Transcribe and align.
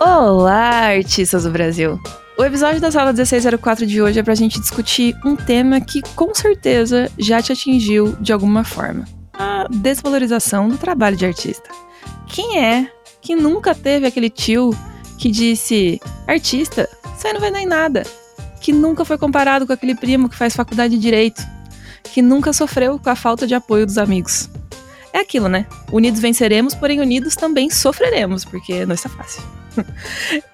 Olá, 0.00 0.88
artistas 0.96 1.44
do 1.44 1.50
Brasil! 1.50 1.98
O 2.36 2.42
episódio 2.42 2.80
da 2.80 2.90
sala 2.90 3.12
1604 3.12 3.86
de 3.86 4.02
hoje 4.02 4.18
é 4.18 4.22
pra 4.22 4.34
gente 4.34 4.58
discutir 4.58 5.16
um 5.24 5.36
tema 5.36 5.80
que 5.80 6.02
com 6.16 6.34
certeza 6.34 7.08
já 7.16 7.40
te 7.40 7.52
atingiu 7.52 8.16
de 8.20 8.32
alguma 8.32 8.64
forma: 8.64 9.04
a 9.32 9.68
desvalorização 9.70 10.68
do 10.68 10.76
trabalho 10.76 11.16
de 11.16 11.24
artista. 11.24 11.68
Quem 12.26 12.58
é 12.58 12.90
que 13.20 13.36
nunca 13.36 13.72
teve 13.72 14.06
aquele 14.06 14.28
tio 14.28 14.70
que 15.16 15.30
disse: 15.30 16.00
artista, 16.26 16.88
você 17.16 17.32
não 17.32 17.40
vai 17.40 17.52
dar 17.52 17.60
em 17.60 17.66
nada? 17.66 18.02
Que 18.60 18.72
nunca 18.72 19.04
foi 19.04 19.16
comparado 19.16 19.64
com 19.64 19.72
aquele 19.72 19.94
primo 19.94 20.28
que 20.28 20.36
faz 20.36 20.56
faculdade 20.56 20.96
de 20.96 21.00
direito? 21.00 21.40
Que 22.12 22.20
nunca 22.20 22.52
sofreu 22.52 22.98
com 22.98 23.10
a 23.10 23.16
falta 23.16 23.46
de 23.46 23.54
apoio 23.54 23.86
dos 23.86 23.96
amigos? 23.96 24.50
É 25.12 25.20
aquilo, 25.20 25.48
né? 25.48 25.66
Unidos 25.92 26.18
venceremos, 26.18 26.74
porém 26.74 27.00
unidos 27.00 27.36
também 27.36 27.70
sofreremos, 27.70 28.44
porque 28.44 28.84
não 28.84 28.96
está 28.96 29.08
fácil. 29.08 29.40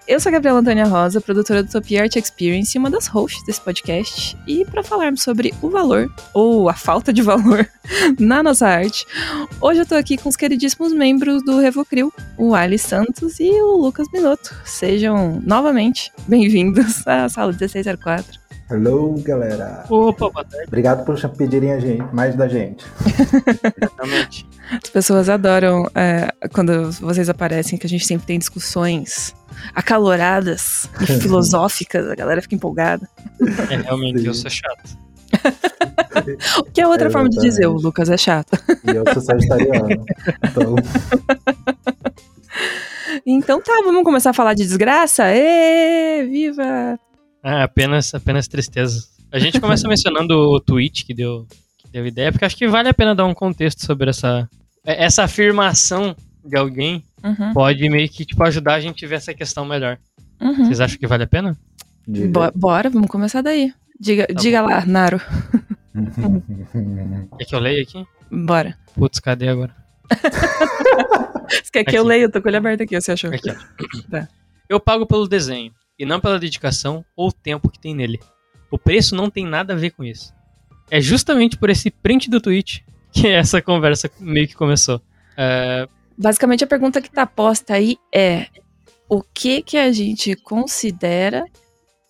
Eu 0.06 0.18
sou 0.18 0.30
a 0.30 0.32
Gabriela 0.32 0.60
Antônia 0.60 0.84
Rosa, 0.84 1.20
produtora 1.20 1.62
do 1.62 1.68
Utopia 1.68 2.02
Art 2.02 2.16
Experience 2.16 2.76
e 2.76 2.78
uma 2.78 2.90
das 2.90 3.06
hosts 3.06 3.44
desse 3.44 3.60
podcast. 3.60 4.36
E 4.46 4.64
para 4.64 4.82
falarmos 4.82 5.22
sobre 5.22 5.54
o 5.62 5.70
valor, 5.70 6.12
ou 6.34 6.68
a 6.68 6.74
falta 6.74 7.12
de 7.12 7.22
valor, 7.22 7.68
na 8.18 8.42
nossa 8.42 8.66
arte, 8.66 9.06
hoje 9.60 9.80
eu 9.80 9.86
tô 9.86 9.94
aqui 9.94 10.16
com 10.16 10.28
os 10.28 10.36
queridíssimos 10.36 10.92
membros 10.92 11.44
do 11.44 11.60
Revocril, 11.60 12.12
o 12.36 12.54
Ali 12.54 12.78
Santos 12.78 13.38
e 13.38 13.50
o 13.50 13.76
Lucas 13.76 14.08
Minotto. 14.12 14.54
Sejam 14.64 15.40
novamente 15.44 16.10
bem-vindos 16.26 17.06
à 17.06 17.28
sala 17.28 17.52
1604. 17.52 18.39
Hello, 18.70 19.14
galera. 19.22 19.84
Opa, 19.90 20.30
boa 20.30 20.44
tarde. 20.44 20.66
Obrigado 20.68 21.04
por 21.04 21.18
pedirem 21.30 21.72
a 21.72 21.80
gente, 21.80 22.04
mais 22.14 22.36
da 22.36 22.46
gente. 22.46 22.84
Exatamente. 23.76 24.46
As 24.82 24.88
pessoas 24.90 25.28
adoram 25.28 25.90
é, 25.94 26.32
quando 26.52 26.92
vocês 26.92 27.28
aparecem, 27.28 27.76
que 27.76 27.86
a 27.86 27.90
gente 27.90 28.06
sempre 28.06 28.26
tem 28.28 28.38
discussões 28.38 29.34
acaloradas 29.74 30.88
e 31.00 31.06
filosóficas, 31.20 32.08
a 32.08 32.14
galera 32.14 32.40
fica 32.40 32.54
empolgada. 32.54 33.08
É, 33.70 33.76
realmente, 33.76 34.20
Sim. 34.20 34.26
eu 34.28 34.34
sou 34.34 34.50
chato. 34.50 34.96
O 36.58 36.64
que 36.64 36.80
é 36.80 36.86
outra 36.86 37.06
É, 37.08 37.10
forma 37.10 37.28
de 37.30 37.40
dizer, 37.40 37.66
o. 37.66 37.72
Lucas 37.74 38.10
é 38.10 38.16
chato. 38.16 38.58
E 38.84 38.90
eu 38.90 39.04
sou 39.12 39.22
sagitariano. 39.22 40.04
Então, 40.44 40.74
Então 43.24 43.60
tá, 43.62 43.80
vamos 43.84 44.02
começar 44.02 44.30
a 44.30 44.34
falar 44.34 44.54
de 44.54 44.64
desgraça? 44.64 45.24
Ê, 45.28 46.26
viva! 46.28 46.98
Ah, 47.42 47.64
apenas, 47.64 48.14
apenas 48.14 48.48
tristeza. 48.48 49.04
A 49.32 49.38
gente 49.38 49.60
começa 49.60 49.86
mencionando 49.88 50.34
o 50.34 50.60
tweet 50.60 51.04
que 51.04 51.14
deu, 51.14 51.46
que 51.78 51.88
deu 51.88 52.06
ideia, 52.06 52.32
porque 52.32 52.44
acho 52.44 52.56
que 52.56 52.68
vale 52.68 52.88
a 52.88 52.94
pena 52.94 53.14
dar 53.14 53.24
um 53.26 53.34
contexto 53.34 53.84
sobre 53.84 54.10
essa, 54.10 54.48
essa 54.84 55.24
afirmação 55.24 56.14
de 56.44 56.56
alguém. 56.56 57.04
Uhum, 57.22 57.52
Pode 57.52 57.88
meio 57.88 58.08
que 58.08 58.24
tipo, 58.24 58.42
ajudar 58.44 58.74
a 58.74 58.80
gente 58.80 59.04
a 59.04 59.08
ver 59.08 59.16
essa 59.16 59.34
questão 59.34 59.64
melhor. 59.64 59.98
uhum. 60.40 60.66
Vocês 60.66 60.80
acham 60.80 60.98
que 60.98 61.06
vale 61.06 61.24
a 61.24 61.26
pena? 61.26 61.56
Bo- 62.06 62.52
bora, 62.54 62.88
vamos 62.90 63.08
começar 63.08 63.42
daí. 63.42 63.72
Diga, 63.98 64.26
Tá 64.26 64.34
diga 64.34 64.60
lá, 64.62 64.84
Naro. 64.86 65.20
Quer 67.38 67.44
que 67.44 67.54
eu 67.54 67.60
leia 67.60 67.82
aqui? 67.82 68.04
Bora. 68.30 68.76
Putz, 68.94 69.20
cadê 69.20 69.48
agora? 69.48 69.74
Você 71.50 71.70
quer 71.72 71.84
que 71.84 71.90
Aqui. 71.90 71.96
eu 71.98 72.04
leia? 72.04 72.22
Eu 72.22 72.30
tô 72.30 72.40
com 72.40 72.48
ele 72.48 72.56
aberto 72.58 72.82
aqui, 72.82 73.00
você 73.00 73.10
achou? 73.12 73.30
Aqui, 73.32 73.50
ó. 73.50 73.54
Tá. 74.10 74.28
Eu 74.68 74.78
pago 74.78 75.04
pelo 75.04 75.26
desenho, 75.26 75.72
e 76.00 76.06
não 76.06 76.18
pela 76.18 76.38
dedicação 76.38 77.04
ou 77.14 77.30
tempo 77.30 77.68
que 77.68 77.78
tem 77.78 77.94
nele. 77.94 78.18
O 78.70 78.78
preço 78.78 79.14
não 79.14 79.28
tem 79.28 79.44
nada 79.46 79.74
a 79.74 79.76
ver 79.76 79.90
com 79.90 80.02
isso. 80.02 80.32
É 80.90 81.00
justamente 81.00 81.56
por 81.58 81.68
esse 81.68 81.90
print 81.90 82.30
do 82.30 82.40
tweet 82.40 82.84
que 83.12 83.26
essa 83.28 83.60
conversa 83.60 84.10
meio 84.18 84.48
que 84.48 84.54
começou. 84.54 85.00
É, 85.36 85.86
Basicamente, 86.16 86.64
a 86.64 86.66
pergunta 86.66 87.00
que 87.00 87.10
tá 87.10 87.26
posta 87.26 87.74
aí 87.74 87.96
é: 88.14 88.46
o 89.08 89.22
que 89.22 89.62
que 89.62 89.76
a 89.76 89.92
gente 89.92 90.34
considera 90.36 91.44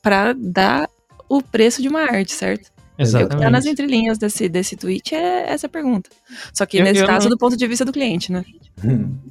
pra 0.03 0.33
dar 0.33 0.89
o 1.29 1.43
preço 1.43 1.83
de 1.83 1.89
uma 1.89 2.01
arte, 2.03 2.33
certo? 2.33 2.71
É 2.99 3.03
o 3.03 3.07
que 3.07 3.13
tá 3.13 3.19
nas 3.29 3.31
exatamente. 3.65 3.69
entrelinhas 3.71 4.19
desse, 4.19 4.49
desse 4.49 4.77
tweet 4.77 5.15
é 5.15 5.51
essa 5.51 5.69
pergunta. 5.69 6.11
Só 6.53 6.67
que 6.67 6.79
Eu- 6.79 6.85
nesse 6.85 7.01
eu 7.01 7.07
caso, 7.07 7.29
não- 7.29 7.31
do 7.37 7.39
ponto 7.39 7.57
de 7.57 7.67
vista 7.67 7.85
do 7.85 7.93
cliente, 7.93 8.31
né? 8.31 8.45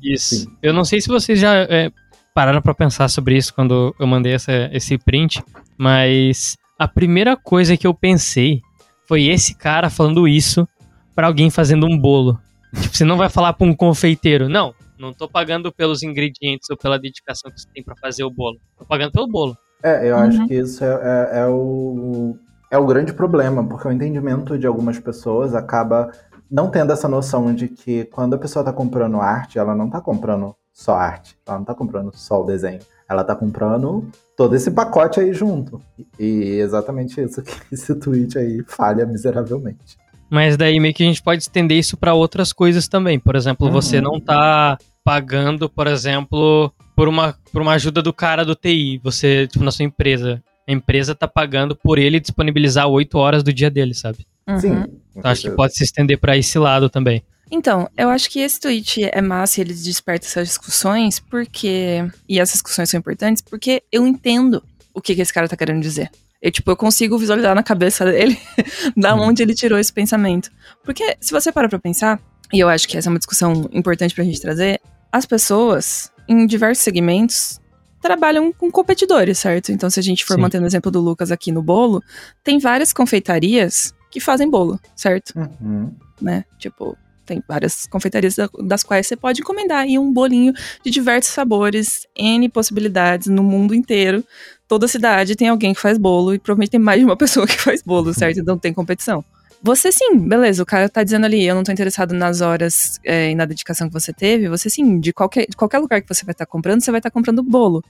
Isso. 0.02 0.36
Sim. 0.36 0.58
Eu 0.62 0.74
não 0.74 0.84
sei 0.84 1.00
se 1.02 1.08
vocês 1.08 1.40
já 1.40 1.56
é, 1.56 1.92
pararam 2.40 2.62
pra 2.62 2.74
pensar 2.74 3.10
sobre 3.10 3.36
isso 3.36 3.54
quando 3.54 3.94
eu 4.00 4.08
mandei 4.08 4.32
essa, 4.34 4.70
esse 4.72 4.98
print, 4.98 5.44
mas 5.78 6.56
a 6.80 6.88
primeira 6.88 7.36
coisa 7.36 7.76
que 7.76 7.86
eu 7.86 7.94
pensei 7.94 8.62
foi 9.06 9.26
esse 9.26 9.54
cara 9.58 9.90
falando 9.90 10.26
isso 10.26 10.66
pra 11.14 11.28
alguém 11.28 11.50
fazendo 11.50 11.86
um 11.86 11.98
bolo. 12.00 12.40
Tipo, 12.82 12.96
você 12.96 13.04
não 13.04 13.18
vai 13.18 13.28
falar 13.28 13.52
pra 13.52 13.68
um 13.68 13.76
confeiteiro, 13.76 14.48
não, 14.48 14.74
não 14.98 15.12
tô 15.12 15.28
pagando 15.28 15.70
pelos 15.70 16.02
ingredientes 16.02 16.70
ou 16.70 16.78
pela 16.78 16.98
dedicação 16.98 17.52
que 17.52 17.60
você 17.60 17.68
tem 17.74 17.84
pra 17.84 17.96
fazer 18.00 18.24
o 18.24 18.30
bolo. 18.32 18.56
Tô 18.78 18.86
pagando 18.86 19.12
pelo 19.12 19.28
bolo. 19.28 19.58
É, 19.84 20.10
eu 20.10 20.16
Uhum. 20.16 20.22
acho 20.22 20.48
que 20.48 20.54
isso 20.54 20.82
é, 20.82 20.88
é- 20.88 21.40
é 21.42 21.46
o, 21.48 22.38
é 22.72 22.78
o 22.78 22.86
grande 22.86 23.12
problema, 23.12 23.68
porque 23.68 23.86
o 23.86 23.92
entendimento 23.92 24.58
de 24.58 24.66
algumas 24.66 24.98
pessoas 24.98 25.54
acaba 25.54 26.10
não 26.50 26.72
tendo 26.72 26.94
essa 26.94 27.10
noção 27.10 27.54
de 27.54 27.68
que 27.68 28.06
quando 28.06 28.36
a 28.36 28.38
pessoa 28.38 28.62
está 28.62 28.72
comprando 28.72 29.20
arte, 29.20 29.60
ela 29.60 29.76
não 29.76 29.88
está 29.88 30.00
comprando 30.00 30.56
só 30.80 30.94
arte, 30.96 31.36
ela 31.46 31.58
não 31.58 31.64
está 31.64 31.76
comprando 31.76 32.10
só 32.16 32.42
o 32.42 32.46
desenho, 32.46 32.80
ela 33.10 33.22
está 33.22 33.36
comprando 33.36 34.10
todo 34.38 34.56
esse 34.56 34.72
pacote 34.72 35.20
aí 35.20 35.34
junto. 35.34 35.82
E 36.18 36.58
exatamente 36.62 37.20
isso 37.20 37.42
que 37.42 37.52
esse 37.74 37.94
tweet 37.96 38.38
aí 38.38 38.64
falha 38.66 39.06
miseravelmente. 39.06 39.98
Mas 40.30 40.56
daí 40.56 40.80
meio 40.80 40.94
que 40.94 41.04
a 41.04 41.06
gente 41.06 41.22
pode 41.22 41.42
estender 41.42 41.78
isso 41.78 41.98
pra 41.98 42.14
outras 42.14 42.54
coisas 42.54 42.88
também. 42.88 43.20
Por 43.20 43.36
exemplo, 43.36 43.68
Uhum. 43.68 43.74
você 43.74 44.00
não 44.00 44.22
tá 44.22 44.78
pagando, 45.04 45.68
por 45.70 45.88
exemplo, 45.88 46.72
por 46.96 47.10
uma, 47.10 47.36
por 47.52 47.62
uma 47.62 47.74
ajuda 47.74 48.02
do 48.02 48.14
cara 48.14 48.46
do 48.46 48.56
TI. 48.56 49.02
Você, 49.04 49.48
tipo, 49.48 49.66
na 49.66 49.72
sua 49.72 49.84
empresa. 49.86 50.42
A 50.68 50.72
empresa 50.72 51.16
tá 51.16 51.28
pagando 51.28 51.76
por 51.76 51.98
ele 51.98 52.20
disponibilizar 52.20 52.88
oito 52.88 53.18
horas 53.18 53.42
do 53.44 53.52
dia 53.52 53.72
dele, 53.72 53.94
sabe? 53.96 54.26
Uhum. 54.48 54.60
Sim. 54.60 54.84
Então 55.16 55.32
acho 55.32 55.42
que 55.42 55.50
pode 55.52 55.76
se 55.76 55.84
estender 55.84 56.18
pra 56.20 56.38
esse 56.38 56.58
lado 56.60 56.90
também. 56.90 57.24
Então, 57.52 57.90
eu 57.98 58.10
acho 58.10 58.30
que 58.30 58.40
esse 58.40 58.60
tweet 58.60 59.04
é 59.12 59.22
massa 59.22 59.60
e 59.60 59.64
ele 59.64 59.74
desperta 59.74 60.26
essas 60.26 60.48
discussões, 60.48 61.20
porque. 61.20 62.06
E 62.28 62.40
essas 62.40 62.54
discussões 62.54 62.90
são 62.90 63.00
importantes, 63.00 63.42
porque 63.42 63.82
eu 63.92 64.06
entendo 64.06 64.64
o 64.94 65.02
que, 65.02 65.16
que 65.16 65.22
esse 65.22 65.34
cara 65.34 65.48
tá 65.48 65.58
querendo 65.58 65.82
dizer. 65.82 66.12
Eu, 66.42 66.52
tipo, 66.52 66.72
eu 66.72 66.78
consigo 66.78 67.18
visualizar 67.18 67.54
na 67.56 67.64
cabeça 67.64 68.06
dele 68.06 68.40
da 68.96 69.14
Hum. 69.16 69.22
onde 69.22 69.42
ele 69.44 69.54
tirou 69.54 69.78
esse 69.80 69.92
pensamento. 69.92 70.50
Porque, 70.84 71.18
se 71.20 71.32
você 71.32 71.52
para 71.52 71.68
pra 71.68 71.80
pensar, 71.80 72.20
e 72.54 72.60
eu 72.60 72.70
acho 72.70 72.88
que 72.88 72.98
essa 72.98 73.10
é 73.10 73.12
uma 73.12 73.20
discussão 73.20 73.68
importante 73.74 74.14
pra 74.16 74.24
gente 74.24 74.40
trazer, 74.40 74.80
as 75.12 75.26
pessoas, 75.26 76.12
em 76.28 76.46
diversos 76.46 76.84
segmentos, 76.84 77.60
trabalham 78.02 78.54
com 78.54 78.72
competidores, 78.72 79.38
certo? 79.40 79.72
Então, 79.72 79.90
se 79.90 80.00
a 80.00 80.04
gente 80.04 80.24
for 80.24 80.36
Sim. 80.36 80.42
mantendo 80.42 80.64
o 80.64 80.68
exemplo 80.68 80.90
do 80.92 81.02
Lucas 81.02 81.32
aqui 81.32 81.52
no 81.52 81.62
bolo, 81.62 82.02
tem 82.44 82.58
várias 82.60 82.94
confeitarias 82.94 83.94
que 84.10 84.20
fazem 84.22 84.50
bolo, 84.50 84.80
certo? 84.96 85.34
Uhum. 85.36 85.94
né? 86.22 86.46
Tipo, 86.58 86.98
tem 87.30 87.44
várias 87.48 87.86
confeitarias 87.88 88.36
da- 88.36 88.50
das 88.64 88.84
quais 88.84 89.08
você 89.08 89.16
pode 89.16 89.42
encomendar 89.42 89.80
aí 89.80 89.98
um 89.98 90.12
bolinho 90.12 90.52
de 90.84 90.90
diversos 90.92 91.32
sabores, 91.34 92.08
N 92.16 92.50
possibilidades 92.50 93.28
no 93.28 93.44
mundo 93.44 93.74
inteiro. 93.76 94.24
Toda 94.68 94.88
cidade 94.88 95.36
tem 95.36 95.48
alguém 95.48 95.74
que 95.74 95.80
faz 95.80 95.98
bolo 95.98 96.34
e 96.34 96.40
provavelmente 96.40 96.72
tem 96.72 96.80
mais 96.80 97.00
de 97.00 97.06
uma 97.06 97.16
pessoa 97.18 97.48
que 97.48 97.58
faz 97.60 97.82
bolo, 97.84 98.14
certo? 98.14 98.40
Então 98.40 98.58
tem 98.58 98.74
competição. 98.74 99.24
Você 99.62 99.92
sim, 99.92 100.18
beleza, 100.18 100.64
o 100.64 100.66
cara 100.66 100.88
tá 100.88 101.04
dizendo 101.04 101.26
ali, 101.26 101.46
eu 101.46 101.54
não 101.54 101.64
tô 101.64 101.72
interessado 101.72 102.14
nas 102.14 102.40
horas 102.40 102.98
é, 103.04 103.30
e 103.32 103.36
na 103.36 103.44
dedicação 103.44 103.88
que 103.90 103.94
você 103.94 104.14
teve, 104.14 104.48
você 104.48 104.70
sim, 104.70 105.02
de 105.02 105.12
qualquer, 105.12 105.48
de 105.50 105.56
qualquer 105.58 105.80
lugar 105.80 106.02
que 106.02 106.08
você 106.08 106.24
vai 106.24 106.32
estar 106.32 106.46
comprando, 106.46 106.82
você 106.82 106.92
vai 106.92 107.00
estar 107.00 107.12
comprando 107.12 107.44
bolo. 107.44 107.84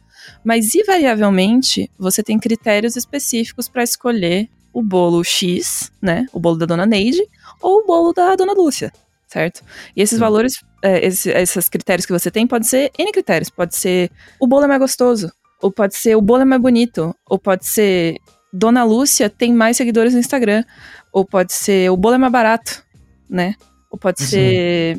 Mas 0.43 0.73
invariavelmente, 0.73 1.89
você 1.97 2.23
tem 2.23 2.39
critérios 2.39 2.95
específicos 2.95 3.69
para 3.69 3.83
escolher 3.83 4.49
o 4.73 4.81
bolo 4.81 5.23
X, 5.23 5.91
né? 6.01 6.25
O 6.33 6.39
bolo 6.39 6.57
da 6.57 6.65
dona 6.65 6.85
Neide, 6.87 7.21
ou 7.61 7.81
o 7.81 7.85
bolo 7.85 8.13
da 8.13 8.35
dona 8.35 8.53
Lúcia, 8.53 8.91
certo? 9.29 9.61
E 9.95 10.01
esses 10.01 10.17
Sim. 10.17 10.19
valores, 10.21 10.53
é, 10.81 11.05
esse- 11.05 11.29
esses 11.29 11.69
critérios 11.69 12.05
que 12.05 12.11
você 12.11 12.29
tem, 12.31 12.45
pode 12.47 12.67
ser 12.67 12.91
N 12.97 13.11
critérios. 13.11 13.49
Pode 13.49 13.75
ser 13.75 14.09
o 14.39 14.47
bolo 14.47 14.65
é 14.65 14.67
mais 14.67 14.79
gostoso, 14.81 15.31
ou 15.61 15.71
pode 15.71 15.95
ser 15.95 16.15
o 16.15 16.21
bolo 16.21 16.41
é 16.41 16.45
mais 16.45 16.61
bonito, 16.61 17.15
ou 17.29 17.37
pode 17.39 17.65
ser 17.65 18.17
Dona 18.51 18.83
Lúcia 18.83 19.29
tem 19.29 19.53
mais 19.53 19.77
seguidores 19.77 20.13
no 20.13 20.19
Instagram, 20.19 20.63
ou 21.13 21.23
pode 21.23 21.53
ser 21.53 21.89
o 21.91 21.95
bolo 21.97 22.15
é 22.15 22.17
mais 22.17 22.33
barato, 22.33 22.83
né? 23.29 23.53
Ou 23.91 23.97
pode 23.97 24.21
Uhum. 24.23 24.27
ser 24.27 24.97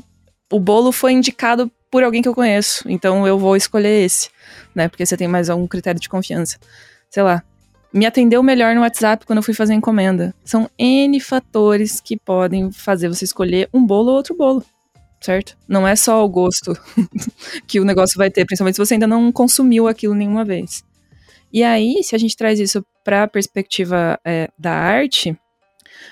o 0.53 0.59
bolo 0.61 0.93
foi 0.93 1.13
indicado 1.13 1.71
por 1.91 2.05
alguém 2.05 2.23
que 2.23 2.29
eu 2.29 2.35
conheço, 2.35 2.85
então 2.89 3.27
eu 3.27 3.37
vou 3.39 3.57
escolher 3.57 4.05
esse, 4.05 4.31
né? 4.75 4.89
Porque 4.89 5.05
você 5.05 5.17
tem 5.17 5.27
mais 5.27 5.51
algum 5.51 5.67
critério 5.67 6.01
de 6.01 6.09
confiança. 6.09 6.57
Sei 7.11 7.23
lá. 7.23 7.43
Me 7.93 8.07
atendeu 8.07 8.43
melhor 8.43 8.75
no 8.75 8.83
WhatsApp 8.83 9.27
quando 9.27 9.39
eu 9.39 9.43
fui 9.43 9.55
fazer 9.55 9.75
encomenda. 9.75 10.35
São 10.45 10.71
N 10.79 11.19
fatores 11.21 12.01
que 12.01 12.17
podem 12.17 12.71
fazer 12.71 13.09
você 13.09 13.25
escolher 13.25 13.69
um 13.73 13.85
bolo 13.85 14.11
ou 14.11 14.17
outro 14.17 14.37
bolo. 14.37 14.65
Certo? 15.21 15.57
Não 15.69 15.87
é 15.87 15.95
só 15.95 16.25
o 16.25 16.29
gosto 16.29 16.73
que 17.67 17.79
o 17.79 17.85
negócio 17.85 18.17
vai 18.17 18.31
ter, 18.31 18.47
principalmente 18.47 18.77
se 18.77 18.85
você 18.85 18.95
ainda 18.95 19.07
não 19.07 19.31
consumiu 19.31 19.87
aquilo 19.87 20.15
nenhuma 20.15 20.45
vez. 20.45 20.83
E 21.53 21.63
aí, 21.63 22.03
se 22.03 22.15
a 22.15 22.19
gente 22.19 22.37
traz 22.37 22.59
isso 22.59 22.85
para 23.05 23.25
a 23.25 23.29
perspectiva 23.29 24.19
é, 24.25 24.49
da 24.59 24.73
arte, 24.73 25.37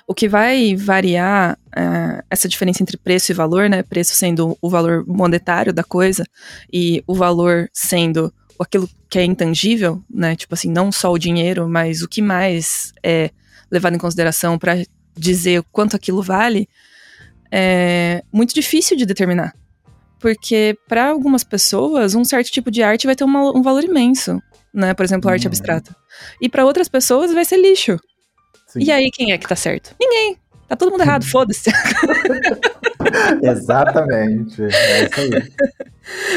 o 0.06 0.14
que 0.14 0.28
vai 0.28 0.74
variar 0.76 1.58
é, 1.74 2.22
essa 2.28 2.48
diferença 2.48 2.82
entre 2.82 2.96
preço 2.96 3.32
e 3.32 3.34
valor, 3.34 3.68
né? 3.70 3.82
Preço 3.82 4.14
sendo 4.14 4.58
o 4.60 4.68
valor 4.68 5.06
monetário 5.06 5.72
da 5.72 5.84
coisa 5.84 6.24
e 6.72 7.02
o 7.06 7.14
valor 7.14 7.68
sendo 7.72 8.32
aquilo 8.62 8.88
que 9.08 9.18
é 9.18 9.24
intangível, 9.24 10.02
né? 10.10 10.36
Tipo 10.36 10.54
assim, 10.54 10.70
não 10.70 10.90
só 10.90 11.12
o 11.12 11.18
dinheiro, 11.18 11.68
mas 11.68 12.02
o 12.02 12.08
que 12.08 12.20
mais 12.20 12.92
é 13.02 13.30
levado 13.70 13.94
em 13.94 13.98
consideração 13.98 14.58
para 14.58 14.82
dizer 15.16 15.62
quanto 15.72 15.96
aquilo 15.96 16.22
vale, 16.22 16.68
é 17.50 18.22
muito 18.32 18.54
difícil 18.54 18.96
de 18.96 19.06
determinar. 19.06 19.54
Porque 20.18 20.76
para 20.88 21.08
algumas 21.08 21.44
pessoas, 21.44 22.14
um 22.14 22.24
certo 22.24 22.50
tipo 22.50 22.70
de 22.70 22.82
arte 22.82 23.06
vai 23.06 23.14
ter 23.14 23.24
uma, 23.24 23.56
um 23.56 23.62
valor 23.62 23.84
imenso, 23.84 24.42
né? 24.74 24.94
Por 24.94 25.04
exemplo, 25.04 25.30
arte 25.30 25.44
uhum. 25.44 25.50
abstrata. 25.50 25.94
E 26.40 26.48
para 26.48 26.64
outras 26.64 26.88
pessoas 26.88 27.32
vai 27.32 27.44
ser 27.44 27.56
lixo. 27.58 27.98
Sim. 28.66 28.80
E 28.82 28.90
aí, 28.90 29.10
quem 29.10 29.32
é 29.32 29.38
que 29.38 29.48
tá 29.48 29.56
certo? 29.56 29.94
Ninguém. 30.00 30.36
Tá 30.66 30.76
todo 30.76 30.90
mundo 30.90 31.00
errado, 31.06 31.24
foda-se. 31.24 31.70
Exatamente. 33.42 34.62
É 34.62 35.04
isso 35.04 35.20
aí. 35.20 35.52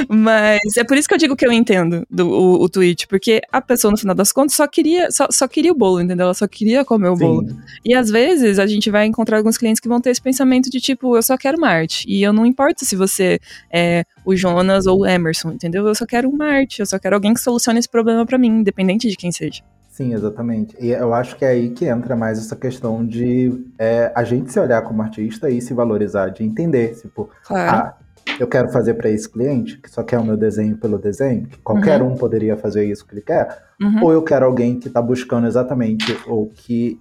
Mas 0.10 0.78
é 0.78 0.84
por 0.84 0.98
isso 0.98 1.08
que 1.08 1.14
eu 1.14 1.18
digo 1.18 1.36
que 1.36 1.46
eu 1.46 1.52
entendo 1.52 2.06
do, 2.10 2.28
o, 2.30 2.64
o 2.64 2.70
tweet, 2.70 3.08
porque 3.08 3.42
a 3.52 3.62
pessoa, 3.62 3.92
no 3.92 3.98
final 3.98 4.14
das 4.16 4.32
contas, 4.32 4.56
só 4.56 4.68
queria, 4.68 5.10
só, 5.12 5.28
só 5.32 5.48
queria 5.48 5.72
o 5.72 5.76
bolo, 5.76 6.02
entendeu? 6.02 6.26
Ela 6.26 6.34
só 6.34 6.48
queria 6.48 6.84
comer 6.84 7.10
o 7.10 7.16
Sim. 7.16 7.24
bolo. 7.24 7.48
E 7.84 7.94
às 7.94 8.10
vezes 8.10 8.60
a 8.60 8.68
gente 8.68 8.90
vai 8.90 9.06
encontrar 9.06 9.38
alguns 9.38 9.58
clientes 9.58 9.80
que 9.80 9.88
vão 9.88 10.02
ter 10.02 10.10
esse 10.10 10.22
pensamento 10.22 10.70
de 10.70 10.80
tipo, 10.80 11.16
eu 11.16 11.24
só 11.24 11.38
quero 11.38 11.58
uma 11.58 11.70
arte. 11.70 12.06
E 12.08 12.22
eu 12.22 12.34
não 12.34 12.46
importa 12.46 12.86
se 12.86 12.96
você 12.96 13.40
é 13.72 14.04
o 14.26 14.36
Jonas 14.36 14.86
ou 14.88 15.02
o 15.02 15.06
Emerson, 15.06 15.52
entendeu? 15.52 15.88
Eu 15.88 15.96
só 15.96 16.06
quero 16.06 16.30
uma 16.30 16.46
arte, 16.46 16.80
eu 16.82 16.86
só 16.86 17.00
quero 17.00 17.16
alguém 17.16 17.34
que 17.34 17.40
solucione 17.40 17.80
esse 17.80 17.90
problema 17.90 18.26
para 18.26 18.38
mim, 18.38 18.50
independente 18.50 19.10
de 19.10 19.16
quem 19.16 19.32
seja. 19.32 19.64
Sim, 19.92 20.14
exatamente. 20.14 20.76
E 20.80 20.90
eu 20.90 21.14
acho 21.14 21.36
que 21.36 21.44
é 21.44 21.50
aí 21.50 21.70
que 21.70 21.86
entra 21.86 22.16
mais 22.16 22.40
essa 22.40 22.56
questão 22.56 23.06
de 23.06 23.66
é, 23.78 24.10
a 24.16 24.24
gente 24.24 24.50
se 24.50 24.58
olhar 24.58 24.82
como 24.84 25.02
artista 25.02 25.50
e 25.50 25.62
se 25.62 25.74
valorizar, 25.74 26.30
de 26.30 26.46
entender, 26.46 26.96
tipo, 26.96 27.30
claro. 27.46 27.72
ah, 27.72 27.98
eu 28.40 28.48
quero 28.48 28.70
fazer 28.70 28.94
para 28.94 29.10
esse 29.10 29.30
cliente, 29.30 29.78
que 29.78 29.92
só 29.92 30.02
quer 30.02 30.18
o 30.18 30.24
meu 30.24 30.38
desenho 30.38 30.78
pelo 30.78 30.98
desenho, 30.98 31.46
que 31.46 31.58
qualquer 31.58 32.02
uhum. 32.02 32.14
um 32.14 32.18
poderia 32.18 32.56
fazer 32.56 32.86
isso 32.86 33.06
que 33.06 33.14
ele 33.14 33.22
quer, 33.22 33.66
uhum. 33.82 34.06
ou 34.06 34.14
eu 34.14 34.24
quero 34.24 34.46
alguém 34.46 34.80
que 34.80 34.88
está 34.88 35.02
buscando 35.02 35.46
exatamente 35.46 36.18
o 36.26 36.48
que, 36.48 36.98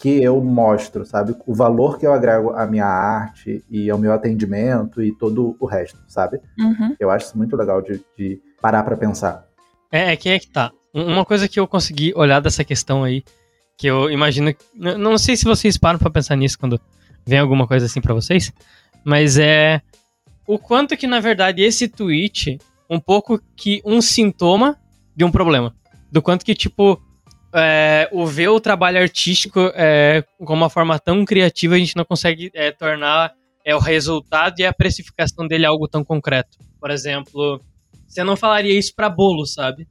que 0.00 0.20
eu 0.20 0.42
mostro, 0.42 1.06
sabe? 1.06 1.36
O 1.46 1.54
valor 1.54 2.00
que 2.00 2.06
eu 2.06 2.12
agrego 2.12 2.50
à 2.50 2.66
minha 2.66 2.84
arte 2.84 3.64
e 3.70 3.88
ao 3.88 3.98
meu 3.98 4.12
atendimento 4.12 5.00
e 5.00 5.12
todo 5.12 5.56
o 5.60 5.66
resto, 5.66 6.00
sabe? 6.08 6.40
Uhum. 6.58 6.96
Eu 6.98 7.10
acho 7.10 7.26
isso 7.26 7.38
muito 7.38 7.56
legal 7.56 7.80
de, 7.80 8.04
de 8.18 8.42
parar 8.60 8.82
para 8.82 8.96
pensar. 8.96 9.46
É, 9.92 10.12
é 10.12 10.16
que 10.16 10.28
é 10.28 10.40
que 10.40 10.50
tá. 10.50 10.72
Uma 10.94 11.24
coisa 11.24 11.48
que 11.48 11.58
eu 11.58 11.66
consegui 11.66 12.12
olhar 12.14 12.40
dessa 12.40 12.62
questão 12.62 13.02
aí, 13.02 13.24
que 13.76 13.88
eu 13.88 14.08
imagino. 14.08 14.54
Não 14.74 15.18
sei 15.18 15.36
se 15.36 15.44
vocês 15.44 15.76
param 15.76 15.98
para 15.98 16.08
pensar 16.08 16.36
nisso 16.36 16.56
quando 16.56 16.80
vem 17.26 17.40
alguma 17.40 17.66
coisa 17.66 17.86
assim 17.86 18.00
para 18.00 18.14
vocês, 18.14 18.52
mas 19.04 19.36
é 19.36 19.82
o 20.46 20.56
quanto 20.56 20.96
que 20.96 21.06
na 21.06 21.18
verdade 21.18 21.62
esse 21.62 21.88
tweet 21.88 22.58
um 22.88 23.00
pouco 23.00 23.40
que 23.56 23.82
um 23.84 24.00
sintoma 24.00 24.78
de 25.16 25.24
um 25.24 25.32
problema, 25.32 25.74
do 26.12 26.22
quanto 26.22 26.44
que 26.44 26.54
tipo 26.54 27.02
é, 27.52 28.08
o 28.12 28.26
ver 28.26 28.48
o 28.48 28.60
trabalho 28.60 28.98
artístico 28.98 29.72
é, 29.74 30.22
com 30.38 30.54
uma 30.54 30.70
forma 30.70 30.98
tão 30.98 31.24
criativa 31.24 31.74
a 31.74 31.78
gente 31.78 31.96
não 31.96 32.04
consegue 32.04 32.50
é, 32.54 32.70
tornar 32.70 33.32
é, 33.64 33.74
o 33.74 33.78
resultado 33.78 34.60
e 34.60 34.66
a 34.66 34.72
precificação 34.72 35.48
dele 35.48 35.64
algo 35.66 35.88
tão 35.88 36.04
concreto. 36.04 36.58
Por 36.80 36.90
exemplo, 36.90 37.60
você 38.06 38.22
não 38.22 38.36
falaria 38.36 38.78
isso 38.78 38.94
para 38.94 39.08
bolo, 39.08 39.46
sabe? 39.46 39.88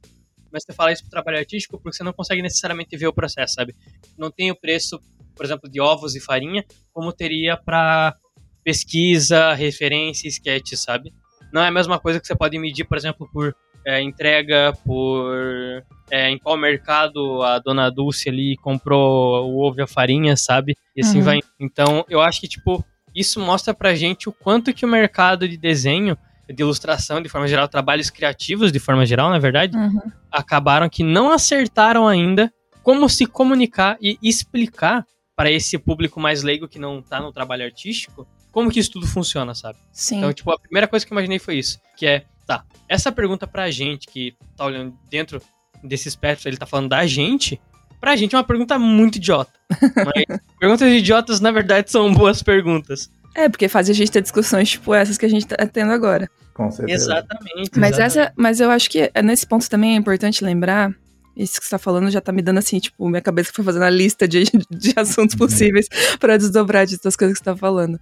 Mas 0.54 0.62
você 0.62 0.72
fala 0.72 0.92
isso 0.92 1.02
pro 1.02 1.10
trabalho 1.10 1.38
artístico 1.38 1.76
porque 1.76 1.96
você 1.96 2.04
não 2.04 2.12
consegue 2.12 2.40
necessariamente 2.40 2.96
ver 2.96 3.08
o 3.08 3.12
processo, 3.12 3.54
sabe? 3.54 3.74
Não 4.16 4.30
tem 4.30 4.52
o 4.52 4.54
preço, 4.54 5.00
por 5.34 5.44
exemplo, 5.44 5.68
de 5.68 5.80
ovos 5.80 6.14
e 6.14 6.20
farinha, 6.20 6.64
como 6.92 7.12
teria 7.12 7.56
para 7.56 8.16
pesquisa, 8.62 9.52
referência, 9.52 10.28
sketch, 10.28 10.74
sabe? 10.76 11.12
Não 11.52 11.60
é 11.60 11.66
a 11.66 11.72
mesma 11.72 11.98
coisa 11.98 12.20
que 12.20 12.26
você 12.26 12.36
pode 12.36 12.56
medir, 12.56 12.84
por 12.84 12.96
exemplo, 12.96 13.28
por 13.32 13.54
é, 13.84 14.00
entrega, 14.00 14.72
por 14.84 15.82
é, 16.08 16.30
em 16.30 16.38
qual 16.38 16.56
mercado 16.56 17.42
a 17.42 17.58
dona 17.58 17.90
Dulce 17.90 18.28
ali 18.28 18.56
comprou 18.58 19.50
o 19.50 19.58
ovo 19.60 19.80
e 19.80 19.82
a 19.82 19.86
farinha, 19.88 20.36
sabe? 20.36 20.76
E 20.96 21.00
assim 21.00 21.18
uhum. 21.18 21.24
vai. 21.24 21.40
Então, 21.58 22.04
eu 22.08 22.20
acho 22.20 22.40
que, 22.40 22.48
tipo, 22.48 22.82
isso 23.12 23.40
mostra 23.40 23.74
pra 23.74 23.94
gente 23.94 24.28
o 24.28 24.32
quanto 24.32 24.72
que 24.72 24.86
o 24.86 24.88
mercado 24.88 25.48
de 25.48 25.56
desenho 25.56 26.16
de 26.48 26.62
ilustração, 26.62 27.22
de 27.22 27.28
forma 27.28 27.48
geral, 27.48 27.68
trabalhos 27.68 28.10
criativos, 28.10 28.70
de 28.70 28.78
forma 28.78 29.06
geral, 29.06 29.30
na 29.30 29.38
verdade, 29.38 29.76
uhum. 29.76 30.00
acabaram 30.30 30.88
que 30.88 31.02
não 31.02 31.30
acertaram 31.30 32.06
ainda 32.06 32.52
como 32.82 33.08
se 33.08 33.26
comunicar 33.26 33.96
e 34.00 34.18
explicar 34.22 35.06
para 35.34 35.50
esse 35.50 35.78
público 35.78 36.20
mais 36.20 36.42
leigo 36.42 36.68
que 36.68 36.78
não 36.78 37.02
tá 37.02 37.20
no 37.20 37.32
trabalho 37.32 37.64
artístico, 37.64 38.26
como 38.52 38.70
que 38.70 38.78
isso 38.78 38.92
tudo 38.92 39.06
funciona, 39.06 39.54
sabe? 39.54 39.78
Sim. 39.90 40.18
Então, 40.18 40.32
tipo, 40.32 40.50
a 40.52 40.58
primeira 40.58 40.86
coisa 40.86 41.04
que 41.04 41.12
eu 41.12 41.16
imaginei 41.16 41.38
foi 41.38 41.56
isso, 41.56 41.80
que 41.96 42.06
é, 42.06 42.24
tá, 42.46 42.64
essa 42.88 43.10
pergunta 43.10 43.46
pra 43.46 43.70
gente 43.70 44.06
que 44.06 44.36
tá 44.56 44.64
olhando 44.64 44.94
dentro 45.10 45.42
desse 45.82 46.08
espectro, 46.08 46.48
ele 46.48 46.56
tá 46.56 46.66
falando 46.66 46.90
da 46.90 47.06
gente, 47.06 47.60
pra 48.00 48.16
gente 48.16 48.34
é 48.34 48.38
uma 48.38 48.44
pergunta 48.44 48.78
muito 48.78 49.16
idiota. 49.16 49.52
Mas 49.80 50.40
perguntas 50.58 50.92
idiotas, 50.92 51.40
na 51.40 51.50
verdade, 51.50 51.90
são 51.90 52.12
boas 52.12 52.42
perguntas. 52.42 53.10
É, 53.34 53.48
porque 53.48 53.68
faz 53.68 53.90
a 53.90 53.92
gente 53.92 54.10
ter 54.10 54.22
discussões 54.22 54.70
tipo 54.70 54.94
essas 54.94 55.18
que 55.18 55.26
a 55.26 55.28
gente 55.28 55.46
tá 55.46 55.56
tendo 55.66 55.92
agora. 55.92 56.30
Com 56.54 56.70
certeza. 56.70 57.04
Exatamente. 57.04 57.70
Mas, 57.76 57.98
exatamente. 57.98 58.02
Essa, 58.02 58.32
mas 58.36 58.60
eu 58.60 58.70
acho 58.70 58.88
que 58.88 59.10
é, 59.12 59.22
nesse 59.22 59.46
ponto 59.46 59.68
também 59.68 59.94
é 59.94 59.96
importante 59.96 60.44
lembrar. 60.44 60.94
Isso 61.36 61.60
que 61.60 61.64
você 61.64 61.70
tá 61.70 61.78
falando 61.78 62.08
já 62.12 62.20
tá 62.20 62.30
me 62.30 62.40
dando 62.40 62.58
assim, 62.58 62.78
tipo, 62.78 63.08
minha 63.08 63.20
cabeça 63.20 63.50
foi 63.52 63.64
fazendo 63.64 63.82
a 63.82 63.90
lista 63.90 64.28
de, 64.28 64.44
de 64.70 64.92
assuntos 64.94 65.34
possíveis 65.34 65.88
para 66.20 66.36
desdobrar 66.36 66.86
de 66.86 66.96
das 66.98 67.16
coisas 67.16 67.36
que 67.36 67.44
você 67.44 67.50
tá 67.50 67.56
falando. 67.56 67.98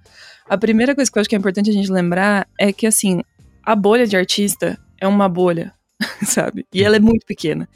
A 0.46 0.58
primeira 0.58 0.94
coisa 0.94 1.10
que 1.10 1.18
eu 1.18 1.20
acho 1.22 1.30
que 1.30 1.34
é 1.34 1.38
importante 1.38 1.70
a 1.70 1.72
gente 1.72 1.90
lembrar 1.90 2.46
é 2.60 2.70
que, 2.72 2.86
assim, 2.86 3.22
a 3.64 3.74
bolha 3.74 4.06
de 4.06 4.16
artista 4.16 4.78
é 5.00 5.08
uma 5.08 5.30
bolha, 5.30 5.72
sabe? 6.26 6.66
E 6.74 6.84
ela 6.84 6.96
é 6.96 7.00
muito 7.00 7.24
pequena. 7.24 7.66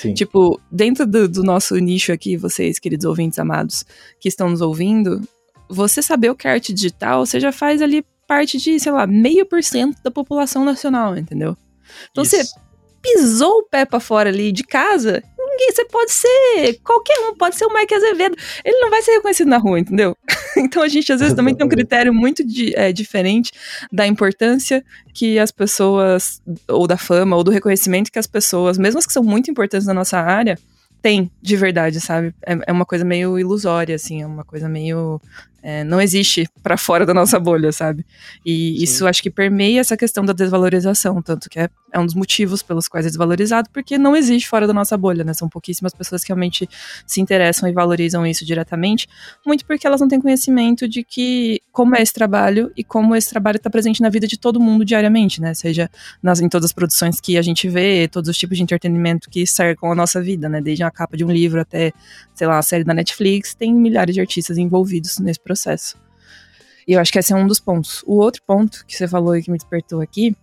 Sim. 0.00 0.12
Tipo, 0.12 0.60
dentro 0.70 1.06
do, 1.06 1.28
do, 1.28 1.42
nosso 1.42 1.76
nicho 1.76 2.12
aqui, 2.12 2.36
vocês, 2.36 2.78
queridos 2.78 3.06
ouvintes 3.06 3.38
amados, 3.38 3.84
que 4.20 4.28
estão 4.28 4.50
nos 4.50 4.60
ouvindo, 4.60 5.20
você 5.68 6.02
saber 6.02 6.30
o 6.30 6.34
que 6.34 6.46
é 6.46 6.52
arte 6.52 6.72
digital, 6.72 7.24
você 7.24 7.40
já 7.40 7.52
faz 7.52 7.82
ali 7.82 8.04
parte 8.26 8.58
de, 8.58 8.78
sei 8.80 8.92
lá, 8.92 9.06
meio 9.06 9.46
por 9.46 9.62
cento 9.62 10.02
da 10.02 10.10
população 10.10 10.64
nacional, 10.64 11.16
entendeu? 11.16 11.56
Então 12.10 12.24
Isso. 12.24 12.36
você 12.36 12.44
pisou 13.02 13.58
o 13.58 13.62
pé 13.62 13.84
pra 13.84 14.00
fora 14.00 14.30
ali 14.30 14.50
de 14.50 14.64
casa, 14.64 15.22
ninguém, 15.56 15.72
você 15.72 15.84
pode 15.86 16.12
ser 16.12 16.80
qualquer 16.84 17.18
um, 17.20 17.34
pode 17.34 17.56
ser 17.56 17.64
o 17.64 17.72
Mike 17.72 17.94
Azevedo, 17.94 18.36
ele 18.64 18.80
não 18.80 18.90
vai 18.90 19.00
ser 19.00 19.12
reconhecido 19.12 19.48
na 19.48 19.58
rua, 19.58 19.78
entendeu? 19.78 20.16
então 20.56 20.82
a 20.82 20.88
gente 20.88 21.12
às 21.12 21.20
vezes 21.20 21.34
também 21.34 21.54
tem 21.54 21.66
um 21.66 21.70
critério 21.70 22.12
muito 22.12 22.44
de, 22.44 22.74
é, 22.76 22.92
diferente 22.92 23.52
da 23.92 24.06
importância 24.06 24.84
que 25.14 25.38
as 25.38 25.50
pessoas, 25.50 26.42
ou 26.68 26.86
da 26.86 26.96
fama, 26.96 27.36
ou 27.36 27.42
do 27.42 27.50
reconhecimento 27.50 28.10
que 28.10 28.18
as 28.18 28.26
pessoas, 28.26 28.76
mesmo 28.76 28.98
as 28.98 29.06
que 29.06 29.12
são 29.12 29.22
muito 29.22 29.50
importantes 29.50 29.86
na 29.86 29.94
nossa 29.94 30.18
área, 30.18 30.58
tem 31.00 31.30
de 31.40 31.56
verdade, 31.56 32.00
sabe? 32.00 32.34
É, 32.44 32.58
é 32.66 32.72
uma 32.72 32.84
coisa 32.84 33.04
meio 33.04 33.38
ilusória, 33.38 33.94
assim, 33.94 34.22
é 34.22 34.26
uma 34.26 34.44
coisa 34.44 34.68
meio 34.68 35.20
é, 35.68 35.82
não 35.82 36.00
existe 36.00 36.48
para 36.62 36.76
fora 36.76 37.04
da 37.04 37.12
nossa 37.12 37.40
bolha, 37.40 37.72
sabe? 37.72 38.06
E 38.44 38.76
Sim. 38.76 38.84
isso 38.84 39.04
acho 39.04 39.20
que 39.20 39.28
permeia 39.28 39.80
essa 39.80 39.96
questão 39.96 40.24
da 40.24 40.32
desvalorização, 40.32 41.20
tanto 41.20 41.50
que 41.50 41.58
é, 41.58 41.68
é, 41.92 41.98
um 41.98 42.06
dos 42.06 42.14
motivos 42.14 42.62
pelos 42.62 42.86
quais 42.86 43.04
é 43.04 43.08
desvalorizado, 43.08 43.68
porque 43.72 43.98
não 43.98 44.14
existe 44.14 44.48
fora 44.48 44.64
da 44.64 44.72
nossa 44.72 44.96
bolha, 44.96 45.24
né? 45.24 45.34
São 45.34 45.48
pouquíssimas 45.48 45.92
pessoas 45.92 46.22
que 46.22 46.28
realmente 46.28 46.68
se 47.04 47.20
interessam 47.20 47.68
e 47.68 47.72
valorizam 47.72 48.24
isso 48.24 48.46
diretamente, 48.46 49.08
muito 49.44 49.66
porque 49.66 49.84
elas 49.84 50.00
não 50.00 50.06
têm 50.06 50.20
conhecimento 50.20 50.86
de 50.86 51.02
que 51.02 51.60
como 51.72 51.96
é 51.96 52.02
esse 52.02 52.12
trabalho 52.12 52.70
e 52.76 52.84
como 52.84 53.16
esse 53.16 53.28
trabalho 53.28 53.56
está 53.56 53.68
presente 53.68 54.00
na 54.00 54.08
vida 54.08 54.28
de 54.28 54.38
todo 54.38 54.60
mundo 54.60 54.84
diariamente, 54.84 55.40
né? 55.40 55.52
Seja 55.52 55.90
nas, 56.22 56.40
em 56.40 56.48
todas 56.48 56.66
as 56.66 56.72
produções 56.72 57.20
que 57.20 57.36
a 57.36 57.42
gente 57.42 57.68
vê, 57.68 58.06
todos 58.06 58.30
os 58.30 58.38
tipos 58.38 58.56
de 58.56 58.62
entretenimento 58.62 59.28
que 59.28 59.44
cercam 59.44 59.90
a 59.90 59.96
nossa 59.96 60.22
vida, 60.22 60.48
né? 60.48 60.60
Desde 60.60 60.84
a 60.84 60.92
capa 60.92 61.16
de 61.16 61.24
um 61.24 61.30
livro 61.32 61.60
até, 61.60 61.92
sei 62.36 62.46
lá, 62.46 62.56
a 62.56 62.62
série 62.62 62.84
da 62.84 62.94
Netflix, 62.94 63.52
tem 63.52 63.74
milhares 63.74 64.14
de 64.14 64.20
artistas 64.20 64.56
envolvidos 64.58 65.18
nesse 65.18 65.40
processo 65.40 65.55
processo. 65.56 65.96
E 66.86 66.92
eu 66.92 67.00
acho 67.00 67.10
que 67.10 67.18
esse 67.18 67.32
é 67.32 67.36
um 67.36 67.46
dos 67.46 67.58
pontos. 67.58 68.04
O 68.06 68.16
outro 68.18 68.42
ponto 68.46 68.84
que 68.86 68.94
você 68.94 69.08
falou 69.08 69.36
e 69.36 69.42
que 69.42 69.50
me 69.50 69.58
despertou 69.58 70.00
aqui 70.00 70.36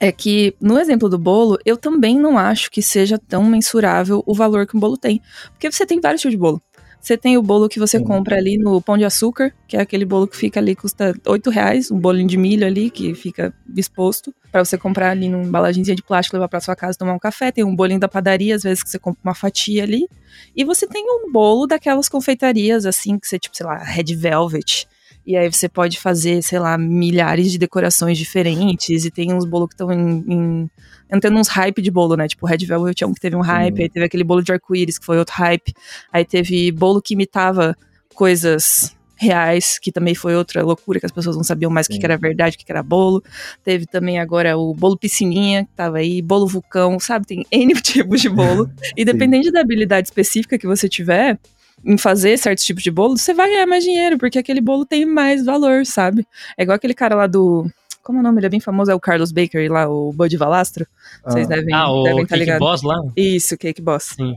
é 0.00 0.10
que, 0.10 0.56
no 0.60 0.78
exemplo 0.78 1.08
do 1.08 1.18
bolo, 1.18 1.58
eu 1.64 1.76
também 1.76 2.18
não 2.18 2.38
acho 2.38 2.70
que 2.70 2.80
seja 2.82 3.18
tão 3.18 3.44
mensurável 3.44 4.22
o 4.26 4.34
valor 4.34 4.66
que 4.66 4.76
um 4.76 4.80
bolo 4.80 4.96
tem. 4.96 5.20
Porque 5.50 5.70
você 5.70 5.84
tem 5.84 6.00
vários 6.00 6.22
tipos 6.22 6.32
de 6.32 6.38
bolo. 6.38 6.60
Você 7.00 7.16
tem 7.16 7.38
o 7.38 7.42
bolo 7.42 7.68
que 7.68 7.78
você 7.78 7.98
Sim. 7.98 8.04
compra 8.04 8.36
ali 8.36 8.58
no 8.58 8.80
Pão 8.80 8.98
de 8.98 9.04
Açúcar, 9.04 9.52
que 9.66 9.76
é 9.76 9.80
aquele 9.80 10.04
bolo 10.04 10.28
que 10.28 10.36
fica 10.36 10.60
ali, 10.60 10.76
custa 10.76 11.14
8 11.26 11.48
reais, 11.48 11.90
um 11.90 11.98
bolinho 11.98 12.28
de 12.28 12.36
milho 12.36 12.66
ali, 12.66 12.90
que 12.90 13.14
fica 13.14 13.54
exposto, 13.74 14.34
pra 14.52 14.62
você 14.64 14.76
comprar 14.76 15.10
ali 15.10 15.28
numa 15.28 15.44
embalagenzinha 15.44 15.96
de 15.96 16.02
plástico, 16.02 16.36
levar 16.36 16.48
pra 16.48 16.60
sua 16.60 16.76
casa 16.76 16.98
tomar 16.98 17.14
um 17.14 17.18
café. 17.18 17.50
Tem 17.50 17.64
um 17.64 17.74
bolinho 17.74 17.98
da 18.00 18.08
padaria, 18.08 18.54
às 18.54 18.62
vezes 18.62 18.82
que 18.82 18.90
você 18.90 18.98
compra 18.98 19.20
uma 19.24 19.34
fatia 19.34 19.82
ali. 19.82 20.06
E 20.54 20.64
você 20.64 20.86
tem 20.86 21.04
um 21.08 21.32
bolo 21.32 21.66
daquelas 21.66 22.08
confeitarias, 22.08 22.84
assim, 22.84 23.18
que 23.18 23.26
você, 23.26 23.38
tipo, 23.38 23.56
sei 23.56 23.66
lá, 23.66 23.78
Red 23.78 24.14
Velvet. 24.14 24.86
E 25.30 25.36
aí 25.36 25.48
você 25.48 25.68
pode 25.68 25.96
fazer, 26.00 26.42
sei 26.42 26.58
lá, 26.58 26.76
milhares 26.76 27.52
de 27.52 27.56
decorações 27.56 28.18
diferentes. 28.18 29.04
E 29.04 29.12
tem 29.12 29.32
uns 29.32 29.44
bolos 29.44 29.68
que 29.68 29.74
estão 29.74 29.92
em, 29.92 30.24
em 30.26 30.70
entrando 31.08 31.38
uns 31.38 31.46
hype 31.46 31.80
de 31.80 31.88
bolo, 31.88 32.16
né? 32.16 32.26
Tipo, 32.26 32.46
Red 32.46 32.66
Velvet 32.66 32.96
tinha 32.96 33.06
um 33.06 33.14
que 33.14 33.20
teve 33.20 33.36
um 33.36 33.40
hype, 33.40 33.76
Sim. 33.76 33.82
aí 33.84 33.88
teve 33.88 34.06
aquele 34.06 34.24
bolo 34.24 34.42
de 34.42 34.50
arco-íris, 34.50 34.98
que 34.98 35.06
foi 35.06 35.18
outro 35.18 35.36
hype. 35.36 35.72
Aí 36.12 36.24
teve 36.24 36.72
bolo 36.72 37.00
que 37.00 37.14
imitava 37.14 37.76
coisas 38.12 38.96
reais, 39.14 39.78
que 39.78 39.92
também 39.92 40.16
foi 40.16 40.34
outra 40.34 40.64
loucura, 40.64 40.98
que 40.98 41.06
as 41.06 41.12
pessoas 41.12 41.36
não 41.36 41.44
sabiam 41.44 41.70
mais 41.70 41.86
o 41.86 41.90
que, 41.90 41.98
que 42.00 42.04
era 42.04 42.16
verdade, 42.16 42.56
o 42.56 42.58
que, 42.58 42.64
que 42.64 42.72
era 42.72 42.82
bolo. 42.82 43.22
Teve 43.62 43.86
também 43.86 44.18
agora 44.18 44.58
o 44.58 44.74
bolo 44.74 44.98
piscininha, 44.98 45.64
que 45.64 45.70
tava 45.76 45.98
aí, 45.98 46.20
bolo 46.20 46.48
vulcão, 46.48 46.98
sabe? 46.98 47.24
Tem 47.24 47.46
N 47.52 47.72
tipos 47.80 48.20
de 48.20 48.28
bolo. 48.28 48.68
E 48.96 49.04
dependendo 49.04 49.52
da 49.52 49.60
habilidade 49.60 50.08
específica 50.08 50.58
que 50.58 50.66
você 50.66 50.88
tiver 50.88 51.38
em 51.84 51.96
fazer 51.98 52.36
certos 52.38 52.64
tipos 52.64 52.82
de 52.82 52.90
bolo, 52.90 53.16
você 53.16 53.32
vai 53.34 53.48
ganhar 53.48 53.66
mais 53.66 53.84
dinheiro, 53.84 54.18
porque 54.18 54.38
aquele 54.38 54.60
bolo 54.60 54.84
tem 54.84 55.04
mais 55.06 55.44
valor, 55.44 55.84
sabe? 55.86 56.26
É 56.56 56.62
igual 56.62 56.76
aquele 56.76 56.94
cara 56.94 57.14
lá 57.14 57.26
do. 57.26 57.66
Como 58.02 58.18
é 58.18 58.20
o 58.20 58.24
nome? 58.24 58.38
Ele 58.38 58.46
é 58.46 58.50
bem 58.50 58.60
famoso, 58.60 58.90
é 58.90 58.94
o 58.94 59.00
Carlos 59.00 59.30
Bakery 59.32 59.68
lá, 59.68 59.88
o 59.88 60.12
Bud 60.12 60.34
Valastro. 60.36 60.86
Vocês 61.24 61.46
Ah, 61.50 61.56
devem, 61.56 61.74
Ah, 61.74 61.90
o 61.90 62.02
devem 62.02 62.22
estar 62.22 62.36
Cake 62.36 62.40
ligados. 62.40 62.66
Boss 62.66 62.82
lá? 62.82 62.96
Isso, 63.16 63.56
Cake 63.58 63.82
Boss. 63.82 64.14
Sim. 64.16 64.36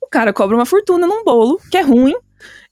O 0.00 0.06
cara 0.06 0.32
cobra 0.32 0.56
uma 0.56 0.64
fortuna 0.66 1.06
num 1.06 1.24
bolo, 1.24 1.60
que 1.70 1.76
é 1.76 1.82
ruim, 1.82 2.14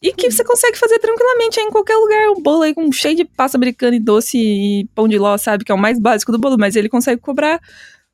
e 0.01 0.13
que 0.13 0.31
você 0.31 0.45
consegue 0.45 0.79
fazer 0.79 0.99
tranquilamente 0.99 1.59
aí 1.59 1.67
em 1.67 1.71
qualquer 1.71 1.97
lugar. 1.97 2.31
Um 2.31 2.43
bolo 2.43 2.63
aí 2.63 2.73
com 2.75 2.91
cheio 2.93 3.17
de 3.17 3.25
pasta 3.25 3.59
americana 3.59 3.97
e 3.97 4.01
doce 4.01 4.39
e 4.39 4.89
pão 4.95 5.09
de 5.09 5.19
ló, 5.19 5.37
sabe? 5.37 5.65
Que 5.65 5.73
é 5.73 5.75
o 5.75 5.79
mais 5.79 5.99
básico 5.99 6.31
do 6.33 6.39
bolo, 6.39 6.57
mas 6.59 6.77
ele 6.77 6.89
consegue 6.89 7.21
cobrar 7.21 7.61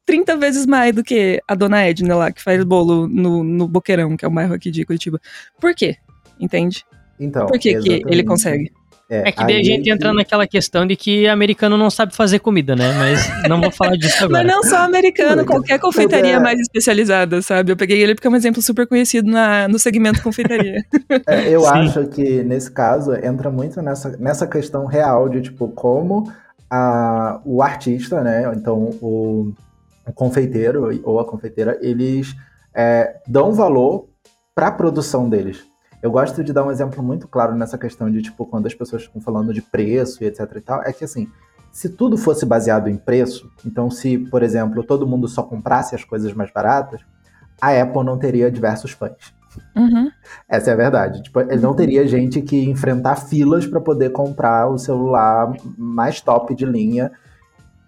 30 0.06 0.36
vezes 0.36 0.66
mais 0.66 0.94
do 0.94 1.04
que 1.04 1.40
a 1.46 1.54
dona 1.54 1.82
Edna 1.82 2.16
lá, 2.16 2.32
que 2.32 2.42
faz 2.42 2.62
bolo 2.64 3.06
no, 3.06 3.44
no 3.44 3.68
Boqueirão, 3.68 4.16
que 4.16 4.24
é 4.24 4.28
o 4.28 4.30
bairro 4.30 4.54
aqui 4.54 4.70
de 4.70 4.84
Curitiba. 4.84 5.20
Por 5.60 5.74
quê? 5.74 5.96
Entende? 6.38 6.84
Então, 7.18 7.46
Por 7.46 7.58
que, 7.58 7.74
que 7.80 8.02
ele 8.06 8.24
consegue? 8.24 8.72
É 9.12 9.32
que 9.32 9.44
daí 9.44 9.58
a 9.60 9.62
gente 9.64 9.82
que- 9.82 9.90
entra 9.90 10.12
naquela 10.14 10.46
questão 10.46 10.86
de 10.86 10.94
que 10.94 11.26
americano 11.26 11.76
não 11.76 11.90
sabe 11.90 12.14
fazer 12.14 12.38
comida, 12.38 12.76
né? 12.76 12.92
Mas 12.92 13.48
não 13.48 13.60
vou 13.60 13.70
falar 13.72 13.96
disso 13.96 14.24
agora. 14.24 14.44
Mas 14.44 14.46
não 14.54 14.62
só 14.62 14.76
americano, 14.84 15.44
qualquer 15.44 15.80
confeitaria 15.80 16.36
é- 16.36 16.38
mais 16.38 16.60
especializada, 16.60 17.42
sabe? 17.42 17.72
Eu 17.72 17.76
peguei 17.76 18.00
ele 18.00 18.14
porque 18.14 18.28
é 18.28 18.30
um 18.30 18.36
exemplo 18.36 18.62
super 18.62 18.86
conhecido 18.86 19.28
na, 19.28 19.66
no 19.66 19.80
segmento 19.80 20.22
confeitaria. 20.22 20.84
É, 21.26 21.48
eu 21.48 21.62
Sim. 21.62 21.66
acho 21.68 22.06
que 22.06 22.42
nesse 22.44 22.70
caso 22.70 23.12
entra 23.16 23.50
muito 23.50 23.82
nessa, 23.82 24.16
nessa 24.16 24.46
questão 24.46 24.86
real 24.86 25.28
de 25.28 25.42
tipo 25.42 25.66
como 25.68 26.32
a, 26.70 27.40
o 27.44 27.62
artista, 27.64 28.22
né? 28.22 28.50
Então 28.56 28.76
o, 29.02 29.52
o 30.10 30.12
confeiteiro 30.12 31.00
ou 31.04 31.18
a 31.20 31.24
confeiteira, 31.24 31.78
eles 31.80 32.34
é, 32.74 33.20
dão 33.26 33.52
valor 33.52 34.08
para 34.54 34.66
a 34.66 34.72
produção 34.72 35.28
deles. 35.28 35.64
Eu 36.02 36.10
gosto 36.10 36.42
de 36.42 36.52
dar 36.52 36.64
um 36.64 36.70
exemplo 36.70 37.02
muito 37.02 37.28
claro 37.28 37.54
nessa 37.54 37.78
questão 37.78 38.10
de 38.10 38.22
tipo 38.22 38.46
quando 38.46 38.66
as 38.66 38.74
pessoas 38.74 39.02
estão 39.02 39.20
falando 39.20 39.52
de 39.54 39.62
preço 39.62 40.22
e 40.22 40.26
etc 40.26 40.40
e 40.56 40.60
tal, 40.60 40.82
é 40.82 40.92
que 40.92 41.04
assim 41.04 41.28
se 41.72 41.88
tudo 41.88 42.16
fosse 42.18 42.44
baseado 42.44 42.88
em 42.88 42.96
preço, 42.96 43.48
então 43.64 43.88
se, 43.90 44.18
por 44.18 44.42
exemplo, 44.42 44.82
todo 44.82 45.06
mundo 45.06 45.28
só 45.28 45.42
comprasse 45.42 45.94
as 45.94 46.02
coisas 46.02 46.32
mais 46.32 46.52
baratas, 46.52 47.00
a 47.60 47.70
Apple 47.80 48.02
não 48.02 48.18
teria 48.18 48.50
diversos 48.50 48.90
fãs. 48.90 49.32
Uhum. 49.76 50.10
Essa 50.48 50.70
é 50.70 50.72
a 50.72 50.76
verdade. 50.76 51.22
Tipo, 51.22 51.40
ele 51.40 51.60
não 51.60 51.74
teria 51.74 52.06
gente 52.06 52.40
que 52.42 52.68
enfrentar 52.68 53.16
filas 53.16 53.66
para 53.66 53.80
poder 53.80 54.10
comprar 54.10 54.68
o 54.68 54.78
celular 54.78 55.52
mais 55.76 56.20
top 56.20 56.54
de 56.54 56.64
linha. 56.64 57.12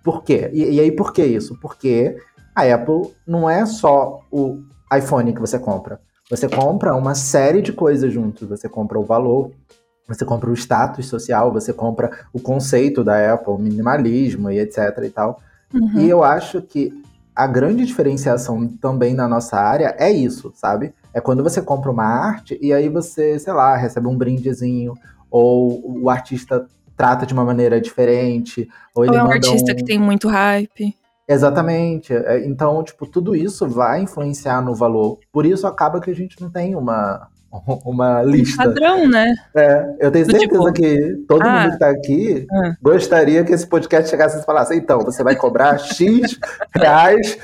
Por 0.03 0.23
quê? 0.23 0.51
E, 0.53 0.77
e 0.77 0.81
aí 0.81 0.93
por 0.93 1.13
que 1.13 1.25
isso? 1.25 1.59
Porque 1.61 2.17
a 2.55 2.63
Apple 2.63 3.11
não 3.27 3.49
é 3.49 3.65
só 3.67 4.21
o 4.31 4.61
iPhone 4.95 5.33
que 5.33 5.41
você 5.41 5.59
compra. 5.59 6.01
Você 6.31 6.49
compra 6.49 6.95
uma 6.95 7.15
série 7.15 7.63
de 7.63 7.73
coisas 7.73 8.13
juntos. 8.13 8.49
Você 8.49 8.69
compra 8.69 8.99
o 8.99 9.05
valor, 9.05 9.53
você 10.07 10.25
compra 10.25 10.51
o 10.51 10.55
status 10.55 11.07
social, 11.07 11.53
você 11.53 11.73
compra 11.73 12.11
o 12.33 12.41
conceito 12.41 13.05
da 13.05 13.35
Apple, 13.35 13.59
minimalismo 13.59 14.51
e 14.51 14.59
etc 14.59 14.99
e 15.05 15.11
tal. 15.11 15.41
Uhum. 15.73 16.01
E 16.01 16.09
eu 16.09 16.23
acho 16.23 16.61
que 16.63 16.93
a 17.35 17.47
grande 17.47 17.87
diferenciação 17.87 18.69
também 18.69 19.15
na 19.15 19.27
nossa 19.27 19.57
área 19.57 19.95
é 19.99 20.11
isso, 20.11 20.53
sabe? 20.55 20.93
É 21.15 21.21
quando 21.21 21.43
você 21.43 21.63
compra 21.63 21.91
uma 21.91 22.05
arte 22.05 22.59
e 22.61 22.73
aí 22.73 22.89
você, 22.89 23.39
sei 23.39 23.53
lá, 23.53 23.75
recebe 23.77 24.07
um 24.07 24.17
brindezinho, 24.17 24.95
ou 25.31 26.03
o 26.03 26.11
artista 26.11 26.67
trata 26.97 27.27
de 27.27 27.33
uma 27.33 27.45
maneira 27.45 27.81
diferente, 27.81 28.69
ou 28.95 29.05
ele 29.05 29.15
Ou 29.15 29.19
é 29.19 29.25
um 29.25 29.31
artista 29.31 29.73
um... 29.73 29.77
que 29.77 29.85
tem 29.85 29.99
muito 29.99 30.29
hype. 30.29 30.95
Exatamente. 31.29 32.13
É, 32.13 32.45
Então, 32.47 32.83
tipo, 32.83 33.07
tudo 33.07 33.35
isso 33.35 33.69
vai 33.69 34.03
influenciar 34.03 34.61
no 34.61 34.75
valor. 34.75 35.19
Por 35.33 35.47
isso 35.47 35.67
acaba 35.67 36.01
que 36.01 36.11
a 36.11 36.15
gente 36.15 36.41
não 36.41 36.51
tem 36.51 36.75
uma, 36.75 37.29
uma 37.85 38.23
lista. 38.23 38.65
Padrão, 38.65 39.09
né? 39.09 39.33
É, 39.55 39.97
eu 40.01 40.11
tenho 40.11 40.25
certeza 40.25 40.49
tipo, 40.49 40.73
que 40.73 41.25
todo 41.29 41.43
ah, 41.43 41.63
mundo 41.63 41.73
que 41.73 41.79
tá 41.79 41.91
aqui 41.91 42.47
ah. 42.51 42.75
gostaria 42.83 43.45
que 43.45 43.53
esse 43.53 43.67
podcast 43.67 44.11
chegasse 44.11 44.41
e 44.41 44.45
falasse, 44.45 44.75
então, 44.75 45.01
você 45.01 45.23
vai 45.23 45.37
cobrar 45.37 45.79
X 45.79 46.39
reais 46.75 47.39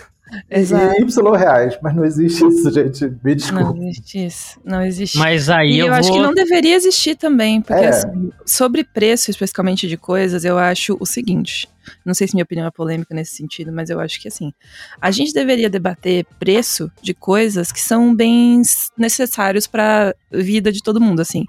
Exato. 0.50 0.94
e 1.00 1.02
Y 1.02 1.36
reais. 1.36 1.78
Mas 1.82 1.94
não 1.96 2.04
existe 2.04 2.44
isso, 2.46 2.70
gente. 2.70 3.04
Me 3.04 3.12
Não 3.24 3.34
desculpe. 3.34 3.80
existe 3.86 4.26
isso. 4.26 4.60
Não 4.64 4.82
existe. 4.82 5.18
Mas 5.18 5.48
aí 5.48 5.72
E 5.72 5.78
eu, 5.78 5.86
eu, 5.86 5.94
acho 5.94 6.08
vou. 6.08 6.18
que 6.18 6.22
não 6.26 6.34
deveria 6.34 6.74
existir 6.76 7.16
também, 7.16 7.60
porque 7.60 7.84
É. 7.84 7.88
assim, 7.88 8.30
sobre 8.44 8.84
preço 8.84 9.30
especificamente 9.30 9.86
de 9.88 9.96
coisas, 9.96 10.44
eu 10.44 10.58
acho 10.58 10.96
o 11.00 11.06
seguinte. 11.06 11.68
Não 12.04 12.14
sei 12.14 12.26
se 12.26 12.34
minha 12.34 12.44
opinião 12.44 12.66
é 12.66 12.70
polêmica 12.70 13.14
nesse 13.14 13.34
sentido, 13.34 13.72
mas 13.72 13.90
eu 13.90 14.00
acho 14.00 14.20
que 14.20 14.28
assim, 14.28 14.52
a 15.00 15.10
gente 15.10 15.32
deveria 15.32 15.68
debater 15.68 16.24
preço 16.38 16.90
de 17.02 17.14
coisas 17.14 17.72
que 17.72 17.80
são 17.80 18.14
bens 18.14 18.90
necessários 18.96 19.66
para 19.66 20.14
vida 20.30 20.70
de 20.70 20.82
todo 20.82 21.00
mundo, 21.00 21.20
assim. 21.20 21.44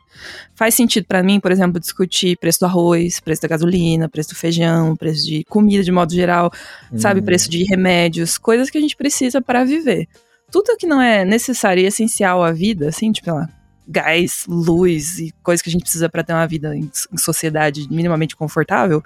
Faz 0.56 0.74
sentido 0.74 1.06
pra 1.06 1.24
mim, 1.24 1.40
por 1.40 1.52
exemplo, 1.52 1.80
discutir 1.80 2.38
preço 2.38 2.60
do 2.60 2.66
arroz, 2.66 3.20
preço 3.20 3.42
da 3.42 3.48
gasolina, 3.48 4.10
preço 4.10 4.30
do 4.30 4.36
feijão, 4.36 4.96
preço 4.96 5.26
de 5.26 5.44
comida 5.46 5.84
de 5.84 5.92
modo 5.92 6.14
geral, 6.14 6.52
sabe, 6.96 7.20
Hum, 7.20 7.24
preço 7.24 7.50
de 7.50 7.64
remédios, 7.64 8.38
coisas 8.38 8.70
que 8.70 8.78
a 8.78 8.82
gente 8.82 8.96
precisa 8.96 9.42
para 9.42 9.64
viver. 9.64 10.08
Tudo 10.52 10.76
que 10.78 10.88
não 10.88 11.02
é 11.02 11.24
necessário 11.24 11.84
e 11.84 11.86
essencial 11.86 12.44
à 12.44 12.52
vida, 12.52 12.90
assim, 12.90 13.12
tipo, 13.12 13.32
lá, 13.32 13.48
gás, 13.88 14.46
luz 14.48 15.20
e 15.20 15.34
coisas 15.44 15.62
que 15.62 15.70
a 15.70 15.72
gente 15.72 15.82
precisa 15.82 16.08
para 16.08 16.24
ter 16.24 16.34
uma 16.34 16.48
vida 16.48 16.76
em, 16.76 16.90
em 17.12 17.18
sociedade 17.18 17.88
minimamente 17.90 18.36
confortável, 18.36 19.04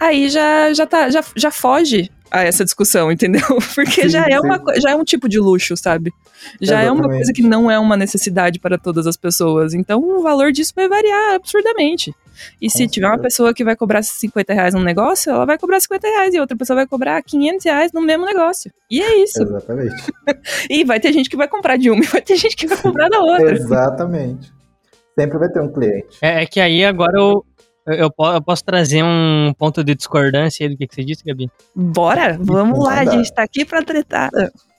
aí 0.00 0.28
já 0.28 0.72
já 0.72 0.86
tá 0.86 1.10
já, 1.10 1.22
já 1.36 1.50
foge 1.50 2.10
a 2.30 2.44
essa 2.44 2.64
discussão, 2.64 3.10
entendeu? 3.10 3.42
Porque 3.74 4.02
Sim, 4.02 4.08
já 4.08 4.24
é 4.24 4.38
sim. 4.38 4.46
uma 4.46 4.62
já 4.80 4.90
é 4.92 4.94
um 4.96 5.04
tipo 5.04 5.28
de 5.28 5.38
luxo, 5.38 5.76
sabe? 5.76 6.12
Já 6.60 6.80
é 6.80 6.90
uma 6.90 7.08
coisa 7.08 7.32
que 7.32 7.42
não 7.42 7.70
é 7.70 7.78
uma 7.78 7.96
necessidade 7.96 8.58
para 8.58 8.78
todas 8.78 9.06
as 9.06 9.16
pessoas. 9.16 9.74
Então 9.74 10.00
o 10.00 10.22
valor 10.22 10.52
disso 10.52 10.72
vai 10.74 10.88
variar 10.88 11.34
absurdamente. 11.34 12.14
E 12.60 12.70
se 12.70 12.84
Com 12.84 12.90
tiver 12.90 13.06
uma 13.06 13.14
certeza. 13.16 13.26
pessoa 13.26 13.54
que 13.54 13.64
vai 13.64 13.76
cobrar 13.76 14.02
50 14.02 14.54
reais 14.54 14.74
num 14.74 14.82
negócio, 14.82 15.30
ela 15.30 15.44
vai 15.44 15.58
cobrar 15.58 15.78
50 15.80 16.06
reais 16.06 16.34
e 16.34 16.40
outra 16.40 16.56
pessoa 16.56 16.76
vai 16.76 16.86
cobrar 16.86 17.22
500 17.22 17.64
reais 17.64 17.92
no 17.92 18.00
mesmo 18.00 18.24
negócio. 18.24 18.72
E 18.90 19.02
é 19.02 19.22
isso. 19.22 19.42
Exatamente. 19.42 20.10
E 20.70 20.84
vai 20.84 21.00
ter 21.00 21.12
gente 21.12 21.28
que 21.28 21.36
vai 21.36 21.48
comprar 21.48 21.76
de 21.76 21.90
uma 21.90 22.02
e 22.02 22.06
vai 22.06 22.22
ter 22.22 22.36
gente 22.36 22.56
que 22.56 22.66
vai 22.66 22.78
comprar 22.78 23.08
da 23.08 23.18
outra. 23.20 23.52
Exatamente. 23.52 24.52
Sempre 25.18 25.38
vai 25.38 25.48
ter 25.48 25.60
um 25.60 25.70
cliente. 25.72 26.16
É, 26.22 26.42
é 26.42 26.46
que 26.46 26.60
aí 26.60 26.84
agora 26.84 27.12
eu, 27.18 27.44
eu, 27.86 27.94
eu 27.94 28.10
po- 28.10 28.30
eu 28.32 28.42
posso 28.42 28.64
trazer 28.64 29.02
um 29.02 29.52
ponto 29.58 29.82
de 29.84 29.94
discordância 29.94 30.64
aí 30.64 30.70
do 30.70 30.76
que, 30.76 30.86
que 30.86 30.94
você 30.94 31.04
disse, 31.04 31.24
Gabi. 31.24 31.48
Bora, 31.74 32.38
vamos 32.40 32.78
lá, 32.84 33.00
a 33.00 33.04
gente 33.04 33.32
tá 33.32 33.42
aqui 33.42 33.64
pra 33.64 33.82
tretar. 33.82 34.30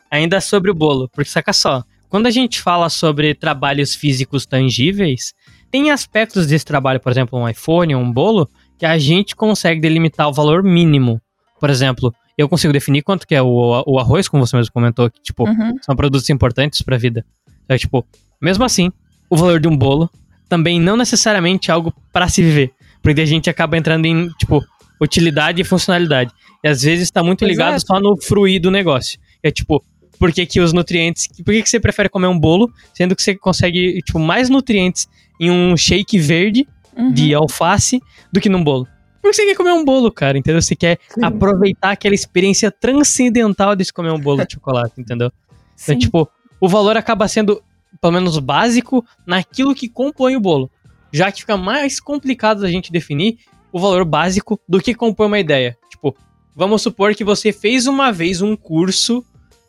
Ainda 0.09 0.41
sobre 0.41 0.69
o 0.71 0.73
bolo, 0.75 1.09
porque 1.09 1.29
saca 1.29 1.53
só. 1.53 1.83
Quando 2.09 2.27
a 2.27 2.31
gente 2.31 2.61
fala 2.61 2.89
sobre 2.89 3.33
trabalhos 3.33 3.95
físicos 3.95 4.45
tangíveis, 4.45 5.33
tem 5.71 5.91
aspectos 5.91 6.47
desse 6.47 6.65
trabalho, 6.65 6.99
por 6.99 7.11
exemplo, 7.11 7.39
um 7.39 7.47
iPhone, 7.47 7.95
um 7.95 8.11
bolo, 8.11 8.49
que 8.77 8.85
a 8.85 8.97
gente 8.97 9.35
consegue 9.35 9.79
delimitar 9.79 10.27
o 10.27 10.33
valor 10.33 10.61
mínimo. 10.63 11.21
Por 11.59 11.69
exemplo, 11.69 12.13
eu 12.37 12.49
consigo 12.49 12.73
definir 12.73 13.01
quanto 13.03 13.25
que 13.25 13.33
é 13.35 13.41
o, 13.41 13.83
o 13.87 13.97
arroz, 13.99 14.27
como 14.27 14.45
você 14.45 14.57
mesmo 14.57 14.73
comentou, 14.73 15.09
que 15.09 15.21
tipo, 15.21 15.47
Uhum. 15.47 15.77
são 15.81 15.95
produtos 15.95 16.29
importantes 16.29 16.81
pra 16.81 16.97
vida. 16.97 17.23
Então, 17.63 17.77
tipo, 17.77 18.05
mesmo 18.41 18.65
assim, 18.65 18.91
o 19.29 19.37
valor 19.37 19.59
de 19.61 19.67
um 19.69 19.77
bolo 19.77 20.09
também 20.49 20.81
não 20.81 20.97
necessariamente 20.97 21.71
é 21.71 21.73
algo 21.73 21.93
pra 22.11 22.27
se 22.27 22.41
viver, 22.41 22.73
porque 23.01 23.21
a 23.21 23.25
gente 23.25 23.49
acaba 23.49 23.77
entrando 23.77 24.05
em, 24.05 24.29
tipo, 24.39 24.63
utilidade 24.99 25.61
e 25.61 25.65
funcionalidade. 25.65 26.31
E 26.63 26.67
às 26.67 26.81
vezes 26.83 27.09
tá 27.09 27.23
muito 27.23 27.43
ligado 27.45 27.75
Exato. 27.75 27.87
só 27.87 27.99
no 27.99 28.15
fruir 28.21 28.61
do 28.61 28.69
negócio. 28.69 29.19
É 29.41 29.49
tipo, 29.49 29.83
por 30.19 30.31
que, 30.31 30.45
que 30.45 30.59
os 30.59 30.71
nutrientes. 30.73 31.27
Por 31.43 31.53
que, 31.53 31.63
que 31.63 31.69
você 31.69 31.79
prefere 31.79 32.07
comer 32.09 32.27
um 32.27 32.39
bolo, 32.39 32.71
sendo 32.93 33.15
que 33.15 33.23
você 33.23 33.35
consegue, 33.35 34.01
tipo, 34.03 34.19
mais 34.19 34.49
nutrientes 34.49 35.07
em 35.39 35.49
um 35.49 35.75
shake 35.75 36.19
verde 36.19 36.67
Uhum. 36.93 37.13
de 37.13 37.33
alface 37.33 38.01
do 38.33 38.39
que 38.41 38.49
num 38.49 38.63
bolo? 38.63 38.85
Porque 39.21 39.33
você 39.33 39.45
quer 39.45 39.55
comer 39.55 39.71
um 39.71 39.85
bolo, 39.85 40.11
cara, 40.11 40.37
entendeu? 40.37 40.61
Você 40.61 40.75
quer 40.75 40.99
Sim. 41.09 41.23
aproveitar 41.23 41.91
aquela 41.91 42.13
experiência 42.13 42.69
transcendental 42.69 43.75
de 43.75 43.85
se 43.85 43.93
comer 43.93 44.11
um 44.11 44.19
bolo 44.19 44.45
de 44.45 44.53
chocolate, 44.55 44.99
entendeu? 44.99 45.31
Então, 45.47 45.95
Sim. 45.95 45.97
tipo, 45.97 46.27
o 46.59 46.67
valor 46.67 46.97
acaba 46.97 47.27
sendo 47.27 47.63
pelo 47.99 48.13
menos 48.13 48.37
básico, 48.39 49.05
naquilo 49.25 49.75
que 49.75 49.89
compõe 49.89 50.35
o 50.35 50.39
bolo. 50.39 50.71
Já 51.11 51.31
que 51.31 51.41
fica 51.41 51.57
mais 51.57 51.99
complicado 51.99 52.61
da 52.61 52.71
gente 52.71 52.91
definir 52.91 53.39
o 53.71 53.79
valor 53.79 54.05
básico 54.05 54.59
do 54.67 54.79
que 54.79 54.93
compõe 54.93 55.27
uma 55.27 55.39
ideia. 55.39 55.77
Tipo, 55.89 56.15
vamos 56.55 56.81
supor 56.81 57.15
que 57.15 57.23
você 57.23 57.51
fez 57.51 57.87
uma 57.87 58.11
vez 58.11 58.41
um 58.41 58.55
curso, 58.55 59.23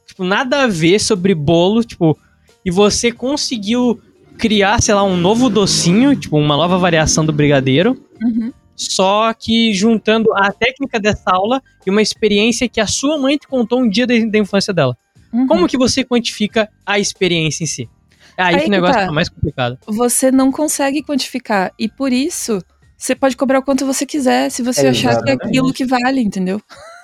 tipo, 0.06 0.25
nada 0.25 0.64
a 0.64 0.66
ver 0.66 0.99
sobre 0.99 1.34
bolo, 1.34 1.84
tipo, 1.84 2.18
e 2.64 2.70
você 2.70 3.12
conseguiu 3.12 4.00
criar, 4.38 4.80
sei 4.82 4.94
lá, 4.94 5.04
um 5.04 5.16
novo 5.16 5.49
docinho, 5.49 6.16
tipo, 6.16 6.37
uma 6.37 6.56
nova 6.56 6.78
variação 6.78 7.25
do 7.25 7.32
brigadeiro. 7.32 8.00
Uhum. 8.20 8.52
Só 8.75 9.32
que 9.34 9.72
juntando 9.72 10.32
a 10.34 10.50
técnica 10.50 10.99
dessa 10.99 11.30
aula 11.30 11.62
e 11.87 11.90
uma 11.90 12.02
experiência 12.02 12.68
que 12.68 12.80
a 12.80 12.87
sua 12.87 13.18
mãe 13.18 13.37
te 13.37 13.46
contou 13.46 13.80
um 13.80 13.88
dia 13.88 14.06
da, 14.06 14.38
infância 14.38 14.72
dela. 14.72 14.96
Uhum. 15.32 15.46
Como 15.46 15.68
que 15.68 15.76
você 15.76 16.04
quantifica 16.04 16.68
a 16.84 16.99
experiência 16.99 17.64
em 17.64 17.66
si? 17.66 17.88
É 18.36 18.42
aí, 18.42 18.54
Aí 18.54 18.60
que 18.62 18.68
o 18.68 18.70
negócio 18.70 18.94
tá. 18.94 19.06
tá 19.06 19.12
mais 19.12 19.28
complicado. 19.28 19.78
Você 19.86 20.30
não 20.30 20.50
consegue 20.50 21.02
quantificar. 21.02 21.72
E 21.78 21.88
por 21.88 22.12
isso, 22.12 22.60
você 22.96 23.14
pode 23.14 23.36
cobrar 23.36 23.58
o 23.58 23.62
quanto 23.62 23.84
você 23.86 24.06
quiser, 24.06 24.50
se 24.50 24.62
você 24.62 24.86
achar 24.86 25.22
que 25.22 25.30
é 25.30 25.32
Exatamente. 25.34 25.46
aquilo 25.48 25.72
que 25.72 25.84
vale, 25.84 26.20
entendeu? 26.20 26.60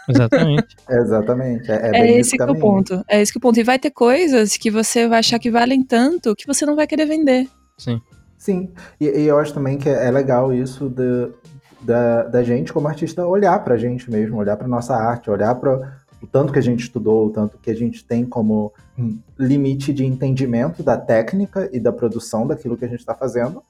Exatamente. 0.09 0.77
Exatamente. 0.89 1.71
É, 1.71 1.91
é 1.91 2.01
É, 2.01 2.19
esse 2.19 2.37
que 2.37 2.43
é 2.43 2.47
o 2.47 2.59
ponto. 2.59 3.05
É 3.09 3.21
esse 3.21 3.33
que 3.33 3.39
é 3.39 3.41
o 3.41 3.43
ponto. 3.43 3.61
E 3.61 3.65
vai 3.65 3.79
ter 3.79 3.91
coisas 3.91 4.57
que 4.57 4.71
você 4.71 5.07
vai 5.07 5.19
achar 5.19 5.39
que 5.39 5.51
valem 5.51 5.83
tanto 5.83 6.35
que 6.35 6.47
você 6.47 6.65
não 6.65 6.77
vai 6.77 6.87
querer 6.87 7.07
vender. 7.07 7.49
Sim. 7.77 8.01
Sim, 8.39 8.71
e, 9.01 9.07
e 9.07 9.27
eu 9.27 9.37
acho 9.39 9.53
também 9.53 9.77
que 9.77 9.89
é 9.89 10.11
legal 10.13 10.55
isso 10.55 10.89
da, 10.89 11.29
da, 11.81 12.23
da 12.23 12.43
gente, 12.45 12.73
como 12.73 12.87
artista, 12.87 13.27
olhar 13.27 13.59
pra 13.65 13.77
gente 13.77 14.09
mesmo, 14.09 14.37
olhar 14.37 14.57
pra 14.57 14.69
nossa 14.69 14.95
arte, 14.95 15.29
olhar 15.29 15.57
para 15.57 15.99
o 16.23 16.27
tanto 16.27 16.53
que 16.53 16.59
a 16.59 16.63
gente 16.63 16.81
estudou, 16.81 17.27
o 17.27 17.31
tanto 17.31 17.59
que 17.59 17.71
a 17.71 17.75
gente 17.75 18.05
tem 18.05 18.25
como 18.25 18.73
hum, 18.99 19.19
limite 19.39 19.93
de 19.93 20.05
entendimento 20.05 20.83
da 20.83 20.97
técnica 20.97 21.69
e 21.73 21.79
da 21.79 21.93
produção 21.93 22.47
daquilo 22.47 22.77
que 22.77 22.85
a 22.85 22.89
gente 22.89 23.05
tá 23.05 23.15
fazendo, 23.15 23.63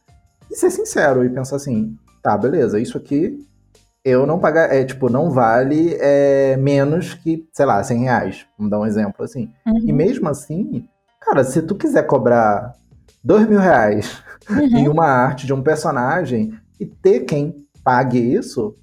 e 0.50 0.56
ser 0.56 0.70
sincero 0.70 1.24
e 1.24 1.28
pensar 1.28 1.56
assim, 1.56 1.96
tá, 2.22 2.36
beleza, 2.36 2.80
isso 2.80 2.96
aqui 2.96 3.44
eu 4.04 4.26
não 4.26 4.38
pagar, 4.38 4.72
é 4.74 4.84
tipo, 4.84 5.10
não 5.10 5.30
vale 5.30 5.94
é, 6.00 6.56
menos 6.56 7.12
que, 7.12 7.46
sei 7.52 7.66
lá, 7.66 7.82
100 7.82 7.98
reais, 8.04 8.46
vamos 8.56 8.70
dar 8.70 8.78
um 8.80 8.86
exemplo 8.86 9.22
assim. 9.24 9.50
E 9.66 9.90
Uhum. 9.90 9.96
mesmo 9.96 10.28
assim, 10.28 10.88
cara, 11.20 11.44
se 11.44 11.60
tu 11.60 11.74
quiser 11.74 12.04
cobrar 12.06 12.72
dois 13.22 13.46
mil 13.46 13.58
reais 13.58 14.22
Uhum. 14.48 14.78
em 14.78 14.88
uma 14.88 15.04
arte 15.04 15.44
de 15.44 15.52
um 15.52 15.60
personagem 15.62 16.54
e 16.80 16.86
ter 16.86 17.20
quem 17.20 17.66
pague 17.84 18.18
isso, 18.18 18.74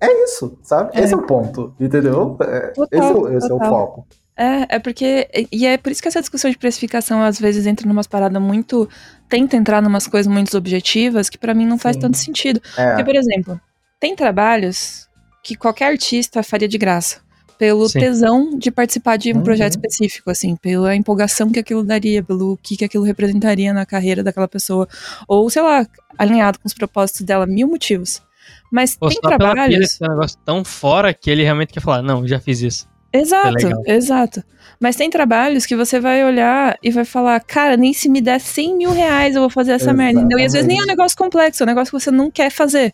é 0.00 0.24
isso, 0.24 0.58
sabe? 0.62 0.90
É. 0.98 1.00
Esse 1.02 1.14
é 1.14 1.16
o 1.16 1.22
ponto, 1.26 1.74
entendeu? 1.78 2.36
É, 2.40 2.60
Total, 2.68 2.88
esse 3.00 3.10
é, 3.10 3.14
o- 3.14 3.36
esse 3.38 3.50
é 3.50 3.54
o 3.54 3.58
total. 3.58 3.70
foco. 3.70 4.06
É, 4.36 4.76
é 4.76 4.78
porque. 4.80 5.28
E 5.52 5.64
é 5.66 5.78
por 5.78 5.92
isso 5.92 6.02
que 6.02 6.08
essa 6.08 6.20
discussão 6.20 6.50
de 6.50 6.58
precificação 6.58 7.22
às 7.22 7.38
vezes 7.38 7.66
entra 7.66 7.86
numas 7.86 8.06
paradas 8.08 8.42
muito. 8.42 8.88
Tenta 9.28 9.56
entrar 9.56 9.80
numas 9.80 10.06
coisas 10.08 10.32
muito 10.32 10.56
objetivas 10.56 11.28
que 11.28 11.38
pra 11.38 11.54
mim 11.54 11.64
não 11.66 11.78
faz 11.78 11.94
Sim. 11.96 12.00
tanto 12.02 12.16
sentido. 12.18 12.60
É, 12.76 12.88
Porque, 12.88 13.04
por 13.04 13.14
exemplo, 13.14 13.60
tem 14.00 14.16
trabalhos 14.16 15.08
que 15.42 15.54
qualquer 15.54 15.86
artista 15.92 16.42
faria 16.42 16.66
de 16.66 16.76
graça. 16.78 17.22
Pelo 17.56 17.88
Sim. 17.88 18.00
tesão 18.00 18.58
de 18.58 18.72
participar 18.72 19.16
de 19.16 19.32
um 19.32 19.36
Uhum. 19.36 19.42
projeto 19.44 19.70
específico, 19.74 20.28
assim, 20.28 20.56
pela 20.56 20.96
empolgação 20.96 21.48
que 21.50 21.60
aquilo 21.60 21.84
daria, 21.84 22.20
pelo 22.20 22.58
que, 22.60 22.76
que 22.76 22.84
aquilo 22.84 23.04
representaria 23.04 23.72
na 23.72 23.86
carreira 23.86 24.24
daquela 24.24 24.48
pessoa. 24.48 24.88
Ou, 25.28 25.48
sei 25.48 25.62
lá, 25.62 25.86
alinhado 26.18 26.58
com 26.58 26.66
os 26.66 26.74
propósitos 26.74 27.22
dela, 27.22 27.46
mil 27.46 27.68
motivos. 27.68 28.20
Mas 28.70 28.96
Ou 29.00 29.08
tem 29.08 29.18
é 29.22 30.06
um 30.06 30.10
negócio 30.10 30.38
tão 30.44 30.64
fora 30.64 31.12
que 31.14 31.30
ele 31.30 31.42
realmente 31.42 31.72
quer 31.72 31.80
falar, 31.80 32.02
não, 32.02 32.26
já 32.26 32.40
fiz 32.40 32.60
isso. 32.60 32.88
Exato, 33.14 33.66
legal. 33.66 33.82
exato. 33.86 34.44
Mas 34.80 34.96
tem 34.96 35.08
trabalhos 35.08 35.64
que 35.64 35.76
você 35.76 36.00
vai 36.00 36.24
olhar 36.24 36.76
e 36.82 36.90
vai 36.90 37.04
falar, 37.04 37.38
cara, 37.40 37.76
nem 37.76 37.92
se 37.92 38.08
me 38.08 38.20
der 38.20 38.40
100 38.40 38.76
mil 38.76 38.90
reais 38.90 39.34
eu 39.36 39.40
vou 39.40 39.48
fazer 39.48 39.72
essa 39.72 39.92
merda, 39.94 40.18
entendeu? 40.18 40.38
E 40.38 40.44
às 40.44 40.52
vezes 40.52 40.66
nem 40.66 40.76
é 40.76 40.80
um 40.80 40.82
Exatamente. 40.82 40.98
negócio 40.98 41.16
complexo, 41.18 41.62
é 41.62 41.64
um 41.64 41.66
negócio 41.68 41.96
que 41.96 42.04
você 42.04 42.10
não 42.10 42.28
quer 42.30 42.50
fazer, 42.50 42.92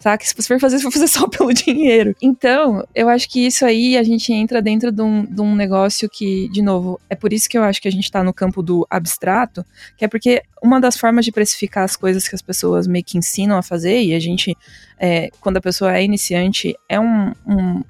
tá? 0.00 0.16
Que 0.16 0.26
se 0.28 0.34
você 0.34 0.46
for 0.54 0.60
fazer, 0.60 0.78
você 0.78 0.84
vai 0.84 0.92
fazer 0.92 1.08
só 1.08 1.28
pelo 1.28 1.52
dinheiro. 1.52 2.14
Então, 2.22 2.86
eu 2.94 3.08
acho 3.08 3.28
que 3.28 3.44
isso 3.44 3.66
aí 3.66 3.96
a 3.98 4.04
gente 4.04 4.32
entra 4.32 4.62
dentro 4.62 4.92
de 4.92 5.02
um, 5.02 5.24
de 5.24 5.40
um 5.40 5.54
negócio 5.56 6.08
que, 6.08 6.48
de 6.50 6.62
novo, 6.62 7.00
é 7.10 7.16
por 7.16 7.32
isso 7.32 7.48
que 7.48 7.58
eu 7.58 7.64
acho 7.64 7.82
que 7.82 7.88
a 7.88 7.92
gente 7.92 8.10
tá 8.10 8.22
no 8.22 8.32
campo 8.32 8.62
do 8.62 8.86
abstrato, 8.88 9.64
que 9.96 10.04
é 10.04 10.08
porque 10.08 10.42
uma 10.62 10.80
das 10.80 10.96
formas 10.96 11.24
de 11.24 11.32
precificar 11.32 11.84
as 11.84 11.96
coisas 11.96 12.28
que 12.28 12.34
as 12.36 12.42
pessoas 12.42 12.86
meio 12.86 13.04
que 13.04 13.18
ensinam 13.18 13.58
a 13.58 13.62
fazer, 13.62 14.00
e 14.00 14.14
a 14.14 14.20
gente, 14.20 14.56
é, 14.98 15.28
quando 15.40 15.56
a 15.56 15.60
pessoa 15.60 15.96
é 15.96 16.04
iniciante, 16.04 16.74
é 16.88 17.00
um- 17.00 17.32
um 17.46 17.82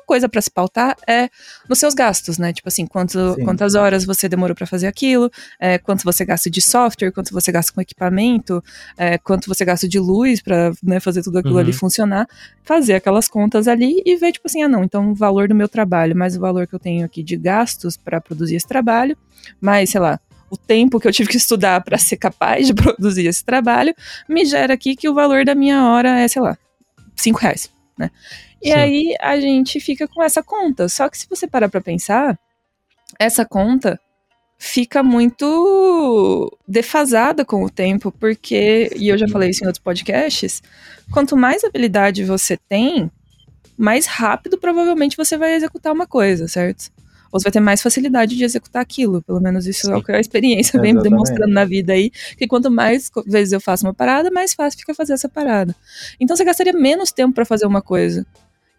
uma 0.00 0.06
coisa 0.06 0.28
pra 0.28 0.40
se 0.40 0.50
pautar 0.50 0.96
é 1.06 1.28
nos 1.68 1.78
seus 1.78 1.94
gastos, 1.94 2.38
né? 2.38 2.52
Tipo 2.52 2.68
assim, 2.68 2.86
quanto, 2.86 3.34
Sim. 3.34 3.44
quantas 3.44 3.74
horas 3.74 4.04
você 4.04 4.28
demorou 4.28 4.54
pra 4.56 4.66
fazer 4.66 4.86
aquilo, 4.86 5.30
é, 5.58 5.78
quanto 5.78 6.02
você 6.04 6.24
gasta 6.24 6.48
de 6.50 6.60
software, 6.60 7.12
quanto 7.12 7.32
você 7.32 7.52
gasta 7.52 7.72
com 7.72 7.80
equipamento, 7.80 8.62
é, 8.96 9.18
quanto 9.18 9.46
você 9.46 9.64
gasta 9.64 9.86
de 9.88 9.98
luz 9.98 10.40
pra 10.42 10.72
né, 10.82 10.98
fazer 11.00 11.22
tudo 11.22 11.38
aquilo 11.38 11.54
Uhum. 11.54 11.60
ali 11.60 11.72
funcionar, 11.72 12.26
fazer 12.64 12.94
aquelas 12.94 13.28
contas 13.28 13.66
ali 13.68 14.02
e 14.06 14.16
ver, 14.16 14.32
tipo 14.32 14.46
assim, 14.46 14.62
ah, 14.62 14.68
não, 14.68 14.82
então 14.84 15.10
o 15.10 15.14
valor 15.14 15.48
do 15.48 15.54
meu 15.54 15.68
trabalho, 15.68 16.16
mais 16.16 16.36
o 16.36 16.40
valor 16.40 16.66
que 16.66 16.74
eu 16.74 16.78
tenho 16.78 17.04
aqui 17.04 17.22
de 17.22 17.36
gastos 17.36 17.96
pra 17.96 18.20
produzir 18.20 18.56
esse 18.56 18.66
trabalho, 18.66 19.16
mais, 19.60 19.90
sei 19.90 20.00
lá, 20.00 20.18
o 20.48 20.56
tempo 20.56 20.98
que 20.98 21.06
eu 21.06 21.12
tive 21.12 21.28
que 21.28 21.36
estudar 21.36 21.80
pra 21.82 21.98
ser 21.98 22.16
capaz 22.16 22.66
de 22.66 22.74
produzir 22.74 23.26
esse 23.26 23.44
trabalho, 23.44 23.94
me 24.28 24.44
gera 24.44 24.74
aqui 24.74 24.96
que 24.96 25.08
o 25.08 25.14
valor 25.14 25.44
da 25.44 25.54
minha 25.54 25.84
hora 25.86 26.20
é, 26.20 26.26
sei 26.28 26.40
lá, 26.42 26.56
cinco 27.16 27.38
reais, 27.38 27.70
né? 27.98 28.10
E 28.62 28.68
Sim. 28.68 28.74
aí 28.74 29.16
a 29.20 29.40
gente 29.40 29.80
fica 29.80 30.06
com 30.06 30.22
essa 30.22 30.42
conta. 30.42 30.88
Só 30.88 31.08
que 31.08 31.16
se 31.16 31.26
você 31.28 31.46
parar 31.46 31.68
pra 31.68 31.80
pensar, 31.80 32.38
essa 33.18 33.44
conta 33.44 33.98
fica 34.58 35.02
muito 35.02 36.54
defasada 36.68 37.44
com 37.46 37.64
o 37.64 37.70
tempo, 37.70 38.12
porque, 38.12 38.90
e 38.94 39.08
eu 39.08 39.16
já 39.16 39.26
falei 39.26 39.50
isso 39.50 39.64
em 39.64 39.66
outros 39.66 39.82
podcasts, 39.82 40.62
quanto 41.10 41.34
mais 41.34 41.64
habilidade 41.64 42.22
você 42.24 42.58
tem, 42.68 43.10
mais 43.78 44.04
rápido 44.04 44.58
provavelmente 44.58 45.16
você 45.16 45.38
vai 45.38 45.54
executar 45.54 45.94
uma 45.94 46.06
coisa, 46.06 46.46
certo? 46.46 46.90
Ou 47.32 47.40
você 47.40 47.44
vai 47.44 47.52
ter 47.52 47.60
mais 47.60 47.80
facilidade 47.80 48.36
de 48.36 48.44
executar 48.44 48.82
aquilo. 48.82 49.22
Pelo 49.22 49.40
menos 49.40 49.66
isso 49.66 49.88
é 49.90 49.94
o 49.94 49.98
Sim. 49.98 50.04
que 50.04 50.12
a 50.12 50.20
experiência 50.20 50.80
vem 50.80 50.90
Exatamente. 50.90 51.10
demonstrando 51.10 51.54
na 51.54 51.64
vida 51.64 51.92
aí. 51.92 52.10
Que 52.36 52.46
quanto 52.46 52.70
mais 52.70 53.08
vezes 53.24 53.52
eu 53.52 53.60
faço 53.60 53.86
uma 53.86 53.94
parada, 53.94 54.30
mais 54.32 54.52
fácil 54.52 54.80
fica 54.80 54.92
fazer 54.94 55.12
essa 55.12 55.28
parada. 55.28 55.74
Então 56.18 56.36
você 56.36 56.44
gastaria 56.44 56.72
menos 56.72 57.12
tempo 57.12 57.32
pra 57.32 57.44
fazer 57.44 57.66
uma 57.66 57.80
coisa. 57.80 58.26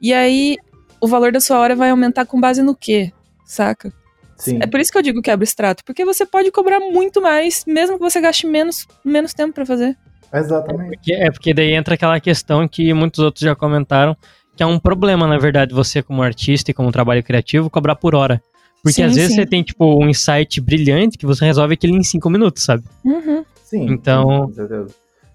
E 0.02 0.14
aí 0.14 0.58
o 1.00 1.08
valor 1.08 1.32
da 1.32 1.40
sua 1.40 1.60
hora 1.60 1.76
vai 1.76 1.90
aumentar 1.90 2.26
com 2.26 2.40
base 2.40 2.62
no 2.62 2.76
quê? 2.76 3.12
Saca? 3.46 3.92
Sim. 4.38 4.58
É 4.62 4.66
por 4.66 4.80
isso 4.80 4.92
que 4.92 4.98
eu 4.98 5.02
digo 5.04 5.22
que 5.22 5.30
é 5.30 5.34
abstrato, 5.34 5.84
porque 5.86 6.04
você 6.04 6.26
pode 6.26 6.50
cobrar 6.52 6.80
muito 6.80 7.22
mais, 7.22 7.64
mesmo 7.68 7.98
que 7.98 8.02
você 8.04 8.20
gaste 8.20 8.48
menos, 8.48 8.88
menos 9.06 9.34
tempo 9.34 9.54
pra 9.54 9.66
fazer. 9.66 9.96
Exatamente. 10.34 10.96
Porque- 10.98 11.14
é 11.14 11.30
porque 11.30 11.54
daí 11.54 11.74
entra 11.74 11.94
aquela 11.94 12.20
questão 12.20 12.68
que 12.68 12.92
muitos 12.94 13.20
outros 13.20 13.44
já 13.44 13.56
comentaram, 13.56 14.16
que 14.56 14.64
é 14.64 14.66
um 14.66 14.80
problema, 14.80 15.28
na 15.28 15.38
verdade, 15.38 15.74
você 15.74 16.02
como 16.02 16.24
artista 16.24 16.72
e 16.72 16.74
como 16.74 16.92
trabalho 16.92 17.22
criativo, 17.24 17.70
cobrar 17.70 17.96
por 17.96 18.16
hora. 18.16 18.42
Porque 18.82 18.96
Sim, 18.96 19.04
às 19.04 19.14
vezes 19.16 19.30
sim. 19.32 19.36
você 19.36 19.46
tem, 19.46 19.62
tipo, 19.62 19.86
um 20.04 20.10
insight 20.10 20.60
brilhante 20.60 21.18
que 21.18 21.26
você 21.26 21.46
resolve 21.46 21.76
aquilo 21.76 21.96
em 21.96 22.04
cinco 22.04 22.28
minutos, 22.30 22.64
sabe? 22.64 22.84
Uhum. 23.06 23.46
Sim. 23.64 23.86
Então- 23.92 24.48
com 24.48 24.54
certeza. 24.54 24.88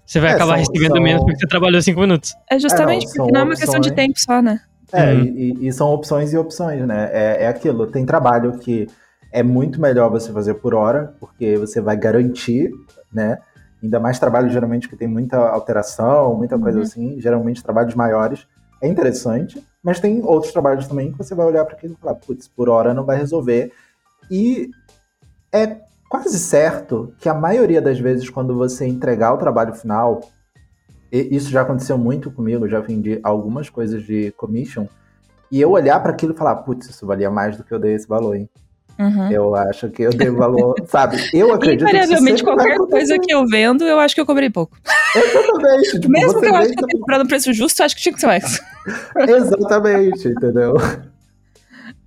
Você 0.07 0.19
vai 0.21 0.31
É, 0.31 0.33
acabar 0.35 0.53
são- 0.53 0.59
recebendo 0.59 0.93
são- 0.95 1.03
menos 1.03 1.23
porque 1.23 1.39
você 1.39 1.47
trabalhou 1.47 1.81
cinco 1.81 1.99
minutos. 1.99 2.33
É 2.49 2.57
justamente 2.57 3.03
É, 3.03 3.07
não, 3.07 3.13
porque 3.17 3.31
não 3.33 3.41
é 3.41 3.43
uma 3.43 3.55
questão 3.55 3.79
de 3.79 3.89
opções. 3.89 3.95
tempo 4.07 4.19
só, 4.19 4.41
né? 4.41 4.59
É, 4.93 5.13
Uhum. 5.13 5.19
e, 5.21 5.27
e- 5.63 5.67
e 5.67 5.73
são 5.73 5.89
opções 5.93 6.31
e 6.31 6.37
opções, 6.37 6.87
né? 6.87 7.09
É, 7.11 7.43
é 7.43 7.47
aquilo. 7.49 7.85
Tem 7.87 8.05
trabalho 8.05 8.57
que 8.57 8.87
é 9.33 9.43
muito 9.43 9.81
melhor 9.81 10.09
você 10.09 10.31
fazer 10.31 10.53
por 10.55 10.73
hora, 10.73 11.13
porque 11.19 11.57
você 11.57 11.81
vai 11.81 11.97
garantir, 11.97 12.71
né? 13.13 13.37
Ainda 13.83 13.99
mais 13.99 14.17
trabalho 14.17 14.49
geralmente 14.49 14.87
que 14.87 14.95
tem 14.95 15.07
muita 15.09 15.37
alteração, 15.37 16.33
muita 16.35 16.57
coisa 16.57 16.77
Uhum. 16.77 16.83
assim. 16.83 17.19
Geralmente 17.21 17.61
trabalhos 17.61 17.93
maiores. 17.93 18.47
É 18.81 18.87
interessante, 18.87 19.61
mas 19.83 19.99
tem 19.99 20.23
outros 20.23 20.53
trabalhos 20.53 20.87
também 20.87 21.11
que 21.11 21.17
você 21.17 21.35
vai 21.35 21.45
olhar 21.45 21.65
para 21.65 21.75
aquilo 21.75 21.93
e 21.93 21.97
falar, 22.01 22.15
putz, 22.15 22.47
por 22.47 22.69
hora 22.69 22.93
não 22.93 23.03
vai 23.03 23.17
resolver. 23.17 23.71
E 24.31 24.69
é 25.51 25.77
quase 26.09 26.39
certo 26.39 27.13
que 27.19 27.29
a 27.29 27.33
maioria 27.33 27.81
das 27.81 27.99
vezes, 27.99 28.29
quando 28.29 28.55
você 28.55 28.85
entregar 28.85 29.33
o 29.33 29.37
trabalho 29.37 29.73
final, 29.73 30.21
e 31.11 31.35
isso 31.35 31.49
já 31.49 31.61
aconteceu 31.61 31.97
muito 31.97 32.31
comigo, 32.31 32.67
já 32.67 32.79
vendi 32.79 33.19
algumas 33.23 33.69
coisas 33.69 34.03
de 34.03 34.31
commission, 34.31 34.87
e 35.51 35.61
eu 35.61 35.71
olhar 35.71 36.01
para 36.01 36.11
aquilo 36.11 36.33
e 36.33 36.37
falar, 36.37 36.57
putz, 36.57 36.89
isso 36.89 37.05
valia 37.05 37.31
mais 37.31 37.55
do 37.55 37.63
que 37.63 37.73
eu 37.73 37.79
dei 37.79 37.93
esse 37.93 38.07
valor, 38.07 38.35
hein? 38.35 38.49
Uhum. 38.99 39.31
Eu 39.31 39.55
acho 39.55 39.89
que 39.89 40.01
eu 40.01 40.09
dei 40.09 40.29
valor, 40.31 40.75
sabe? 40.89 41.17
Eu 41.31 41.53
acredito 41.53 41.85
que 41.85 41.91
Invariavelmente, 41.91 42.43
qualquer 42.43 42.77
coisa 42.77 43.17
que 43.19 43.31
eu 43.31 43.45
vendo, 43.45 43.83
eu 43.83 43.99
acho 43.99 44.15
que 44.15 44.21
eu 44.21 44.25
cobrei 44.25 44.49
pouco. 44.49 44.75
Exatamente. 45.15 45.91
Tipo, 46.01 46.09
Mesmo 46.09 46.39
que 46.39 46.47
eu 46.47 46.55
acho 46.55 46.73
que 46.73 46.83
eu 46.83 46.87
tenha 46.87 46.99
comprado 46.99 47.23
no 47.23 47.29
preço 47.29 47.53
justo, 47.53 47.79
eu 47.79 47.85
acho 47.85 47.95
que 47.95 48.01
tinha 48.01 48.13
que 48.13 48.19
ser 48.19 48.27
mais. 48.27 48.59
Exatamente, 49.29 50.27
entendeu? 50.29 50.73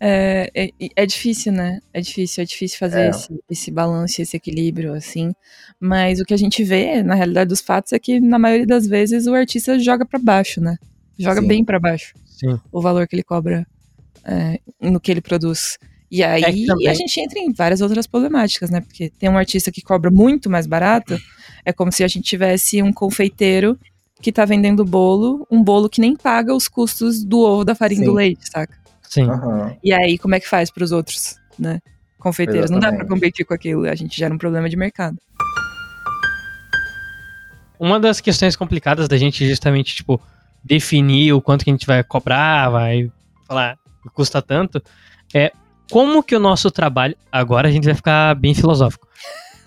É, 0.03 0.51
é, 0.55 0.71
é 0.97 1.07
difícil, 1.07 1.53
né? 1.53 1.81
É 1.93 2.01
difícil, 2.01 2.43
é 2.43 2.47
difícil 2.47 2.79
fazer 2.79 3.01
É. 3.03 3.11
esse, 3.11 3.41
esse 3.51 3.71
balanço, 3.71 4.23
esse 4.23 4.37
equilíbrio, 4.37 4.95
assim. 4.95 5.33
Mas 5.79 6.21
o 6.21 6.25
que 6.25 6.33
a 6.33 6.39
gente 6.39 6.65
vê, 6.65 7.03
na 7.03 7.15
realidade 7.15 7.49
dos 7.49 7.61
fatos, 7.61 7.93
é 7.93 7.99
que 7.99 8.19
na 8.19 8.39
maioria 8.39 8.67
das 8.67 8.87
vezes 8.87 9.27
o 9.27 9.35
artista 9.35 9.79
joga 9.79 10.07
pra 10.07 10.19
baixo, 10.19 10.61
né? 10.61 10.77
Joga 11.19 11.43
Sim. 11.43 11.47
bem 11.49 11.65
pra 11.65 11.79
baixo 11.79 12.15
Sim. 12.27 12.59
o 12.73 12.81
valor 12.81 13.07
que 13.07 13.15
ele 13.15 13.23
cobra 13.23 13.67
é, 14.25 14.59
no 14.81 14.99
que 14.99 15.11
ele 15.11 15.21
produz. 15.21 15.79
E 16.11 16.25
aí 16.25 16.43
É 16.43 16.67
também- 16.67 16.89
a 16.89 16.95
gente 16.95 17.21
entra 17.21 17.39
em 17.39 17.53
várias 17.53 17.81
outras 17.83 18.07
problemáticas, 18.07 18.71
né? 18.71 18.81
Porque 18.81 19.11
tem 19.19 19.29
um 19.29 19.37
artista 19.37 19.71
que 19.71 19.83
cobra 19.83 20.11
muito 20.11 20.49
mais 20.49 20.67
barato, 20.67 21.19
é 21.65 21.73
como 21.75 21.93
se 21.93 22.03
a 22.03 22.09
gente 22.09 22.25
tivesse 22.25 22.83
um 22.83 22.93
confeiteiro 22.93 23.79
que 24.23 24.33
tá 24.33 24.45
vendendo 24.45 24.85
bolo, 24.85 25.47
um 25.51 25.63
bolo 25.63 25.89
que 25.89 26.01
nem 26.01 26.17
paga 26.17 26.55
os 26.55 26.69
custos 26.69 27.23
do 27.25 27.39
ovo, 27.41 27.65
da 27.65 27.75
farinha 27.75 28.03
e 28.03 28.05
do 28.07 28.13
leite, 28.15 28.49
saca? 28.51 28.80
Sim. 29.11 29.29
Aham. 29.29 29.77
E 29.83 29.93
aí, 29.93 30.17
como 30.17 30.37
é 30.37 30.41
que 30.41 30.49
faz 30.49 30.71
pros 30.71 30.93
outros, 30.93 31.37
né? 31.59 31.81
Confeiteiros. 32.17 32.71
Não 32.71 32.79
dá 32.79 32.89
pra 32.89 32.97
Exatamente. 32.99 33.13
competir 33.13 33.45
com 33.45 33.53
aquilo, 33.53 33.87
a 33.87 33.95
gente 33.95 34.17
gera 34.17 34.33
um 34.33 34.39
problema 34.39 34.69
de 34.69 34.77
mercado. 34.77 35.19
Uma 37.79 37.99
das 37.99 38.21
questões 38.21 38.55
complicadas 38.55 39.09
da 39.09 39.17
gente 39.17 39.49
justamente, 39.49 39.97
tipo, 39.97 40.21
definir 40.63 41.33
o 41.33 41.41
quanto 41.41 41.65
que 41.65 41.71
a 41.71 41.75
gente 41.75 41.87
vai 41.87 42.05
cobrar, 42.05 42.71
vai 42.71 43.11
falar 43.49 43.77
que 44.03 44.09
custa 44.11 44.41
tanto, 44.41 44.81
é 45.35 45.51
como 45.91 46.23
que 46.23 46.37
o 46.37 46.41
nosso 46.41 46.71
trabalho. 46.71 47.17
Agora 47.33 47.69
a 47.69 47.71
gente 47.73 47.87
vai 47.87 47.95
ficar 47.95 48.35
bem 48.37 48.55
filosófico. 48.55 49.09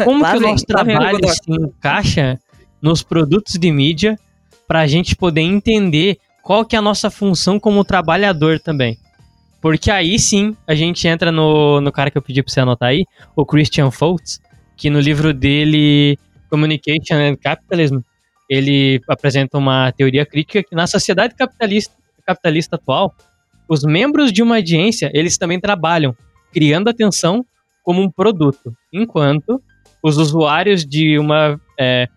Como 0.02 0.24
que 0.24 0.38
o 0.38 0.40
vem, 0.40 0.52
nosso 0.52 0.64
o 0.64 0.68
trabalho 0.68 1.20
Godot. 1.20 1.34
se 1.34 1.52
encaixa 1.52 2.40
nos 2.82 3.04
produtos 3.04 3.56
de 3.56 3.72
mídia 3.72 4.18
pra 4.68 4.88
gente 4.88 5.16
poder 5.16 5.42
entender 5.42 6.18
qual 6.42 6.66
que 6.66 6.76
é 6.76 6.80
a 6.80 6.82
nossa 6.82 7.10
função 7.12 7.60
como 7.60 7.84
trabalhador 7.84 8.60
também. 8.60 8.98
Porque 9.64 9.90
aí 9.90 10.20
sim 10.20 10.58
a 10.68 10.76
gente 10.76 11.08
entra 11.08 11.32
no, 11.32 11.80
no 11.80 11.90
cara 11.90 12.12
que 12.12 12.18
eu 12.18 12.22
pedi 12.22 12.44
pra 12.44 12.52
você 12.52 12.60
anotar 12.60 12.90
aí, 12.90 13.06
o 13.34 13.46
Christian 13.46 13.90
Foltz, 13.92 14.42
que 14.76 14.90
no 14.90 15.00
livro 15.00 15.34
dele 15.34 16.20
Communication 16.50 17.16
and 17.16 17.38
Capitalism, 17.38 18.00
ele 18.50 19.00
apresenta 19.08 19.58
uma 19.58 19.90
teoria 19.94 20.26
crítica 20.26 20.62
que 20.62 20.76
na 20.76 20.86
sociedade 20.86 21.34
capitalista, 21.34 21.94
capitalista 22.26 22.76
atual, 22.76 23.16
os 23.70 23.86
membros 23.86 24.34
de 24.34 24.44
uma 24.44 24.58
audiência, 24.58 25.10
eles 25.14 25.38
também 25.38 25.62
trabalham 25.62 26.14
criando 26.52 26.90
atenção 26.90 27.46
como 27.86 28.02
um 28.02 28.12
produto, 28.12 28.76
enquanto 28.92 29.64
os 30.04 30.18
usuários 30.18 30.86
de 30.86 31.18
uma 31.18 31.58
é, 31.80 32.10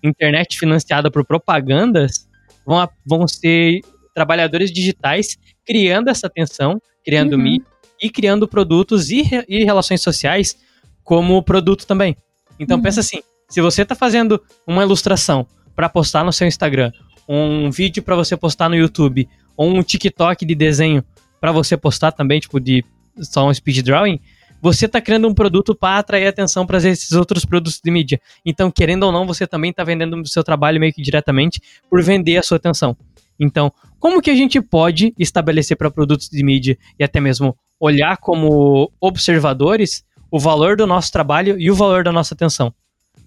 internet 0.00 0.56
financiada 0.56 1.10
por 1.10 1.24
propagandas 1.24 2.28
vão, 2.64 2.88
vão 3.04 3.26
ser 3.26 3.80
trabalhadores 4.14 4.70
digitais 4.72 5.36
criando 5.66 6.08
essa 6.08 6.26
atenção, 6.26 6.80
criando 7.04 7.32
Uhum. 7.34 7.42
mídia 7.42 7.66
e 8.00 8.08
criando 8.08 8.46
produtos 8.48 9.10
e, 9.10 9.22
re- 9.22 9.44
e 9.48 9.64
relações 9.64 10.02
sociais 10.02 10.56
como 11.02 11.42
produto 11.42 11.86
também. 11.86 12.16
Então 12.58 12.76
Uhum. 12.76 12.82
pensa 12.82 13.00
assim, 13.00 13.20
se 13.48 13.60
você 13.60 13.82
está 13.82 13.94
fazendo 13.94 14.40
uma 14.66 14.82
ilustração 14.82 15.46
para 15.74 15.88
postar 15.88 16.24
no 16.24 16.32
seu 16.32 16.46
Instagram, 16.46 16.92
um 17.28 17.70
vídeo 17.70 18.02
para 18.02 18.14
você 18.16 18.36
postar 18.36 18.68
no 18.68 18.76
YouTube, 18.76 19.28
ou 19.56 19.70
um 19.74 19.82
TikTok 19.82 20.44
de 20.44 20.54
desenho 20.54 21.04
para 21.40 21.52
você 21.52 21.76
postar 21.76 22.12
também, 22.12 22.40
tipo 22.40 22.58
de 22.60 22.84
só 23.20 23.46
um 23.48 23.52
speed 23.54 23.82
drawing, 23.84 24.18
você 24.60 24.86
está 24.86 25.00
criando 25.00 25.28
um 25.28 25.34
produto 25.34 25.74
para 25.74 25.98
atrair 25.98 26.26
atenção 26.26 26.66
para 26.66 26.78
esses 26.78 27.12
outros 27.12 27.44
produtos 27.44 27.80
de 27.84 27.90
mídia. 27.90 28.20
Então, 28.46 28.70
querendo 28.70 29.02
ou 29.04 29.12
não, 29.12 29.26
você 29.26 29.46
também 29.46 29.70
está 29.70 29.84
vendendo 29.84 30.18
o 30.18 30.26
seu 30.26 30.42
trabalho 30.42 30.80
meio 30.80 30.92
que 30.92 31.02
diretamente 31.02 31.60
por 31.90 32.02
vender 32.02 32.38
a 32.38 32.42
sua 32.42 32.56
atenção. 32.56 32.96
Então, 33.38 33.72
como 33.98 34.20
que 34.20 34.30
a 34.30 34.34
gente 34.34 34.60
pode 34.60 35.14
estabelecer 35.18 35.76
para 35.76 35.90
produtos 35.90 36.28
de 36.28 36.44
mídia 36.44 36.78
e 36.98 37.04
até 37.04 37.20
mesmo 37.20 37.56
olhar 37.80 38.16
como 38.18 38.92
observadores 39.00 40.04
o 40.30 40.38
valor 40.38 40.76
do 40.76 40.86
nosso 40.86 41.10
trabalho 41.10 41.58
e 41.58 41.70
o 41.70 41.74
valor 41.74 42.04
da 42.04 42.12
nossa 42.12 42.34
atenção? 42.34 42.72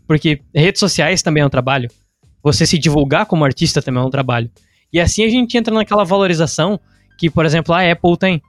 Porque 0.07 0.41
redes 0.53 0.79
sociais 0.79 1.21
também 1.21 1.43
é 1.43 1.45
um 1.45 1.49
trabalho. 1.49 1.89
Você 2.41 2.65
se 2.65 2.77
divulgar 2.77 3.25
como 3.25 3.43
artista 3.43 3.81
também 3.81 4.01
é 4.01 4.05
um 4.05 4.09
trabalho. 4.09 4.49
E 4.91 4.99
assim 4.99 5.23
a 5.25 5.29
gente 5.29 5.57
entra 5.57 5.73
naquela 5.73 6.05
valorização 6.05 6.79
que, 7.17 7.29
por 7.29 7.45
exemplo, 7.45 7.73
a 7.73 7.91
Apple 7.91 8.17
tem. 8.17 8.41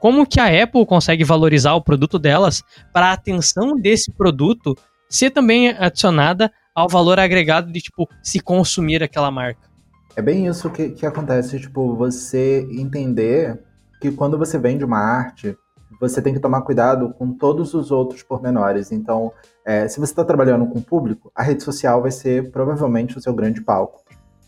Como 0.00 0.26
que 0.26 0.40
a 0.40 0.62
Apple 0.62 0.86
consegue 0.86 1.22
valorizar 1.22 1.74
o 1.74 1.82
produto 1.82 2.18
delas 2.18 2.62
para 2.92 3.08
a 3.08 3.12
atenção 3.12 3.78
desse 3.78 4.10
produto 4.10 4.74
ser 5.08 5.30
também 5.30 5.68
adicionada 5.68 6.50
ao 6.74 6.88
valor 6.88 7.20
agregado 7.20 7.70
de, 7.70 7.80
tipo, 7.80 8.08
se 8.22 8.40
consumir 8.40 9.02
aquela 9.02 9.30
marca? 9.30 9.69
É 10.16 10.22
bem 10.22 10.46
isso 10.46 10.68
que, 10.70 10.90
que 10.90 11.06
acontece, 11.06 11.58
tipo, 11.58 11.94
você 11.94 12.66
entender 12.70 13.62
que 14.00 14.10
quando 14.10 14.36
você 14.36 14.58
vende 14.58 14.84
uma 14.84 14.98
arte, 14.98 15.56
você 16.00 16.20
tem 16.22 16.32
que 16.32 16.40
tomar 16.40 16.62
cuidado 16.62 17.14
com 17.14 17.32
todos 17.32 17.74
os 17.74 17.90
outros 17.90 18.22
pormenores. 18.22 18.90
Então, 18.90 19.32
é, 19.64 19.86
se 19.86 20.00
você 20.00 20.12
está 20.12 20.24
trabalhando 20.24 20.66
com 20.66 20.78
o 20.78 20.82
público, 20.82 21.30
a 21.34 21.42
rede 21.42 21.62
social 21.62 22.02
vai 22.02 22.10
ser 22.10 22.50
provavelmente 22.50 23.18
o 23.18 23.20
seu 23.20 23.34
grande 23.34 23.60
palco. 23.60 24.02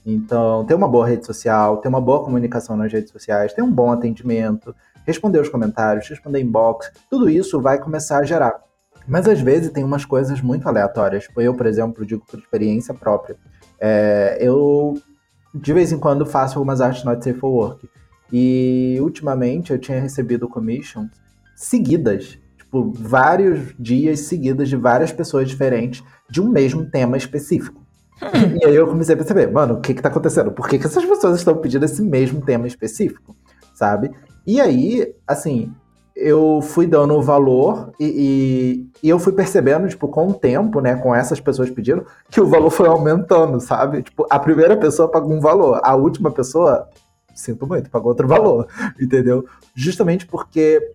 Então, 0.05 0.65
ter 0.65 0.75
uma 0.75 0.89
boa 0.89 1.07
rede 1.07 1.25
social, 1.25 1.77
ter 1.77 1.89
uma 1.89 2.01
boa 2.01 2.25
comunicação 2.25 2.77
nas 2.77 2.93
redes 2.93 3.13
sociais, 3.13 3.53
ter 3.53 3.63
um 3.63 3.71
bom 3.71 3.93
atendimento, 3.93 4.75
responder 5.07 5.39
os 5.41 5.49
comentários, 5.49 6.09
responder 6.09 6.41
inbox, 6.41 6.91
tudo 7.09 7.29
isso 7.29 7.61
vai 7.61 7.79
começar 7.79 8.19
a 8.19 8.25
gerar. 8.25 8.61
Mas 9.07 9.29
às 9.29 9.41
vezes 9.41 9.71
tem 9.71 9.85
umas 9.85 10.05
coisas 10.05 10.41
muito 10.41 10.69
aleatórias. 10.69 11.25
Tipo, 11.25 11.41
Eu, 11.41 11.55
por 11.55 11.67
exemplo, 11.67 12.07
digo 12.07 12.25
por 12.29 12.39
experiência 12.39 12.95
própria. 12.95 13.37
É, 13.81 14.39
eu 14.41 14.95
de 15.55 15.73
vez 15.73 15.93
em 15.93 15.99
quando 15.99 16.25
faço 16.25 16.59
algumas 16.59 16.81
artes 16.81 17.05
not 17.05 17.23
safe 17.23 17.39
for 17.39 17.51
work. 17.51 17.89
E 18.33 18.97
ultimamente 19.01 19.73
eu 19.73 19.79
tinha 19.79 20.01
recebido 20.01 20.49
commissions 20.49 21.11
seguidas, 21.55 22.39
tipo, 22.57 22.91
vários 22.93 23.75
dias 23.79 24.21
seguidos 24.21 24.69
de 24.69 24.77
várias 24.77 25.13
pessoas 25.13 25.49
diferentes 25.49 26.03
de 26.31 26.41
um 26.41 26.49
mesmo 26.49 26.87
tema 26.87 27.17
específico. 27.17 27.83
e 28.61 28.65
aí 28.65 28.75
eu 28.75 28.87
comecei 28.87 29.15
a 29.15 29.19
perceber, 29.19 29.51
mano, 29.51 29.75
o 29.75 29.81
que 29.81 29.93
que 29.93 30.03
tá 30.03 30.09
acontecendo? 30.09 30.53
Por 30.53 30.69
que, 30.69 30.79
que 30.79 30.87
essas 30.87 31.05
pessoas 31.05 31.39
estão 31.39 31.57
pedindo 31.57 31.85
esse 31.85 32.01
mesmo 32.03 32.41
tema 32.41 32.67
específico? 32.67 33.37
Sabe? 33.75 34.11
E 34.47 34.61
aí, 34.61 35.15
assim, 35.27 35.73
eu 36.15 36.61
fui 36.63 36.87
dando 36.87 37.15
o 37.15 37.23
valor 37.23 37.93
e, 37.99 38.87
e, 39.03 39.07
e 39.07 39.09
eu 39.09 39.19
fui 39.19 39.33
percebendo, 39.33 39.89
tipo, 39.89 40.09
com 40.09 40.29
o 40.29 40.35
tempo, 40.35 40.81
né, 40.81 40.97
com 40.97 41.15
essas 41.15 41.41
pessoas 41.41 41.71
pedindo, 41.71 42.07
que 42.31 42.41
o 42.41 42.47
valor 42.47 42.71
foi 42.71 42.89
aumentando, 42.89 43.61
sabe? 43.61 44.03
Tipo, 44.03 44.27
a 44.31 44.39
primeira 44.39 44.77
pessoa 44.77 45.09
pagou 45.09 45.33
um 45.33 45.41
valor, 45.41 45.81
a 45.83 45.95
última 45.95 46.31
pessoa, 46.31 46.89
sinto 47.35 47.67
muito, 47.67 47.91
pagou 47.91 48.11
outro 48.11 48.29
valor, 48.29 48.67
entendeu? 49.01 49.45
Justamente 49.75 50.27
porque, 50.27 50.93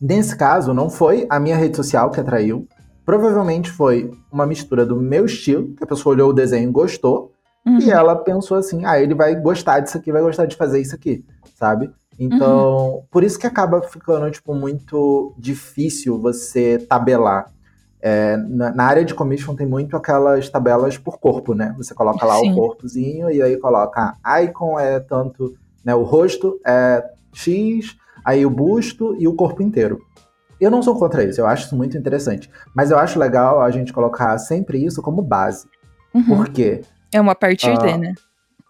nesse 0.00 0.36
caso, 0.36 0.72
não 0.72 0.88
foi 0.88 1.26
a 1.28 1.40
minha 1.40 1.56
rede 1.56 1.76
social 1.76 2.10
que 2.10 2.20
atraiu, 2.20 2.66
provavelmente 3.04 3.70
foi 3.70 4.10
uma 4.30 4.46
mistura 4.46 4.86
do 4.86 4.96
meu 4.96 5.26
estilo, 5.26 5.74
que 5.74 5.84
a 5.84 5.86
pessoa 5.86 6.14
olhou 6.14 6.30
o 6.30 6.34
desenho 6.34 6.68
e 6.68 6.72
gostou, 6.72 7.32
Uhum. 7.64 7.78
e 7.78 7.90
ela 7.92 8.16
pensou 8.16 8.56
assim, 8.56 8.84
ah, 8.84 9.00
ele 9.00 9.14
vai 9.14 9.36
gostar 9.36 9.78
disso 9.78 9.96
aqui, 9.96 10.10
vai 10.10 10.20
gostar 10.20 10.46
de 10.46 10.56
fazer 10.56 10.80
isso 10.80 10.96
aqui, 10.96 11.24
sabe? 11.54 11.92
Então, 12.24 13.04
por 13.10 13.24
isso 13.24 13.38
que 13.38 13.46
acaba 13.46 13.82
ficando, 13.82 14.30
tipo, 14.30 14.54
muito 14.54 15.34
difícil 15.38 16.20
você 16.20 16.78
tabelar. 16.78 17.50
É, 18.00 18.36
na, 18.36 18.72
na 18.74 18.84
área 18.84 19.04
de 19.04 19.14
commission 19.14 19.54
tem 19.54 19.66
muito 19.66 19.96
aquelas 19.96 20.48
tabelas 20.48 20.98
por 20.98 21.18
corpo, 21.18 21.54
né? 21.54 21.72
Você 21.76 21.94
coloca 21.94 22.26
lá 22.26 22.36
Sim. 22.36 22.52
o 22.52 22.54
corpozinho 22.56 23.30
e 23.30 23.40
aí 23.40 23.56
coloca 23.56 24.16
a 24.22 24.42
icon 24.42 24.78
é 24.78 24.98
tanto, 24.98 25.54
né? 25.84 25.94
O 25.94 26.02
rosto 26.02 26.60
é 26.66 27.04
X, 27.32 27.96
aí 28.24 28.44
o 28.44 28.50
busto 28.50 29.14
e 29.18 29.28
o 29.28 29.34
corpo 29.34 29.62
inteiro. 29.62 30.00
Eu 30.60 30.70
não 30.70 30.82
sou 30.82 30.96
contra 30.96 31.24
isso, 31.24 31.40
eu 31.40 31.46
acho 31.46 31.66
isso 31.66 31.76
muito 31.76 31.96
interessante. 31.96 32.50
Mas 32.74 32.90
eu 32.90 32.98
acho 32.98 33.18
legal 33.18 33.60
a 33.60 33.70
gente 33.70 33.92
colocar 33.92 34.36
sempre 34.38 34.84
isso 34.84 35.00
como 35.00 35.22
base. 35.22 35.66
Uhum. 36.14 36.24
Por 36.24 36.48
quê? 36.48 36.82
É 37.12 37.20
uma 37.20 37.34
partir 37.34 37.70
Ah, 37.70 37.74
de, 37.74 37.98
né? 37.98 38.14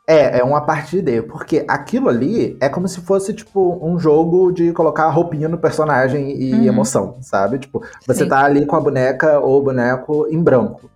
É, 0.06 0.40
é 0.40 0.44
uma 0.44 0.60
parte 0.60 1.00
de, 1.00 1.22
porque 1.22 1.64
aquilo 1.68 2.08
ali 2.08 2.56
é 2.60 2.68
como 2.68 2.88
se 2.88 3.00
fosse, 3.02 3.32
tipo, 3.32 3.78
um 3.80 3.98
jogo 3.98 4.50
de 4.50 4.72
colocar 4.72 5.08
roupinha 5.10 5.48
no 5.48 5.56
personagem 5.58 6.32
e 6.32 6.52
Uhum. 6.52 6.64
emoção, 6.64 7.16
sabe? 7.20 7.58
Tipo, 7.58 7.80
você 8.06 8.24
Sim. 8.24 8.28
tá 8.28 8.44
ali 8.44 8.66
com 8.66 8.74
a 8.74 8.80
boneca 8.80 9.38
ou 9.38 9.60
o 9.60 9.62
boneco 9.62 10.26
em 10.28 10.42
branco. 10.42 10.90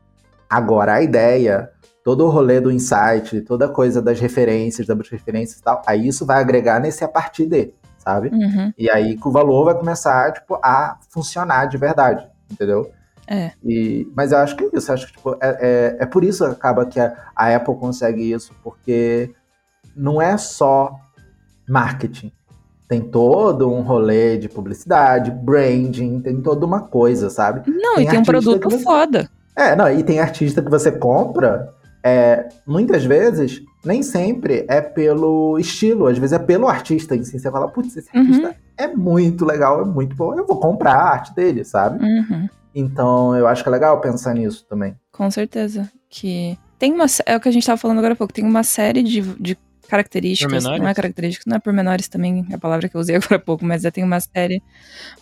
Agora, 0.50 0.94
a 0.94 1.02
ideia, 1.02 1.70
todo 2.02 2.24
o 2.26 2.28
rolê 2.30 2.60
do 2.60 2.70
insight, 2.70 3.40
toda 3.42 3.68
coisa 3.68 4.02
das 4.02 4.18
referências, 4.18 4.86
das 4.88 5.08
referências 5.08 5.60
e 5.60 5.62
tal, 5.62 5.82
aí 5.86 6.08
isso 6.08 6.26
vai 6.26 6.40
agregar 6.40 6.80
nesse 6.80 7.04
a 7.04 7.08
partir 7.08 7.46
de, 7.46 7.72
sabe? 7.98 8.28
Uhum. 8.30 8.72
E 8.76 8.90
aí 8.90 9.16
que 9.16 9.28
o 9.28 9.30
valor 9.30 9.66
vai 9.66 9.74
começar, 9.76 10.32
tipo, 10.32 10.56
a 10.56 10.98
funcionar 11.10 11.66
de 11.66 11.76
verdade, 11.78 12.26
entendeu? 12.50 12.90
É. 13.28 13.52
E, 13.64 14.06
mas 14.16 14.32
eu 14.32 14.38
acho 14.38 14.56
que 14.56 14.64
é 14.64 14.68
isso, 14.74 14.92
acho 14.92 15.06
que 15.08 15.12
tipo, 15.14 15.36
é, 15.40 15.58
é, 15.60 15.96
é 16.00 16.06
por 16.06 16.22
isso 16.24 16.44
que 16.44 16.50
acaba 16.52 16.86
que 16.86 17.00
a, 17.00 17.14
a 17.34 17.54
Apple 17.54 17.74
consegue 17.76 18.32
isso, 18.32 18.52
porque 18.62 19.34
não 19.96 20.20
é 20.22 20.36
só 20.36 20.92
marketing. 21.68 22.32
Tem 22.88 23.00
todo 23.00 23.68
um 23.68 23.80
rolê 23.82 24.36
de 24.38 24.48
publicidade, 24.48 25.30
branding, 25.30 26.20
tem 26.20 26.40
toda 26.40 26.64
uma 26.64 26.80
coisa, 26.82 27.28
sabe? 27.30 27.68
Não, 27.68 27.96
Tem 27.96 28.06
e 28.06 28.08
tem 28.10 28.18
um 28.20 28.22
produto 28.22 28.70
você- 28.70 28.78
foda. 28.82 29.28
É, 29.56 29.74
não, 29.74 29.90
e 29.90 30.02
tem 30.04 30.20
artista 30.20 30.62
que 30.62 30.70
você 30.70 30.92
compra, 30.92 31.72
é, 32.04 32.48
muitas 32.66 33.04
vezes, 33.04 33.60
nem 33.84 34.02
sempre 34.02 34.64
é 34.68 34.80
pelo 34.80 35.58
estilo, 35.58 36.06
às 36.06 36.16
vezes 36.18 36.34
é 36.34 36.38
pelo 36.38 36.68
artista 36.68 37.16
em 37.16 37.24
si. 37.24 37.38
Você 37.40 37.50
fala, 37.50 37.66
putz, 37.66 37.96
esse 37.96 38.08
Uhum. 38.14 38.20
artista 38.20 38.54
é 38.76 38.86
muito 38.86 39.44
legal, 39.44 39.80
é 39.80 39.84
muito 39.84 40.14
bom, 40.14 40.34
eu 40.38 40.46
vou 40.46 40.60
comprar 40.60 40.92
a 40.94 41.08
arte 41.10 41.34
dele, 41.34 41.64
sabe? 41.64 42.04
Uhum. 42.04 42.46
Então 42.78 43.34
eu 43.34 43.48
acho 43.48 43.62
que 43.62 43.68
é 43.68 43.72
legal 43.72 44.00
pensar 44.00 44.34
nisso 44.34 44.66
também. 44.68 44.94
Com 45.10 45.30
certeza. 45.30 45.90
Que 46.10 46.58
tem 46.78 46.92
uma. 46.92 47.06
É 47.24 47.36
o 47.36 47.40
que 47.40 47.48
a 47.48 47.52
gente 47.52 47.66
tava 47.66 47.78
falando 47.78 47.98
agora 47.98 48.12
há 48.12 48.16
pouco. 48.16 48.34
Tem 48.34 48.44
uma 48.44 48.62
série 48.62 49.02
de, 49.02 49.22
de 49.40 49.56
características, 49.86 50.64
não 50.64 50.70
é 50.70 50.74
Pormenores? 50.74 50.96
características, 50.96 51.46
não 51.46 51.56
é 51.56 51.58
pormenores 51.60 52.08
também, 52.08 52.44
é 52.50 52.54
a 52.54 52.58
palavra 52.58 52.88
que 52.88 52.96
eu 52.96 53.00
usei 53.00 53.16
agora 53.16 53.36
há 53.36 53.38
pouco, 53.38 53.64
mas 53.64 53.82
já 53.82 53.90
tem 53.90 54.04
uma 54.04 54.20
série, 54.20 54.62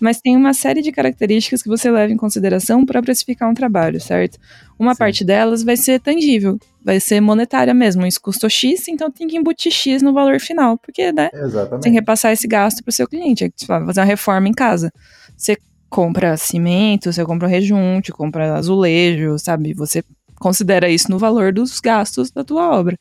mas 0.00 0.20
tem 0.20 0.36
uma 0.36 0.54
série 0.54 0.82
de 0.82 0.90
características 0.90 1.62
que 1.62 1.68
você 1.68 1.90
leva 1.90 2.12
em 2.12 2.16
consideração 2.16 2.84
para 2.84 3.02
precificar 3.02 3.48
um 3.48 3.54
trabalho, 3.54 4.00
certo? 4.00 4.38
Uma 4.78 4.94
Sim. 4.94 4.98
parte 4.98 5.24
delas 5.24 5.62
vai 5.62 5.76
ser 5.76 6.00
tangível, 6.00 6.58
vai 6.82 6.98
ser 6.98 7.20
monetária 7.20 7.74
mesmo, 7.74 8.06
isso 8.06 8.20
custou 8.20 8.48
X, 8.48 8.88
então 8.88 9.10
tem 9.10 9.28
que 9.28 9.36
embutir 9.36 9.70
X 9.70 10.02
no 10.02 10.12
valor 10.12 10.40
final, 10.40 10.78
porque, 10.78 11.12
né, 11.12 11.28
Exatamente. 11.32 11.82
tem 11.82 11.92
que 11.92 11.98
repassar 11.98 12.32
esse 12.32 12.48
gasto 12.48 12.82
para 12.82 12.90
o 12.90 12.94
seu 12.94 13.06
cliente. 13.06 13.52
Você 13.54 13.66
vai 13.66 13.84
fazer 13.84 14.00
uma 14.00 14.06
reforma 14.06 14.48
em 14.48 14.52
casa. 14.54 14.90
Você 15.36 15.58
compra 15.94 16.37
cimento, 16.37 17.12
você 17.12 17.24
compra 17.24 17.46
rejunte, 17.46 18.11
compra 18.11 18.57
azulejo, 18.57 19.38
sabe? 19.38 19.72
Você 19.74 20.02
considera 20.40 20.88
isso 20.88 21.09
no 21.09 21.20
valor 21.20 21.52
dos 21.52 21.78
gastos 21.78 22.33
da 22.33 22.42
tua 22.42 22.68
obra. 22.76 22.98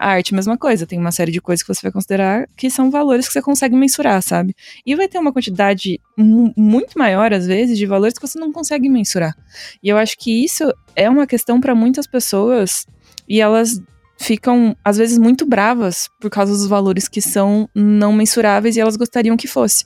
A 0.00 0.06
arte, 0.12 0.34
mesma 0.34 0.56
coisa, 0.56 0.86
tem 0.86 0.98
uma 0.98 1.12
série 1.12 1.30
de 1.30 1.42
coisas 1.42 1.62
que 1.62 1.68
você 1.74 1.82
vai 1.82 1.92
considerar 1.92 2.48
que 2.56 2.70
são 2.70 2.90
valores 2.90 3.26
que 3.26 3.34
você 3.34 3.42
consegue 3.42 3.76
mensurar, 3.76 4.22
sabe? 4.22 4.56
E 4.86 4.96
vai 4.96 5.06
ter 5.06 5.18
uma 5.18 5.30
quantidade 5.30 6.00
mu- 6.16 6.54
muito 6.56 6.98
maior, 6.98 7.34
às 7.34 7.46
vezes, 7.46 7.76
de 7.76 7.84
valores 7.84 8.14
que 8.18 8.26
você 8.26 8.38
não 8.38 8.50
consegue 8.50 8.88
mensurar. 8.88 9.36
E 9.82 9.90
eu 9.90 9.98
acho 9.98 10.16
que 10.16 10.42
isso 10.42 10.64
é 10.96 11.10
uma 11.10 11.26
questão 11.26 11.60
para 11.60 11.74
muitas 11.74 12.06
pessoas 12.06 12.86
e 13.28 13.42
elas 13.42 13.78
ficam, 14.18 14.74
às 14.82 14.96
vezes, 14.96 15.18
muito 15.18 15.44
bravas 15.44 16.08
por 16.18 16.30
causa 16.30 16.50
dos 16.52 16.66
valores 16.66 17.08
que 17.08 17.20
são 17.20 17.68
não 17.74 18.14
mensuráveis 18.14 18.74
e 18.74 18.80
elas 18.80 18.96
gostariam 18.96 19.36
que 19.36 19.46
fosse. 19.46 19.84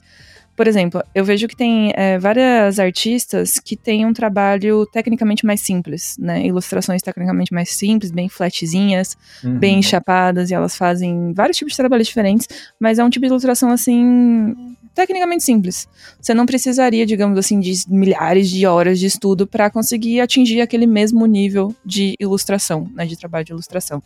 Por 0.55 0.67
exemplo, 0.67 1.01
eu 1.15 1.23
vejo 1.25 1.47
que 1.47 1.55
tem 1.55 1.91
é, 1.95 2.19
várias 2.19 2.77
artistas 2.77 3.53
que 3.53 3.75
têm 3.75 4.05
um 4.05 4.13
trabalho 4.13 4.85
tecnicamente 4.85 5.45
mais 5.45 5.61
simples, 5.61 6.15
né? 6.19 6.45
Ilustrações 6.45 7.01
tecnicamente 7.01 7.53
mais 7.53 7.71
simples, 7.71 8.11
bem 8.11 8.29
flatzinhas, 8.29 9.17
Uhum. 9.43 9.57
bem 9.57 9.81
chapadas, 9.81 10.51
e 10.51 10.53
elas 10.53 10.75
fazem 10.75 11.33
vários 11.33 11.57
tipos 11.57 11.73
de 11.73 11.77
trabalhos 11.77 12.07
diferentes, 12.07 12.47
mas 12.79 12.99
é 12.99 13.03
um 13.03 13.09
tipo 13.09 13.25
de 13.25 13.31
ilustração, 13.31 13.71
assim, 13.71 14.53
tecnicamente 14.93 15.43
simples. 15.43 15.87
Você 16.19 16.33
não 16.33 16.45
precisaria, 16.45 17.05
digamos 17.05 17.39
assim, 17.39 17.59
de 17.59 17.73
milhares 17.87 18.49
de 18.49 18.65
horas 18.67 18.99
de 18.99 19.05
estudo 19.07 19.47
para 19.47 19.69
conseguir 19.69 20.19
atingir 20.19 20.61
aquele 20.61 20.85
mesmo 20.85 21.25
nível 21.25 21.73
de 21.83 22.15
ilustração, 22.19 22.87
né? 22.93 23.05
De 23.05 23.17
trabalho 23.17 23.45
de 23.45 23.51
ilustração. 23.53 24.03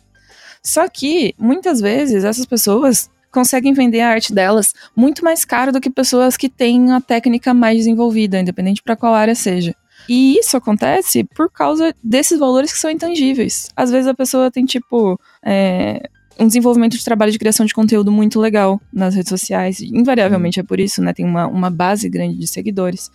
Só 0.62 0.88
que, 0.88 1.34
muitas 1.38 1.80
vezes, 1.80 2.24
essas 2.24 2.46
pessoas 2.46 3.10
conseguem 3.36 3.74
vender 3.74 4.00
a 4.00 4.08
arte 4.08 4.32
delas 4.32 4.72
muito 4.96 5.22
mais 5.22 5.44
caro 5.44 5.70
do 5.70 5.78
que 5.78 5.90
pessoas 5.90 6.38
que 6.38 6.48
têm 6.48 6.90
a 6.92 7.02
técnica 7.02 7.52
mais 7.52 7.76
desenvolvida, 7.76 8.40
independente 8.40 8.82
para 8.82 8.96
qual 8.96 9.12
área 9.12 9.34
seja. 9.34 9.74
E 10.08 10.38
isso 10.38 10.56
acontece 10.56 11.22
por 11.22 11.52
causa 11.52 11.94
desses 12.02 12.38
valores 12.38 12.72
que 12.72 12.78
são 12.78 12.90
intangíveis. 12.90 13.68
Às 13.76 13.90
vezes 13.90 14.06
a 14.06 14.14
pessoa 14.14 14.50
tem, 14.50 14.64
tipo, 14.64 15.20
é, 15.44 16.08
um 16.40 16.46
desenvolvimento 16.46 16.96
de 16.96 17.04
trabalho 17.04 17.30
de 17.30 17.38
criação 17.38 17.66
de 17.66 17.74
conteúdo 17.74 18.10
muito 18.10 18.40
legal 18.40 18.80
nas 18.90 19.14
redes 19.14 19.28
sociais. 19.28 19.82
Invariavelmente 19.82 20.58
é 20.58 20.62
por 20.62 20.80
isso, 20.80 21.02
né? 21.02 21.12
Tem 21.12 21.26
uma, 21.26 21.46
uma 21.46 21.68
base 21.68 22.08
grande 22.08 22.38
de 22.38 22.46
seguidores. 22.46 23.10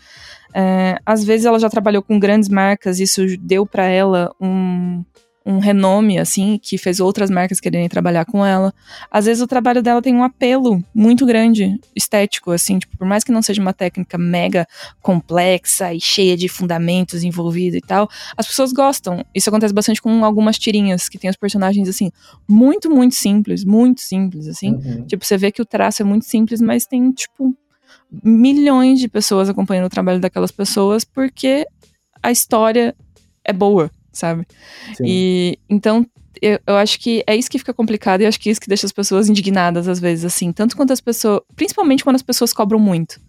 É, 0.54 0.98
às 1.04 1.24
vezes 1.24 1.48
ela 1.48 1.58
já 1.58 1.70
trabalhou 1.70 2.04
com 2.04 2.20
grandes 2.20 2.48
marcas, 2.48 3.00
isso 3.00 3.22
deu 3.40 3.66
para 3.66 3.86
ela 3.86 4.32
um, 4.40 5.04
um 5.46 5.58
renome, 5.60 6.20
assim, 6.20 6.60
que 6.62 6.78
fez 6.78 7.00
outras 7.00 7.30
marcas 7.30 7.60
quererem 7.60 7.90
trabalhar 7.90 8.26
com 8.26 8.46
ela. 8.46 8.74
Às 9.10 9.26
vezes 9.26 9.42
o 9.42 9.48
trabalho 9.48 9.82
dela 9.82 10.02
tem 10.02 10.16
um 10.16 10.24
apelo 10.24 10.84
muito 10.94 11.26
grande, 11.26 11.80
estético, 11.96 12.52
assim, 12.52 12.78
tipo, 12.78 12.98
por 12.98 13.08
mais 13.08 13.24
que 13.24 13.32
não 13.32 13.42
seja 13.42 13.62
uma 13.62 13.74
técnica 13.74 14.18
mega 14.18 14.68
complexa 15.02 15.94
e 15.94 16.00
cheia 16.00 16.38
de 16.38 16.48
fundamentos 16.48 17.24
envolvida 17.24 17.78
e 17.78 17.82
tal, 17.82 18.08
as 18.38 18.46
pessoas 18.46 18.72
gostam. 18.72 19.26
Isso 19.34 19.50
acontece 19.50 19.74
bastante 19.74 20.02
com 20.02 20.24
algumas 20.24 20.60
tirinhas, 20.60 21.10
que 21.10 21.18
tem 21.18 21.30
os 21.30 21.38
personagens, 21.38 21.90
assim, 21.90 22.12
muito, 22.48 22.90
muito 22.90 23.16
simples, 23.16 23.66
muito 23.66 24.02
simples, 24.02 24.48
assim. 24.48 24.74
Uhum. 24.74 25.06
Tipo, 25.06 25.26
você 25.26 25.38
vê 25.38 25.52
que 25.52 25.62
o 25.62 25.66
traço 25.66 26.04
é 26.04 26.06
muito 26.06 26.26
simples, 26.26 26.62
mas 26.62 26.86
tem, 26.86 27.12
tipo, 27.12 27.56
milhões 28.24 29.00
de 29.00 29.08
pessoas 29.08 29.50
acompanhando 29.50 29.86
o 29.86 29.90
trabalho 29.90 30.20
daquelas 30.20 30.52
pessoas 30.52 31.04
porque 31.04 31.66
a 32.22 32.32
história 32.32 32.96
é 33.44 33.54
boa, 33.54 33.90
sabe? 34.12 34.46
Sim. 34.96 35.04
E 35.06 35.60
então 35.70 36.06
eu, 36.42 36.60
eu 36.66 36.76
acho 36.76 37.00
que 37.00 37.24
é 37.28 37.36
isso 37.36 37.50
que 37.50 37.60
fica 37.60 37.74
complicado 37.74 38.22
e 38.22 38.26
acho 38.26 38.40
que 38.40 38.50
é 38.50 38.52
isso 38.52 38.62
que 38.62 38.68
deixa 38.68 38.86
as 38.86 38.92
pessoas 38.92 39.30
indignadas 39.30 39.88
às 39.88 40.00
vezes, 40.00 40.26
assim. 40.26 40.52
Tanto 40.52 40.76
quanto 40.76 40.92
as 40.92 41.02
pessoas. 41.02 41.42
Principalmente 41.56 42.04
quando 42.04 42.16
as 42.16 42.22
pessoas 42.22 42.52
cobram 42.52 42.80
muito. 42.80 43.20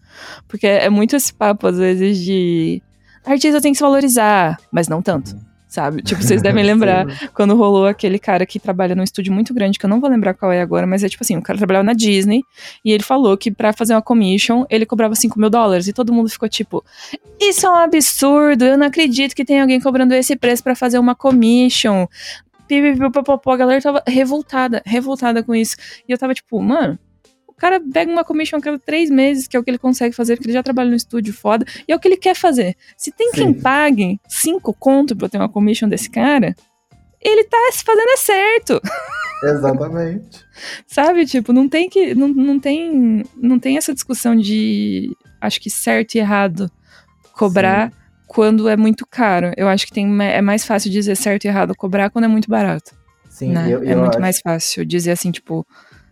Porque 0.49 0.67
é 0.67 0.89
muito 0.89 1.17
esse 1.17 1.33
papo, 1.33 1.67
às 1.67 1.77
vezes, 1.77 2.19
de. 2.19 2.83
Artista 3.25 3.61
tem 3.61 3.73
que 3.73 3.79
se 3.79 3.85
valorizar, 3.85 4.59
mas 4.71 4.89
não 4.89 5.01
tanto. 5.01 5.37
Sabe? 5.73 6.03
Tipo, 6.13 6.23
vocês 6.23 6.43
devem 6.43 6.63
lembrar 6.63 7.07
quando 7.33 7.57
rolou 7.57 7.87
aquele 7.87 8.19
cara 8.19 8.45
que 8.45 8.61
trabalha 8.61 8.95
num 8.95 9.03
estúdio 9.03 9.33
muito 9.33 9.55
grande, 9.55 9.79
que 9.79 9.87
eu 9.87 9.89
não 9.89 10.01
vou 10.01 10.11
lembrar 10.11 10.35
qual 10.35 10.53
é 10.53 10.61
agora, 10.61 10.87
mas 10.87 11.03
é 11.03 11.09
tipo 11.09 11.25
assim, 11.25 11.35
o 11.35 11.43
cara 11.43 11.57
trabalhava 11.57 11.83
na 11.83 11.95
Disney 11.95 12.43
e 12.85 12.93
ele 12.93 13.03
falou 13.03 13.39
que 13.39 13.51
pra 13.51 13.73
fazer 13.73 13.95
uma 13.95 14.03
commission 14.03 14.67
ele 14.69 14.85
cobrava 14.85 15.15
5 15.15 15.41
mil 15.41 15.49
dólares 15.49 15.89
e 15.89 15.93
todo 15.95 16.13
mundo 16.13 16.29
ficou 16.29 16.47
tipo, 16.47 16.85
isso 17.41 17.67
é 17.67 17.71
um 17.71 17.75
absurdo, 17.75 18.67
eu 18.67 18.77
não 18.77 18.87
acredito 18.87 19.35
que 19.35 19.47
tem 19.47 19.63
alguém 19.63 19.81
cobrando 19.81 20.13
esse 20.13 20.37
preço 20.37 20.63
pra 20.63 20.77
fazer 20.77 20.99
uma 20.99 21.15
commission. 21.15 22.07
A 22.71 23.57
galera 23.57 23.81
tava 23.81 24.03
revoltada, 24.07 24.83
revoltada 24.85 25.43
com 25.43 25.55
isso. 25.55 25.77
E 26.09 26.13
eu 26.13 26.19
tava 26.19 26.35
tipo, 26.35 26.61
mano, 26.63 26.99
cara 27.63 27.81
pega 27.81 28.11
uma 28.11 28.25
commission 28.25 28.59
a 28.59 28.61
cada 28.61 28.79
três 28.79 29.09
meses, 29.09 29.47
que 29.47 29.57
é 29.57 29.61
o 29.61 29.63
que 29.63 29.71
ele 29.71 29.79
consegue 29.79 30.15
fazer, 30.15 30.35
porque 30.37 30.49
ele 30.49 30.55
já 30.55 30.63
trabalha 30.63 30.91
no 30.91 30.97
estúdio 30.97 31.33
foda, 31.33 31.65
e 31.87 31.93
é 31.93 31.97
o 31.97 32.01
que 32.01 32.09
ele 32.09 32.17
quer 32.17 32.35
fazer. 32.35 32.77
Se 32.97 33.13
tem 33.13 33.31
quem 33.33 33.55
Sim. 33.55 33.61
pague 33.61 34.21
cinco 34.29 34.75
conto 34.75 35.15
pra 35.17 35.27
eu 35.27 35.31
ter 35.31 35.39
uma 35.39 35.49
commission 35.49 35.89
desse 35.89 36.11
cara, 36.11 36.55
ele 37.21 37.45
tá 37.45 37.57
se 37.73 37.85
fazendo 37.85 38.09
é 38.09 38.17
certo. 38.17 38.81
Exatamente. 39.45 40.45
Sabe? 40.87 41.25
Tipo, 41.27 41.53
não 41.53 41.69
tem 41.69 41.89
que. 41.89 42.15
Não, 42.15 42.29
não, 42.29 42.59
tem, 42.59 43.25
não 43.37 43.59
tem 43.59 43.77
essa 43.77 43.95
discussão 43.95 44.37
de 44.37 45.11
acho 45.41 45.61
que 45.61 45.71
certo 45.71 46.15
e 46.15 46.19
errado 46.19 46.71
cobrar 47.33 47.93
quando 48.27 48.69
é 48.69 48.77
muito 48.77 49.07
caro. 49.07 49.53
Eu 49.57 49.69
acho 49.69 49.87
que 49.87 49.93
tem, 49.93 50.07
é 50.23 50.41
mais 50.41 50.65
fácil 50.65 50.91
dizer 50.91 51.17
certo 51.17 51.45
e 51.45 51.49
errado 51.49 51.75
cobrar 51.77 52.11
quando 52.11 52.25
é 52.25 52.29
muito 52.29 52.49
barato. 52.51 52.93
Sim, 53.29 53.53
né? 53.53 53.67
eu, 53.71 53.83
é 53.83 53.93
eu 53.95 53.99
muito 53.99 54.11
acho- 54.15 54.21
mais 54.21 54.41
fácil 54.41 54.85
dizer 54.85 55.13
assim, 55.13 55.31
tipo, 55.31 55.67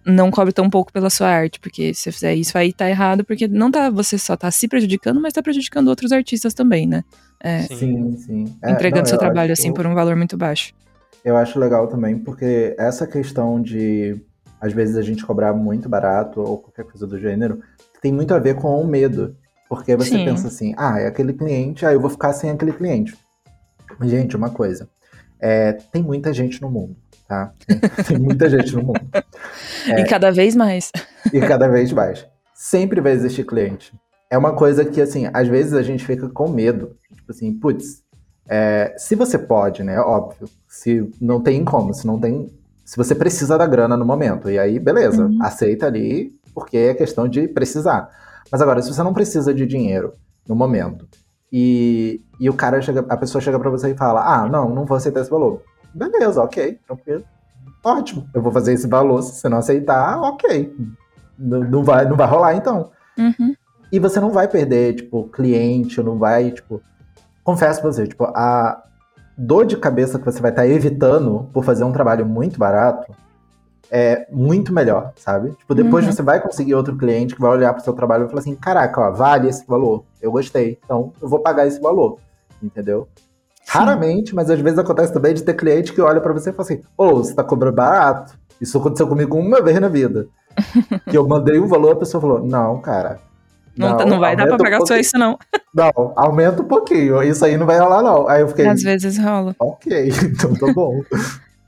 não 0.05 0.31
cobre 0.31 0.53
tão 0.53 0.71
pouco 0.71 0.93
pela 0.93 1.11
sua 1.11 1.29
arte, 1.29 1.61
porque 1.61 1.93
se 1.93 2.03
você 2.03 2.13
fizer 2.13 2.35
isso 2.35 2.57
aí 2.57 2.73
tá 2.73 2.89
errado, 2.89 3.25
porque 3.25 3.47
não 3.47 3.71
tá, 3.71 3.91
você 3.91 4.19
só 4.19 4.37
tá 4.37 4.51
se 4.51 4.67
prejudicando, 4.67 5.21
mas 5.21 5.33
tá 5.33 5.43
prejudicando 5.43 5.89
outros 5.89 6.13
artistas 6.13 6.55
também, 6.55 6.87
né? 6.87 7.05
É, 7.39 7.63
Sim. 7.63 8.17
Sim. 8.17 8.57
É, 8.63 8.71
entregando 8.71 9.03
não, 9.03 9.07
seu 9.07 9.17
eu 9.17 9.21
trabalho 9.21 9.53
assim 9.53 9.73
por 9.73 9.87
um 9.87 9.95
valor 9.95 10.17
muito 10.17 10.37
baixo. 10.37 10.73
Eu 11.25 11.37
acho 11.37 11.59
legal 11.59 11.87
também, 11.89 12.19
porque 12.19 12.75
essa 12.79 13.07
questão 13.07 13.61
de, 13.61 14.19
às 14.61 14.73
vezes, 14.73 14.97
a 14.97 15.03
gente 15.03 15.25
cobrar 15.25 15.53
muito 15.53 15.89
barato 15.89 16.41
ou 16.41 16.59
qualquer 16.59 16.85
coisa 16.85 17.07
do 17.07 17.19
gênero, 17.19 17.61
tem 18.01 18.13
muito 18.13 18.35
a 18.35 18.39
ver 18.39 18.55
com 18.55 18.81
o 18.81 18.87
medo. 18.87 19.37
Porque 19.69 19.95
você 19.95 20.17
Sim. 20.17 20.25
pensa 20.25 20.49
assim, 20.49 20.75
ah, 20.77 20.99
é 20.99 21.07
aquele 21.07 21.33
cliente, 21.33 21.87
aí 21.87 21.95
eu 21.95 22.01
vou 22.01 22.11
ficar 22.11 22.33
sem 22.33 22.51
aquele 22.51 22.73
cliente. 22.73 23.17
Gente, 24.03 24.37
uma 24.37 24.51
coisa. 24.51 24.89
é, 25.41 25.73
tem 25.73 26.03
muita 26.03 26.33
gente 26.33 26.61
no 26.61 26.71
mundo, 26.71 26.97
tá? 27.31 27.53
Tem, 28.09 28.19
muita 28.19 28.51
gente 28.51 28.75
no 28.75 28.83
mundo. 28.83 29.01
É. 29.15 30.01
E 30.03 30.05
cada 30.05 30.31
vez 30.31 30.55
mais. 30.57 30.91
E 31.33 31.41
cada 31.41 31.69
vez 31.69 31.93
mais. 31.93 32.27
Sempre 32.53 33.01
vai 33.01 33.13
existir 33.13 33.45
cliente. 33.45 33.93
É 34.29 34.37
uma 34.37 34.53
coisa 34.53 34.85
que, 34.85 35.01
assim, 35.01 35.29
às 35.33 35.49
vezes 35.49 35.73
a 35.73 35.83
gente 35.83 36.05
fica 36.05 36.29
com 36.29 36.49
medo. 36.49 36.97
Tipo 37.15 37.31
assim, 37.33 37.53
putz, 37.55 38.03
é, 38.49 38.95
se 38.99 39.15
você 39.15 39.39
pode, 39.39 39.83
né? 39.83 39.99
Óbvio. 40.01 40.49
Se 40.69 41.09
não 41.21 41.41
tem 41.41 41.65
como, 41.65 41.95
se 41.95 42.07
não 42.07 42.19
tem. 42.19 42.53
Se 42.85 42.97
você 42.97 43.15
precisa 43.15 43.57
da 43.57 43.67
grana 43.67 43.97
no 43.97 44.05
momento. 44.05 44.51
E 44.51 44.59
aí, 44.59 44.79
beleza, 44.79 45.27
Uhum. 45.27 45.39
aceita 45.41 45.87
ali, 45.87 46.33
porque 46.53 46.77
é 46.77 46.95
questão 46.95 47.27
de 47.29 47.47
precisar. 47.49 48.11
Mas 48.51 48.61
agora, 48.61 48.83
se 48.83 48.93
você 48.93 49.03
não 49.03 49.15
precisa 49.15 49.55
de 49.55 49.65
dinheiro 49.65 50.15
no 50.47 50.55
momento, 50.57 51.07
e, 51.53 52.21
e 52.41 52.51
o 52.51 52.55
cara 52.55 52.81
chega, 52.83 53.05
a 53.09 53.17
pessoa 53.17 53.41
chega 53.41 53.59
pra 53.59 53.71
você 53.71 53.91
e 53.91 53.97
fala: 53.97 54.23
Ah, 54.25 54.49
não, 54.49 54.69
não 54.75 54.85
vou 54.85 54.97
aceitar 54.97 55.21
esse 55.21 55.31
valor. 55.31 55.63
Beleza, 55.95 56.43
ok, 56.43 56.79
tranquilo. 56.87 57.25
Ótimo, 57.85 58.29
eu 58.35 58.43
vou 58.43 58.53
fazer 58.53 58.73
esse 58.75 58.87
valor. 58.87 59.23
Se 59.23 59.35
você 59.37 59.49
não 59.49 59.59
aceitar, 59.59 60.21
ok. 60.21 60.75
Não, 61.39 61.61
não 61.61 61.83
vai, 61.85 62.07
não 62.07 62.17
vai 62.17 62.27
rolar 62.27 62.55
então. 62.55 62.91
Uhum. 63.19 63.55
E 63.91 63.99
você 63.99 64.21
não 64.21 64.31
vai 64.31 64.47
perder, 64.47 64.95
tipo, 64.97 65.25
cliente, 65.29 66.03
não 66.03 66.19
vai, 66.19 66.51
tipo. 66.53 66.81
Confesso 67.43 67.81
pra 67.81 67.91
você, 67.91 68.07
tipo, 68.07 68.25
a 68.25 68.85
dor 69.37 69.65
de 69.67 69.77
cabeça 69.77 70.19
que 70.19 70.25
você 70.25 70.41
vai 70.41 70.51
estar 70.51 70.67
evitando 70.67 71.49
por 71.53 71.65
fazer 71.65 71.83
um 71.85 71.93
trabalho 71.93 72.27
muito 72.27 72.59
barato 72.59 73.11
é 73.91 74.27
muito 74.31 74.73
melhor, 74.73 75.13
sabe? 75.17 75.51
Tipo, 75.53 75.75
depois 75.75 76.05
Uhum. 76.07 76.13
você 76.13 76.23
vai 76.23 76.41
conseguir 76.41 76.75
outro 76.75 76.97
cliente 76.97 77.35
que 77.35 77.41
vai 77.41 77.51
olhar 77.51 77.73
pro 77.73 77.83
seu 77.83 77.93
trabalho 77.95 78.27
e 78.27 78.29
falar 78.29 78.41
assim: 78.41 78.55
caraca, 78.55 79.01
ó, 79.01 79.11
vale 79.11 79.49
esse 79.49 79.67
valor. 79.67 80.05
Eu 80.21 80.31
gostei. 80.31 80.79
Então, 80.85 81.13
eu 81.21 81.29
vou 81.29 81.41
pagar 81.41 81.67
esse 81.67 81.81
valor. 81.81 82.19
Entendeu? 82.63 83.09
Raramente, 83.69 84.35
mas 84.35 84.51
às 84.51 84.61
vezes 84.61 84.79
acontece 84.79 85.13
também 85.13 85.33
de 85.35 85.43
ter 85.43 85.55
cliente 85.55 85.93
que 85.93 86.01
olha 86.01 86.21
pra 86.21 86.33
você 86.33 86.51
e 86.51 86.53
fala 86.53 86.63
assim: 86.63 86.83
Ô, 86.97 87.15
você 87.17 87.35
tá 87.35 87.45
cobrando 87.45 87.77
barato. 87.77 88.39
Isso 88.61 88.77
aconteceu 88.79 89.07
comigo 89.07 89.37
uma 89.39 89.63
vez 89.63 89.79
na 89.81 89.89
vida. 89.89 90.27
que 91.09 91.17
eu 91.17 91.27
mandei 91.27 91.59
um 91.59 91.67
valor, 91.69 91.93
a 91.93 91.97
pessoa 91.97 92.21
falou: 92.21 92.45
Não, 92.45 92.81
cara. 92.81 93.21
Não, 93.77 93.97
tá- 93.97 94.05
não 94.05 94.19
vai 94.19 94.37
dar 94.37 94.45
pra 94.45 94.53
aumenta 94.55 94.63
um 94.63 94.65
pagar 94.65 94.77
só 94.79 94.87
pouquinho." 94.87 95.01
isso, 95.01 95.19
não. 95.19 95.39
Não, 95.73 96.13
aumenta 96.17 96.63
um 96.63 96.67
pouquinho. 96.67 97.23
Isso 97.23 97.45
aí 97.45 97.57
não 97.57 97.65
vai 97.65 97.79
rolar, 97.79 98.03
não. 98.03 98.29
Aí 98.29 98.41
eu 98.41 98.49
fiquei. 98.49 98.67
Às 98.67 98.83
vezes 98.83 99.17
rola. 99.17 99.55
Ok, 99.57 100.09
então 100.27 100.53
tá 100.55 100.73
bom. 100.73 101.01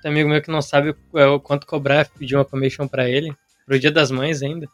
Tem 0.03 0.11
amigo 0.11 0.29
meu 0.29 0.43
que 0.43 0.51
não 0.51 0.61
sabe 0.61 0.91
o, 1.13 1.21
o 1.37 1.41
quanto 1.41 1.69
cobrar, 1.69 2.09
pedir 2.19 2.35
uma 2.35 2.45
commission 2.45 2.89
pra 2.89 3.09
ele, 3.09 3.33
pro 3.65 3.79
dia 3.79 3.93
das 3.93 4.11
mães 4.11 4.43
ainda. 4.43 4.67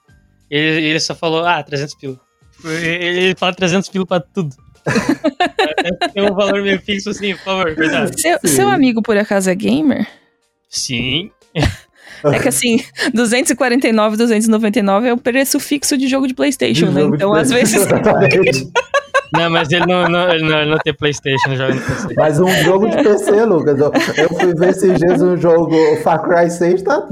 Ele, 0.50 0.86
ele 0.86 0.98
só 1.00 1.14
falou, 1.14 1.44
ah, 1.44 1.62
300 1.62 1.94
pila. 1.96 2.18
Ele, 2.64 3.04
ele 3.04 3.34
fala 3.36 3.52
300 3.52 3.86
pila 3.90 4.06
pra 4.06 4.18
tudo. 4.18 4.56
Tem 6.14 6.22
um 6.22 6.34
valor 6.34 6.62
meio 6.62 6.80
fixo 6.80 7.10
assim, 7.10 7.34
por 7.34 7.44
favor, 7.44 7.74
cuidado. 7.74 8.18
Seu, 8.18 8.38
seu 8.44 8.68
amigo, 8.68 9.02
por 9.02 9.16
acaso, 9.16 9.50
é 9.50 9.54
gamer? 9.54 10.06
Sim. 10.68 11.30
É 12.24 12.38
que 12.40 12.48
assim, 12.48 12.82
249, 13.14 14.16
299 14.16 15.08
é 15.08 15.12
o 15.12 15.16
preço 15.16 15.60
fixo 15.60 15.96
de 15.96 16.08
jogo 16.08 16.26
de 16.26 16.34
PlayStation, 16.34 16.86
De 16.86 16.94
né? 16.94 17.00
jogo 17.02 17.14
Então, 17.14 17.32
às 17.32 17.50
vezes. 17.50 17.76
Exatamente. 17.76 18.68
Não, 19.32 19.50
mas 19.50 19.70
ele 19.70 19.86
não, 19.86 20.08
não, 20.08 20.30
ele 20.30 20.48
não, 20.48 20.60
ele 20.60 20.70
não 20.70 20.78
tem 20.78 20.94
Playstation, 20.94 21.54
joga 21.54 21.74
no 21.74 21.80
PC. 21.80 22.14
Mas 22.16 22.40
um 22.40 22.50
jogo 22.64 22.88
de 22.88 22.96
PC, 22.96 23.44
Lucas. 23.44 23.78
Eu, 23.78 23.92
eu 24.16 24.28
fui 24.30 24.54
ver 24.54 24.70
esses 24.70 24.98
dias 24.98 25.20
um 25.20 25.36
jogo 25.36 25.76
Far 26.02 26.22
Cry 26.22 26.50
6, 26.50 26.82
tá 26.82 27.06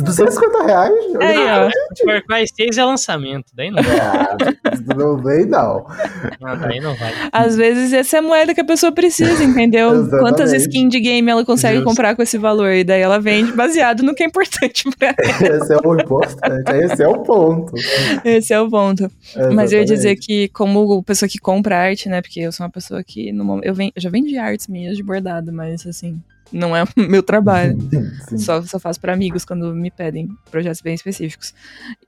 250 0.00 0.64
reais. 0.64 0.92
Aí, 1.20 1.36
ó. 1.38 2.22
Cry 2.22 2.46
6 2.56 2.78
é 2.78 2.84
lançamento, 2.84 3.46
daí 3.54 3.70
não, 3.70 3.78
Ah, 3.80 4.36
não 4.96 5.16
vem, 5.18 5.44
não. 5.46 5.84
não, 6.40 6.58
daí 6.58 6.80
não 6.80 6.94
vai. 6.96 7.12
Às 7.30 7.56
vezes 7.56 7.92
essa 7.92 8.16
é 8.16 8.20
a 8.20 8.22
moeda 8.22 8.54
que 8.54 8.60
a 8.60 8.64
pessoa 8.64 8.90
precisa, 8.90 9.44
entendeu? 9.44 9.90
Exatamente. 9.92 10.20
Quantas 10.22 10.52
skins 10.54 10.90
de 10.90 10.98
game 11.00 11.30
ela 11.30 11.44
consegue 11.44 11.76
Justo. 11.76 11.88
comprar 11.90 12.16
com 12.16 12.22
esse 12.22 12.38
valor? 12.38 12.72
E 12.72 12.84
daí 12.84 13.00
ela 13.02 13.18
vende 13.20 13.52
baseado 13.52 14.02
no 14.02 14.14
que 14.14 14.22
é 14.22 14.26
importante 14.26 14.84
pra 14.98 15.08
ela. 15.18 15.56
Esse 15.56 15.72
é 15.74 15.76
o 15.76 15.94
importante. 16.00 16.72
Esse 16.72 17.02
é 17.02 17.08
o 17.08 17.18
ponto. 17.22 17.72
Esse 18.24 18.54
é 18.54 18.60
o 18.60 18.70
ponto. 18.70 19.10
Mas 19.54 19.72
eu 19.72 19.80
ia 19.80 19.84
dizer 19.84 20.12
Exatamente. 20.12 20.26
que, 20.26 20.48
como 20.48 21.02
pessoa 21.02 21.28
que 21.28 21.38
compra 21.38 21.76
arte, 21.78 22.08
né? 22.08 22.22
Porque 22.22 22.40
eu 22.40 22.50
sou 22.52 22.64
uma 22.64 22.70
pessoa 22.72 23.02
que 23.04 23.30
no 23.32 23.44
momento. 23.44 23.66
Eu, 23.66 23.74
ven- 23.74 23.92
eu 23.94 24.00
já 24.00 24.08
vendi 24.10 24.38
artes 24.38 24.68
minhas 24.68 24.96
de 24.96 25.02
bordado, 25.02 25.52
mas 25.52 25.86
assim, 25.86 26.18
não 26.52 26.76
é 26.76 26.84
o 26.84 26.86
meu 27.08 27.22
trabalho. 27.22 27.76
Sim. 28.28 28.38
Só, 28.38 28.62
só 28.62 28.78
faço 28.78 29.00
pra 29.00 29.12
amigos 29.12 29.44
quando 29.44 29.74
me 29.74 29.90
pedem 29.90 30.28
projetos 30.50 30.80
bem 30.80 30.94
específicos. 30.94 31.54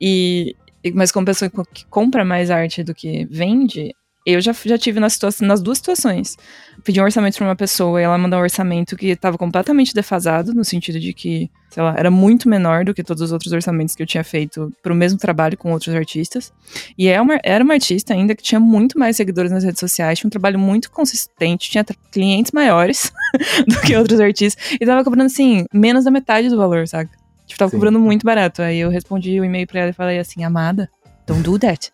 E, 0.01 0.57
mas 0.95 1.11
como 1.11 1.27
pessoa 1.27 1.51
que 1.73 1.87
compra 1.87 2.25
mais 2.25 2.51
arte 2.51 2.83
do 2.83 2.95
que 2.95 3.27
vende, 3.31 3.95
eu 4.27 4.41
já, 4.41 4.53
já 4.53 4.79
tive 4.79 4.99
na 5.01 5.11
situa- 5.11 5.31
nas 5.43 5.61
duas 5.61 5.79
situações. 5.79 6.37
Pedi 6.83 7.01
um 7.01 7.05
orçamento 7.05 7.37
pra 7.37 7.47
uma 7.47 7.57
pessoa 7.57 8.01
e 8.01 8.05
ela 8.05 8.17
mandou 8.17 8.39
um 8.39 8.43
orçamento 8.43 8.97
que 8.97 9.09
estava 9.09 9.37
completamente 9.37 9.93
defasado, 9.95 10.55
no 10.55 10.65
sentido 10.65 10.99
de 10.99 11.13
que, 11.13 11.51
sei 11.71 11.83
lá, 11.83 11.95
era 11.97 12.11
muito 12.11 12.49
menor 12.49 12.85
do 12.85 12.95
que 12.95 13.03
todos 13.03 13.23
os 13.23 13.33
outros 13.33 13.53
orçamentos 13.53 13.95
que 13.95 14.03
eu 14.03 14.07
tinha 14.07 14.25
feito 14.25 14.73
pro 14.83 14.95
mesmo 14.95 15.19
trabalho 15.19 15.57
com 15.59 15.73
outros 15.73 15.95
artistas. 15.95 16.53
E 16.97 17.09
é 17.09 17.21
uma- 17.21 17.39
era 17.43 17.63
uma 17.63 17.75
artista 17.75 18.15
ainda 18.15 18.35
que 18.35 18.43
tinha 18.43 18.59
muito 18.61 18.99
mais 18.99 19.17
seguidores 19.17 19.53
nas 19.53 19.63
redes 19.65 19.81
sociais, 19.81 20.19
tinha 20.19 20.29
um 20.29 20.31
trabalho 20.31 20.59
muito 20.59 20.91
consistente, 20.91 21.71
tinha 21.71 21.85
clientes 22.11 22.53
maiores 22.53 23.13
do 23.69 23.81
que 23.83 23.95
outros 23.97 24.21
artistas, 24.21 24.63
e 24.81 24.87
tava 24.87 25.05
cobrando, 25.05 25.27
assim, 25.27 25.67
menos 25.73 26.05
da 26.05 26.11
metade 26.11 26.49
do 26.49 26.57
valor, 26.57 26.89
saca? 26.89 27.11
Tipo, 27.47 27.59
tava 27.59 27.71
Sim. 27.71 27.77
cobrando 27.77 28.01
muito 28.01 28.25
barato. 28.25 28.63
Aí 28.63 28.79
eu 28.79 28.89
respondi 28.89 29.39
o 29.39 29.45
e-mail 29.45 29.67
pra 29.67 29.81
ela 29.81 29.91
e 29.91 29.93
falei 29.93 30.19
assim, 30.19 30.43
amada, 30.45 30.89
don't 31.27 31.43
do 31.43 31.59
that. 31.59 31.93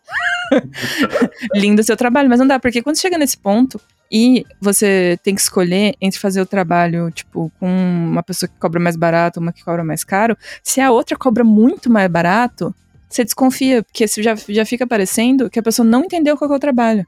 Lindo 1.55 1.83
seu 1.83 1.97
trabalho, 1.97 2.29
mas 2.29 2.39
não 2.39 2.47
dá, 2.47 2.59
porque 2.59 2.83
quando 2.83 2.99
chega 2.99 3.19
nesse 3.19 3.37
ponto 3.37 3.81
e 4.11 4.45
você 4.61 5.19
tem 5.23 5.35
que 5.35 5.41
escolher 5.41 5.95
entre 6.01 6.19
fazer 6.19 6.41
o 6.41 6.47
trabalho, 6.47 7.11
tipo, 7.11 7.51
com 7.61 7.69
uma 7.69 8.23
pessoa 8.23 8.49
que 8.49 8.59
cobra 8.59 8.81
mais 8.81 8.97
barato, 8.97 9.41
uma 9.41 9.53
que 9.53 9.65
cobra 9.65 9.85
mais 9.85 10.03
caro, 10.03 10.37
se 10.63 10.81
a 10.81 10.91
outra 10.91 11.17
cobra 11.17 11.45
muito 11.45 11.89
mais 11.91 12.11
barato, 12.11 12.75
você 13.09 13.25
desconfia, 13.25 13.83
porque 13.83 14.07
já, 14.07 14.35
já 14.35 14.65
fica 14.65 14.87
parecendo 14.87 15.51
que 15.51 15.59
a 15.59 15.63
pessoa 15.63 15.87
não 15.87 16.05
entendeu 16.05 16.37
qual 16.37 16.53
é 16.53 16.57
o 16.57 16.61
trabalho, 16.61 17.07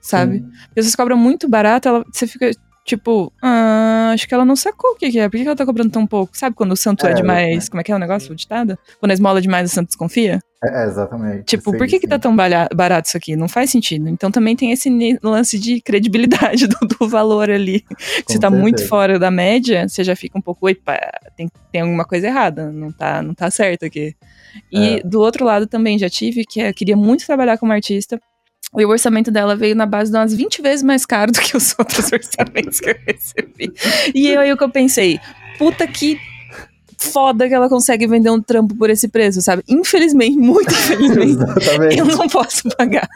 sabe? 0.00 0.38
Sim. 0.38 0.50
Porque 0.66 0.82
se 0.82 0.90
você 0.90 0.96
cobra 0.96 1.16
muito 1.16 1.48
barato, 1.48 1.88
ela, 1.88 2.04
você 2.12 2.26
fica 2.26 2.50
tipo, 2.84 3.32
ah, 3.42 4.10
acho 4.12 4.28
que 4.28 4.34
ela 4.34 4.44
não 4.44 4.56
sacou 4.56 4.92
o 4.92 4.96
que, 4.96 5.10
que 5.10 5.18
é. 5.18 5.28
Por 5.28 5.36
que 5.36 5.42
que 5.42 5.48
ela 5.48 5.56
tá 5.56 5.64
cobrando 5.66 5.90
tão 5.90 6.06
pouco? 6.06 6.36
Sabe 6.36 6.54
quando 6.54 6.72
o 6.72 6.76
santo 6.76 7.06
é, 7.06 7.10
É, 7.10 7.14
demais? 7.14 7.66
é. 7.66 7.70
Como 7.70 7.80
é 7.80 7.84
que 7.84 7.90
é 7.92 7.96
o 7.96 7.98
negócio? 7.98 8.32
O 8.32 8.36
ditado? 8.36 8.78
Quando 9.00 9.10
a 9.10 9.14
esmola 9.14 9.38
é 9.38 9.42
demais, 9.42 9.70
o 9.70 9.74
santo 9.74 9.88
desconfia? 9.88 10.40
É, 10.62 10.82
é, 10.82 10.86
exatamente. 10.86 11.44
Tipo, 11.44 11.72
Sim, 11.72 11.78
por 11.78 11.86
que, 11.86 11.98
que 12.00 12.06
tá 12.08 12.18
tão 12.18 12.34
barato 12.34 13.08
isso 13.08 13.16
aqui? 13.16 13.36
Não 13.36 13.48
faz 13.48 13.70
sentido. 13.70 14.08
Então 14.08 14.30
também 14.30 14.54
tem 14.56 14.70
esse 14.72 14.88
lance 15.22 15.58
de 15.58 15.80
credibilidade 15.80 16.66
do, 16.68 16.78
do 16.86 17.08
valor 17.08 17.50
ali. 17.50 17.80
Com 18.26 18.32
Se 18.32 18.38
tá 18.38 18.48
muito 18.48 18.78
certeza. 18.78 18.88
fora 18.88 19.18
da 19.18 19.30
média, 19.30 19.88
você 19.88 20.02
já 20.04 20.16
fica 20.16 20.38
um 20.38 20.42
pouco, 20.42 20.68
opa, 20.70 20.98
tem, 21.36 21.48
tem 21.72 21.80
alguma 21.82 22.04
coisa 22.04 22.26
errada, 22.28 22.70
não 22.72 22.90
tá, 22.92 23.20
não 23.22 23.34
tá 23.34 23.50
certo 23.50 23.84
aqui. 23.84 24.14
E 24.72 24.98
É. 24.98 25.02
do 25.02 25.20
outro 25.20 25.44
lado 25.44 25.66
também 25.66 25.98
já 25.98 26.08
tive, 26.08 26.44
que 26.44 26.60
eu 26.60 26.72
queria 26.72 26.96
muito 26.96 27.26
trabalhar 27.26 27.58
como 27.58 27.72
artista. 27.72 28.18
E 28.76 28.84
o 28.84 28.88
orçamento 28.88 29.30
dela 29.30 29.54
veio 29.54 29.74
na 29.74 29.86
base 29.86 30.10
de 30.10 30.16
umas 30.16 30.34
20 30.34 30.62
vezes 30.62 30.82
mais 30.82 31.06
caro 31.06 31.32
do 31.32 31.40
que 31.40 31.56
os 31.56 31.74
outros 31.78 32.10
orçamentos 32.12 32.80
que 32.80 32.90
eu 32.90 32.96
recebi. 33.06 33.72
E 34.14 34.28
eu, 34.28 34.40
aí 34.40 34.52
o 34.52 34.56
que 34.56 34.64
eu 34.64 34.70
pensei, 34.70 35.18
puta 35.58 35.86
que 35.86 36.18
foda 36.96 37.46
que 37.48 37.54
ela 37.54 37.68
consegue 37.68 38.06
vender 38.06 38.30
um 38.30 38.40
trampo 38.40 38.74
por 38.74 38.88
esse 38.88 39.08
preço, 39.08 39.42
sabe? 39.42 39.62
Infelizmente, 39.68 40.36
muito 40.36 40.72
infelizmente, 40.72 41.42
Exatamente. 41.60 41.98
eu 41.98 42.04
não 42.06 42.28
posso 42.28 42.68
pagar. 42.76 43.08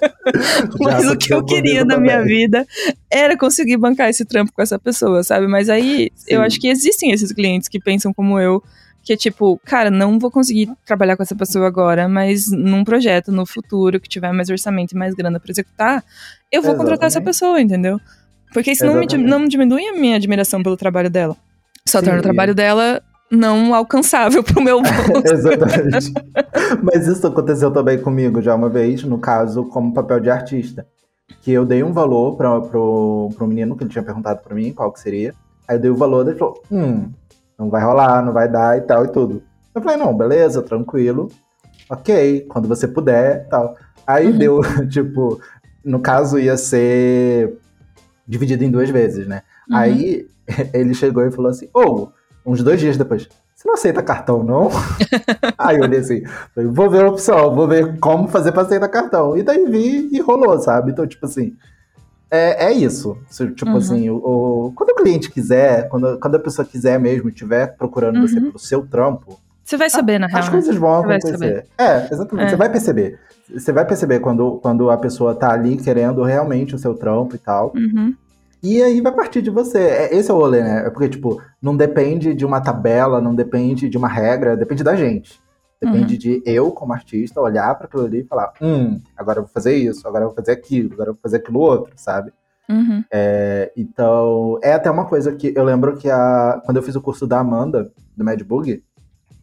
Mas 0.80 1.04
Já 1.04 1.12
o 1.12 1.18
que 1.18 1.34
eu 1.34 1.44
queria 1.44 1.84
na 1.84 1.98
minha 1.98 2.22
vida 2.22 2.66
era 3.10 3.36
conseguir 3.36 3.76
bancar 3.76 4.08
esse 4.08 4.24
trampo 4.24 4.52
com 4.52 4.62
essa 4.62 4.78
pessoa, 4.78 5.22
sabe? 5.22 5.46
Mas 5.46 5.68
aí 5.68 6.10
eu 6.28 6.40
Sim. 6.40 6.46
acho 6.46 6.60
que 6.60 6.68
existem 6.68 7.10
esses 7.10 7.32
clientes 7.32 7.68
que 7.68 7.80
pensam 7.80 8.12
como 8.12 8.38
eu, 8.38 8.62
que 9.02 9.12
é 9.12 9.16
tipo, 9.16 9.60
cara, 9.64 9.90
não 9.90 10.18
vou 10.18 10.30
conseguir 10.30 10.70
trabalhar 10.86 11.16
com 11.16 11.22
essa 11.22 11.34
pessoa 11.34 11.66
agora, 11.66 12.08
mas 12.08 12.50
num 12.50 12.84
projeto 12.84 13.32
no 13.32 13.44
futuro 13.44 14.00
que 14.00 14.08
tiver 14.08 14.32
mais 14.32 14.48
orçamento 14.48 14.92
e 14.92 14.96
mais 14.96 15.14
grana 15.14 15.40
pra 15.40 15.50
executar, 15.50 16.04
eu 16.50 16.62
vou 16.62 16.74
contratar 16.76 17.08
essa 17.08 17.18
Exatamente. 17.18 17.24
pessoa, 17.24 17.60
entendeu? 17.60 18.00
Porque 18.52 18.72
isso 18.72 18.84
não, 18.84 18.94
me, 18.94 19.06
Exatamente. 19.06 19.28
não 19.28 19.48
diminui 19.48 19.86
a 19.86 19.94
minha 19.94 20.16
admiração 20.16 20.62
pelo 20.62 20.76
trabalho 20.76 21.10
dela. 21.10 21.36
Só 21.88 21.98
Sim, 21.98 22.04
torna 22.06 22.20
o 22.20 22.22
trabalho 22.22 22.54
dela 22.54 23.02
não 23.30 23.74
alcançável 23.74 24.44
pro 24.44 24.62
meu 24.62 24.80
bolso. 24.82 25.26
Exatamente. 25.32 26.12
Mas 26.82 27.06
isso 27.06 27.26
aconteceu 27.26 27.70
também 27.70 27.98
comigo 27.98 28.42
já 28.42 28.54
uma 28.54 28.68
vez, 28.68 29.02
no 29.02 29.18
caso, 29.18 29.64
como 29.64 29.94
papel 29.94 30.20
de 30.20 30.30
artista. 30.30 30.86
Que 31.40 31.50
eu 31.50 31.64
dei 31.64 31.82
um 31.82 31.92
valor 31.92 32.36
pra, 32.36 32.60
pro, 32.60 33.30
pro 33.34 33.46
menino, 33.46 33.74
que 33.74 33.82
ele 33.82 33.90
tinha 33.90 34.04
perguntado 34.04 34.42
pra 34.42 34.54
mim 34.54 34.72
qual 34.72 34.92
que 34.92 35.00
seria. 35.00 35.34
Aí 35.66 35.76
eu 35.76 35.80
dei 35.80 35.90
o 35.90 35.96
valor, 35.96 36.28
ele 36.28 36.38
falou, 36.38 36.62
hum, 36.70 37.08
não 37.62 37.70
vai 37.70 37.82
rolar, 37.82 38.22
não 38.24 38.32
vai 38.32 38.48
dar 38.48 38.76
e 38.76 38.82
tal 38.82 39.04
e 39.04 39.08
tudo. 39.08 39.42
Eu 39.74 39.80
falei, 39.82 39.96
não, 39.96 40.14
beleza, 40.16 40.62
tranquilo. 40.62 41.28
Ok, 41.88 42.42
quando 42.48 42.68
você 42.68 42.86
puder 42.86 43.48
tal. 43.48 43.76
Aí 44.06 44.26
Uhum. 44.30 44.38
deu, 44.38 44.60
tipo, 44.90 45.40
no 45.84 46.00
caso 46.00 46.38
ia 46.38 46.56
ser 46.56 47.58
dividido 48.26 48.64
em 48.64 48.70
duas 48.70 48.90
vezes, 48.90 49.26
né? 49.26 49.42
Uhum. 49.70 49.76
Aí 49.76 50.26
ele 50.72 50.94
chegou 50.94 51.24
e 51.24 51.30
falou 51.30 51.50
assim, 51.50 51.68
ô, 51.74 52.08
uns 52.44 52.62
dois 52.62 52.80
dias 52.80 52.96
depois, 52.96 53.28
você 53.54 53.68
não 53.68 53.74
aceita 53.74 54.02
cartão, 54.02 54.42
não? 54.42 54.68
Aí 55.56 55.76
eu 55.78 55.84
olhei 55.84 56.00
assim, 56.00 56.22
falei, 56.54 56.68
vou 56.70 56.90
ver 56.90 57.04
a 57.04 57.08
opção, 57.08 57.54
vou 57.54 57.68
ver 57.68 57.98
como 58.00 58.28
fazer 58.28 58.50
pra 58.52 58.62
aceitar 58.62 58.88
cartão. 58.88 59.36
E 59.36 59.42
daí 59.42 59.64
vi 59.66 60.08
e 60.12 60.20
rolou, 60.20 60.58
sabe? 60.58 60.90
Então, 60.90 61.06
tipo 61.06 61.24
assim, 61.26 61.54
é, 62.32 62.66
é 62.66 62.72
isso. 62.72 63.16
Se, 63.28 63.46
Tipo 63.52 63.70
Uhum. 63.72 63.76
assim, 63.76 64.10
o, 64.10 64.16
o- 64.16 64.72
quando 64.74 64.90
o 64.90 64.94
cliente 64.96 65.30
quiser, 65.30 65.88
quando, 65.88 66.18
quando 66.18 66.34
a 66.36 66.38
pessoa 66.40 66.66
quiser 66.66 66.98
mesmo, 66.98 67.28
estiver 67.28 67.76
procurando 67.76 68.20
você 68.26 68.38
Uhum. 68.38 68.50
pro 68.50 68.58
seu 68.58 68.86
trampo, 68.86 69.38
Você 69.64 69.76
vai 69.76 69.88
saber, 69.90 70.18
na 70.18 70.26
as 70.26 70.32
real. 70.32 70.44
né? 70.44 70.50
coisas 70.50 70.76
vão 70.76 71.02
Você 71.02 71.12
acontecer. 71.28 71.66
É, 71.78 72.08
exatamente. 72.12 72.46
É. 72.46 72.50
Você 72.50 72.56
vai 72.56 72.68
perceber. 72.70 73.18
Você 73.54 73.72
vai 73.72 73.84
perceber 73.84 74.20
quando, 74.20 74.58
quando 74.62 74.90
a 74.90 74.96
pessoa 74.96 75.34
tá 75.34 75.52
ali 75.52 75.76
querendo 75.76 76.22
realmente 76.22 76.74
o 76.74 76.78
seu 76.78 76.94
trampo 76.94 77.34
e 77.36 77.38
tal. 77.38 77.72
Uhum. 77.76 78.14
E 78.62 78.80
aí 78.82 79.00
vai 79.00 79.12
partir 79.12 79.42
de 79.42 79.50
você. 79.50 79.78
É, 79.78 80.16
Esse 80.16 80.30
é 80.30 80.34
o 80.34 80.36
rolê, 80.38 80.62
né? 80.62 80.84
É 80.86 80.90
porque, 80.90 81.08
tipo, 81.08 81.42
não 81.60 81.76
depende 81.76 82.32
de 82.32 82.46
uma 82.46 82.60
tabela, 82.60 83.20
não 83.20 83.34
depende 83.34 83.88
de 83.88 83.98
uma 83.98 84.08
regra, 84.08 84.56
depende 84.56 84.84
da 84.84 84.94
gente. 84.94 85.40
Uhum. 85.82 85.92
Depende 85.92 86.16
de 86.16 86.42
eu, 86.46 86.70
como 86.70 86.92
artista, 86.92 87.40
olhar 87.40 87.74
para 87.74 87.86
aquilo 87.86 88.04
ali 88.04 88.20
e 88.20 88.24
falar: 88.24 88.52
hum, 88.60 89.00
agora 89.16 89.38
eu 89.38 89.42
vou 89.44 89.50
fazer 89.52 89.74
isso, 89.74 90.06
agora 90.06 90.24
eu 90.24 90.28
vou 90.28 90.36
fazer 90.36 90.52
aquilo, 90.52 90.92
agora 90.94 91.10
eu 91.10 91.14
vou 91.14 91.22
fazer 91.22 91.38
aquilo 91.38 91.58
outro, 91.60 91.92
sabe? 91.96 92.32
Uhum. 92.68 93.04
É, 93.10 93.72
então, 93.76 94.58
é 94.62 94.72
até 94.72 94.90
uma 94.90 95.04
coisa 95.04 95.32
que 95.32 95.52
eu 95.54 95.64
lembro 95.64 95.96
que 95.96 96.08
a, 96.08 96.62
quando 96.64 96.76
eu 96.76 96.82
fiz 96.82 96.94
o 96.94 97.00
curso 97.00 97.26
da 97.26 97.40
Amanda, 97.40 97.90
do 98.16 98.24
Mad 98.24 98.40
Bug, 98.42 98.82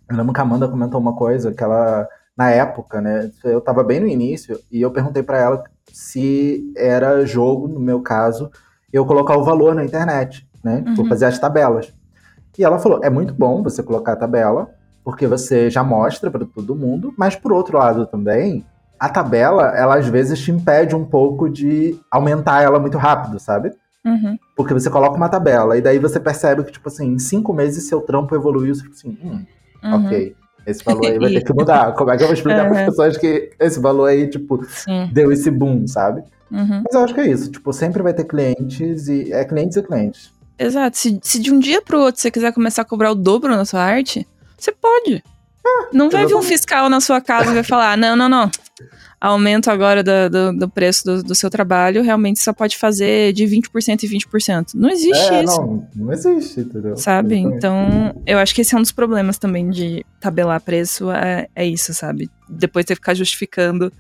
eu 0.10 0.16
lembro 0.16 0.34
que 0.34 0.40
a 0.40 0.44
Amanda 0.44 0.68
comentou 0.68 1.00
uma 1.00 1.14
coisa 1.16 1.52
que 1.54 1.64
ela, 1.64 2.08
na 2.36 2.50
época, 2.50 3.02
né, 3.02 3.30
eu 3.44 3.62
tava 3.62 3.84
bem 3.84 4.00
no 4.00 4.08
início, 4.08 4.60
e 4.72 4.82
eu 4.82 4.90
perguntei 4.92 5.22
pra 5.22 5.38
ela 5.38 5.64
se 5.92 6.72
era 6.76 7.26
jogo, 7.26 7.68
no 7.68 7.80
meu 7.80 8.02
caso, 8.02 8.50
eu 8.92 9.06
colocar 9.06 9.38
o 9.38 9.44
valor 9.44 9.76
na 9.76 9.84
internet, 9.84 10.48
né, 10.64 10.82
tipo, 10.82 11.02
Uhum. 11.02 11.10
fazer 11.10 11.26
as 11.26 11.38
tabelas. 11.38 11.94
E 12.58 12.64
ela 12.64 12.80
falou, 12.80 13.02
é 13.04 13.10
muito 13.10 13.34
bom 13.34 13.62
você 13.62 13.84
colocar 13.84 14.14
a 14.14 14.18
tabela, 14.18 14.70
porque 15.10 15.26
você 15.26 15.72
já 15.72 15.84
mostra 15.84 16.30
pra 16.30 16.46
todo 16.46 16.76
mundo, 16.76 17.12
mas 17.18 17.36
por 17.36 17.52
outro 17.52 17.80
lado 17.80 18.06
também, 18.06 18.64
a 19.00 19.10
tabela, 19.10 19.76
ela 19.76 19.98
às 19.98 20.06
vezes 20.08 20.40
te 20.40 20.52
impede 20.52 20.96
um 20.96 21.04
pouco 21.04 21.50
de 21.50 22.00
aumentar 22.12 22.62
ela 22.62 22.80
muito 22.80 22.96
rápido, 22.96 23.40
sabe? 23.40 23.72
Uhum. 24.06 24.38
Porque 24.56 24.72
você 24.72 24.88
coloca 24.88 25.18
uma 25.18 25.28
tabela 25.28 25.76
e 25.76 25.82
daí 25.82 25.98
você 25.98 26.20
percebe 26.20 26.64
que, 26.64 26.72
tipo 26.74 26.88
assim, 26.90 27.08
em 27.14 27.18
cinco 27.18 27.52
meses 27.54 27.88
seu 27.88 28.02
trampo 28.02 28.36
evoluiu. 28.36 28.76
Você 28.76 28.84
fica 28.84 28.94
assim, 28.94 29.18
hum, 29.24 29.44
Uhum. 29.84 30.06
ok. 30.06 30.36
Esse 30.68 30.84
valor 30.84 31.06
aí 31.08 31.18
vai 31.18 31.30
ter 31.32 31.44
que 31.44 31.54
mudar. 31.58 31.94
Como 31.96 32.12
é 32.12 32.16
que 32.18 32.22
eu 32.22 32.28
vou 32.28 32.34
explicar 32.36 32.66
para 32.68 32.74
Uhum. 32.76 32.80
as 32.82 32.86
pessoas 32.86 33.18
que 33.18 33.50
esse 33.60 33.80
valor 33.80 34.06
aí, 34.06 34.28
tipo, 34.30 34.64
Sim. 34.66 35.10
deu 35.12 35.32
esse 35.32 35.50
boom, 35.50 35.88
sabe? 35.88 36.22
Uhum. 36.52 36.84
Mas 36.86 36.94
eu 36.94 37.04
acho 37.04 37.16
que 37.16 37.22
é 37.22 37.28
isso. 37.32 37.50
Tipo, 37.50 37.74
sempre 37.74 38.04
vai 38.04 38.14
ter 38.14 38.26
clientes 38.26 39.08
e. 39.08 39.34
É 39.34 39.44
clientes 39.44 39.76
e 39.76 39.82
clientes. 39.82 40.32
Exato. 40.60 40.98
Se, 40.98 41.20
se 41.24 41.40
de 41.40 41.52
um 41.52 41.58
dia 41.58 41.82
pro 41.82 42.00
outro 42.00 42.22
você 42.22 42.30
quiser 42.30 42.54
começar 42.54 42.84
a 42.84 42.86
cobrar 42.86 43.12
o 43.12 43.16
dobro 43.16 43.56
na 43.56 43.66
sua 43.66 43.82
arte, 43.82 44.28
você 44.60 44.72
pode. 44.72 45.24
não 45.94 46.10
vai 46.10 46.26
vir 46.26 46.36
um 46.36 46.42
fiscal 46.42 46.90
na 46.90 47.00
sua 47.00 47.22
casa 47.22 47.52
e 47.52 47.54
vai 47.54 47.64
falar: 47.64 47.98
não, 47.98 48.16
não, 48.16 48.30
não. 48.30 48.50
Aumento 49.22 49.70
agora 49.70 50.02
do, 50.02 50.30
do, 50.30 50.60
do 50.60 50.70
preço 50.70 51.04
do, 51.04 51.22
do 51.22 51.36
seu 51.36 51.50
trabalho, 51.50 52.02
realmente 52.02 52.40
só 52.40 52.54
pode 52.54 52.78
fazer 52.78 53.34
de 53.34 53.44
20% 53.44 54.04
e 54.04 54.08
20%. 54.08 54.76
Não 54.76 54.90
existe 54.90 55.34
É, 55.34 55.44
isso. 55.44 55.58
não, 55.62 55.88
não 55.94 56.14
existe, 56.14 56.62
entendeu? 56.62 56.96
Sabe? 56.96 57.36
Exatamente. 57.36 57.58
Então, 57.58 58.22
eu 58.26 58.38
acho 58.38 58.56
que 58.56 58.62
esse 58.62 58.74
é 58.74 58.78
um 58.78 58.82
dos 58.82 58.94
problemas 58.94 59.38
também 59.38 59.70
de 59.70 60.06
tabelar 60.22 60.62
preço, 60.62 61.12
é, 61.12 61.48
é 61.54 61.66
isso, 61.66 61.94
sabe? 61.94 62.30
Depois 62.48 62.86
que 62.86 62.96
ficar 62.96 63.14
justificando 63.14 63.92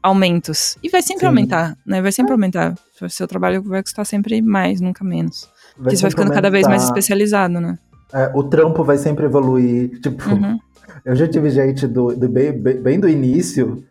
aumentos. 0.00 0.78
E 0.82 0.88
vai 0.88 1.02
sempre 1.02 1.22
Sim. 1.22 1.26
aumentar, 1.26 1.76
né? 1.84 2.00
Vai 2.00 2.12
sempre 2.12 2.30
aumentar. 2.32 2.74
O 3.02 3.08
seu 3.08 3.26
trabalho 3.26 3.60
vai 3.64 3.82
custar 3.82 4.06
sempre 4.06 4.40
mais, 4.40 4.80
nunca 4.80 5.02
menos. 5.02 5.48
Porque 5.76 5.96
você 5.96 6.02
vai 6.02 6.10
ficando 6.10 6.32
cada 6.32 6.48
vez 6.48 6.64
mais 6.68 6.82
aumentar. 6.82 6.96
especializado, 6.98 7.60
né? 7.60 7.76
É, 8.12 8.30
o 8.34 8.42
trampo 8.44 8.82
vai 8.84 8.98
sempre 8.98 9.24
evoluir. 9.26 10.00
Tipo, 10.00 10.30
Uhum. 10.30 10.58
eu 11.04 11.14
já 11.16 11.28
tive 11.28 11.50
gente 11.50 11.86
do, 11.86 12.14
do 12.16 12.28
bem, 12.28 12.52
bem- 12.52 13.00
do 13.00 13.08
início 13.08 13.84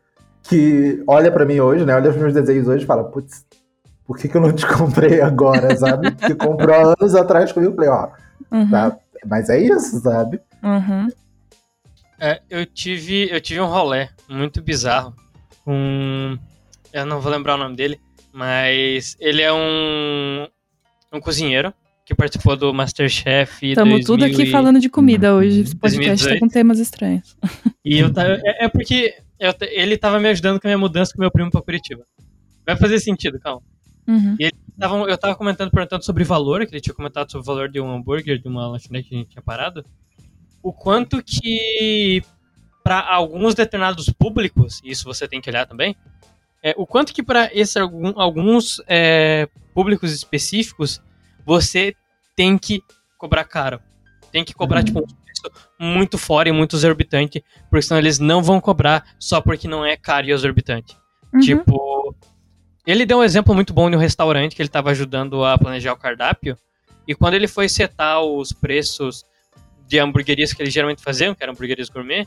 que 0.43 1.03
olha 1.07 1.31
pra 1.31 1.45
mim 1.45 1.59
hoje, 1.59 1.85
né? 1.85 1.95
Olha 1.95 2.09
os 2.09 2.15
meus 2.17 2.33
desenhos 2.33 2.67
hoje 2.67 2.83
e 2.83 2.87
fala, 2.87 3.03
putz, 3.03 3.45
por 4.05 4.17
que, 4.17 4.27
que 4.27 4.35
eu 4.35 4.41
não 4.41 4.51
te 4.53 4.65
comprei 4.65 5.21
agora, 5.21 5.75
sabe? 5.77 6.11
Que 6.25 6.33
comprou 6.35 6.73
há 6.75 6.95
anos 6.99 7.15
atrás 7.15 7.51
comigo. 7.51 7.73
Eu 7.73 7.75
falei, 7.75 7.89
ó, 7.89 8.09
Uhum. 8.51 8.69
tá, 8.69 8.97
mas 9.27 9.49
é 9.49 9.59
isso, 9.59 9.99
sabe? 9.99 10.39
Uhum. 10.63 11.07
É, 12.19 12.41
eu 12.49 12.65
tive, 12.65 13.29
eu 13.31 13.39
tive 13.39 13.61
um 13.61 13.67
rolê 13.67 14.09
muito 14.27 14.61
bizarro 14.61 15.13
com. 15.63 16.37
Eu 16.91 17.05
não 17.05 17.21
vou 17.21 17.31
lembrar 17.31 17.53
o 17.55 17.57
nome 17.57 17.75
dele, 17.75 17.99
mas 18.33 19.15
ele 19.19 19.41
é 19.41 19.53
um, 19.53 20.47
um 21.13 21.19
cozinheiro 21.21 21.71
que 22.09 22.15
participou 22.15 22.55
do 22.57 22.73
Masterchef. 22.73 23.69
Estamos 23.69 24.03
tudo 24.03 24.21
2000 24.21 24.35
aqui 24.39 24.49
e- 24.49 24.51
falando 24.51 24.79
de 24.79 24.89
comida 24.89 25.35
hoje. 25.35 25.61
Esse 25.61 25.75
podcast 25.75 26.23
tá 26.23 26.29
2018. 26.29 26.39
com 26.39 26.47
temas 26.47 26.79
estranhos. 26.79 27.37
E 27.85 27.99
eu 27.99 28.11
tava, 28.11 28.33
é, 28.43 28.65
é 28.65 28.67
porque 28.67 29.13
eu 29.39 29.53
ele 29.61 29.95
tava 29.95 30.19
me 30.19 30.27
ajudando 30.27 30.59
com 30.59 30.67
a 30.67 30.69
minha 30.69 30.77
mudança 30.79 31.13
com 31.13 31.21
meu 31.21 31.29
primo 31.29 31.51
pra 31.51 31.61
Curitiba. 31.61 32.03
Vai 32.65 32.75
fazer 32.75 32.99
sentido, 32.99 33.39
calma. 33.39 33.61
Uhum. 34.07 34.35
Tava- 34.79 34.95
eu 35.07 35.17
tava 35.19 35.35
comentando, 35.35 35.69
perguntando 35.69 36.03
sobre 36.03 36.23
valor, 36.23 36.65
que 36.65 36.73
ele 36.73 36.81
tinha 36.81 36.95
comentado 36.95 37.31
sobre 37.31 37.43
o 37.43 37.45
valor 37.45 37.69
de 37.69 37.79
um 37.79 37.91
hambúrguer, 37.91 38.41
de 38.41 38.47
uma 38.47 38.67
lanchonete 38.67 39.09
que 39.09 39.15
a 39.15 39.17
gente 39.19 39.29
tinha 39.29 39.41
parado. 39.43 39.85
O 40.63 40.73
quanto 40.73 41.21
que, 41.23 42.23
para 42.83 43.01
alguns 43.07 43.53
determinados 43.53 44.09
públicos, 44.09 44.81
e 44.83 44.89
isso 44.89 45.03
você 45.05 45.27
tem 45.27 45.39
que 45.39 45.47
olhar 45.49 45.67
também, 45.67 45.95
é, 46.63 46.73
o 46.75 46.87
quanto 46.87 47.13
que 47.13 47.21
para 47.21 47.51
esses 47.53 47.77
alguns 47.77 48.81
é, 48.87 49.47
públicos 49.75 50.11
específicos 50.11 50.99
você 51.45 51.95
tem 52.39 52.57
que 52.57 52.81
cobrar 53.17 53.43
caro. 53.43 53.81
Tem 54.31 54.45
que 54.45 54.53
cobrar, 54.53 54.81
tipo, 54.81 54.99
um 54.99 55.03
preço 55.03 55.67
muito 55.77 56.17
fora 56.17 56.47
e 56.47 56.53
muito 56.53 56.73
exorbitante, 56.73 57.43
porque 57.69 57.81
senão 57.81 57.99
eles 57.99 58.17
não 58.17 58.41
vão 58.41 58.61
cobrar 58.61 59.03
só 59.19 59.41
porque 59.41 59.67
não 59.67 59.85
é 59.85 59.97
caro 59.97 60.25
e 60.25 60.31
exorbitante. 60.31 60.95
Uhum. 61.33 61.41
Tipo, 61.41 62.15
ele 62.87 63.05
deu 63.05 63.17
um 63.17 63.23
exemplo 63.23 63.53
muito 63.53 63.73
bom 63.73 63.89
de 63.89 63.97
um 63.97 63.99
restaurante 63.99 64.55
que 64.55 64.61
ele 64.61 64.69
estava 64.69 64.89
ajudando 64.91 65.43
a 65.43 65.57
planejar 65.57 65.91
o 65.91 65.97
cardápio. 65.97 66.57
E 67.05 67.13
quando 67.13 67.33
ele 67.33 67.45
foi 67.45 67.67
setar 67.67 68.21
os 68.21 68.53
preços 68.53 69.25
de 69.85 69.99
hamburguerias 69.99 70.53
que 70.53 70.63
eles 70.63 70.73
geralmente 70.73 71.03
faziam, 71.03 71.35
que 71.35 71.43
eram 71.43 71.51
hamburguerias 71.51 71.89
gourmet, 71.89 72.25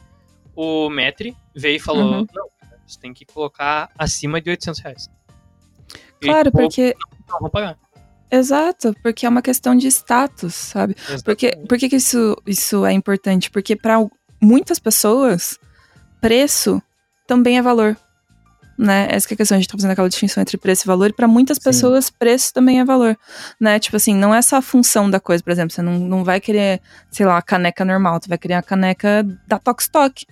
o 0.55 0.91
Metri 0.91 1.35
veio 1.57 1.77
e 1.77 1.81
falou: 1.81 2.03
Uhum. 2.03 2.27
Não, 2.35 2.49
você 2.87 3.01
tem 3.01 3.15
que 3.15 3.25
colocar 3.25 3.89
acima 3.97 4.43
de 4.43 4.51
800 4.51 4.81
reais. 4.83 5.11
E, 6.21 6.27
Claro, 6.27 6.51
tipo, 6.51 6.59
porque. 6.59 6.95
Não, 7.31 7.41
vão 7.41 7.49
pagar. 7.49 7.79
Exato, 8.33 8.95
porque 9.03 9.27
é 9.27 9.29
uma 9.29 9.43
questão 9.43 9.77
de 9.77 9.87
status, 9.89 10.55
sabe? 10.55 10.97
Porque, 11.25 11.51
por 11.69 11.77
que, 11.77 11.89
que 11.89 11.97
isso, 11.97 12.35
isso 12.47 12.87
é 12.87 12.93
importante? 12.93 13.51
Porque 13.51 13.77
para 13.77 13.99
muitas 14.41 14.79
pessoas, 14.79 15.59
preço 16.21 16.83
também 17.27 17.59
é 17.59 17.63
valor. 17.63 17.97
Né? 18.79 19.07
Essa 19.11 19.29
que 19.29 19.35
é 19.35 19.37
a 19.37 19.37
questão, 19.37 19.57
a 19.57 19.61
gente 19.61 19.69
tá 19.69 19.77
fazendo 19.77 19.91
aquela 19.91 20.09
distinção 20.09 20.41
entre 20.41 20.57
preço 20.57 20.85
e 20.85 20.89
valor, 20.89 21.11
e 21.11 21.13
para 21.13 21.29
muitas 21.29 21.59
Sim. 21.59 21.65
pessoas, 21.65 22.09
preço 22.09 22.55
também 22.55 22.81
é 22.81 22.85
valor. 22.85 23.19
Né? 23.61 23.79
Tipo 23.79 23.97
assim, 23.97 24.15
não 24.15 24.35
é 24.35 24.41
só 24.41 24.57
a 24.57 24.63
função 24.63 25.11
da 25.11 25.21
coisa, 25.21 25.45
por 25.45 25.51
exemplo, 25.51 25.71
você 25.75 25.83
não, 25.83 25.99
não 25.99 26.25
vai 26.25 26.41
querer, 26.41 26.81
sei 27.11 27.27
lá, 27.27 27.35
uma 27.35 27.43
caneca 27.43 27.85
normal, 27.85 28.19
tu 28.19 28.31
vai 28.31 28.39
querer 28.39 28.55
a 28.55 28.63
caneca 28.63 29.23
da 29.47 29.59
Tox 29.59 29.89
Tok, 29.89 30.25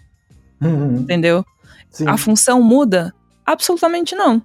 Uhum, 0.60 0.96
entendeu? 0.96 1.44
Sim. 1.90 2.06
A 2.06 2.16
função 2.16 2.62
muda? 2.62 3.14
Absolutamente 3.46 4.14
não. 4.14 4.42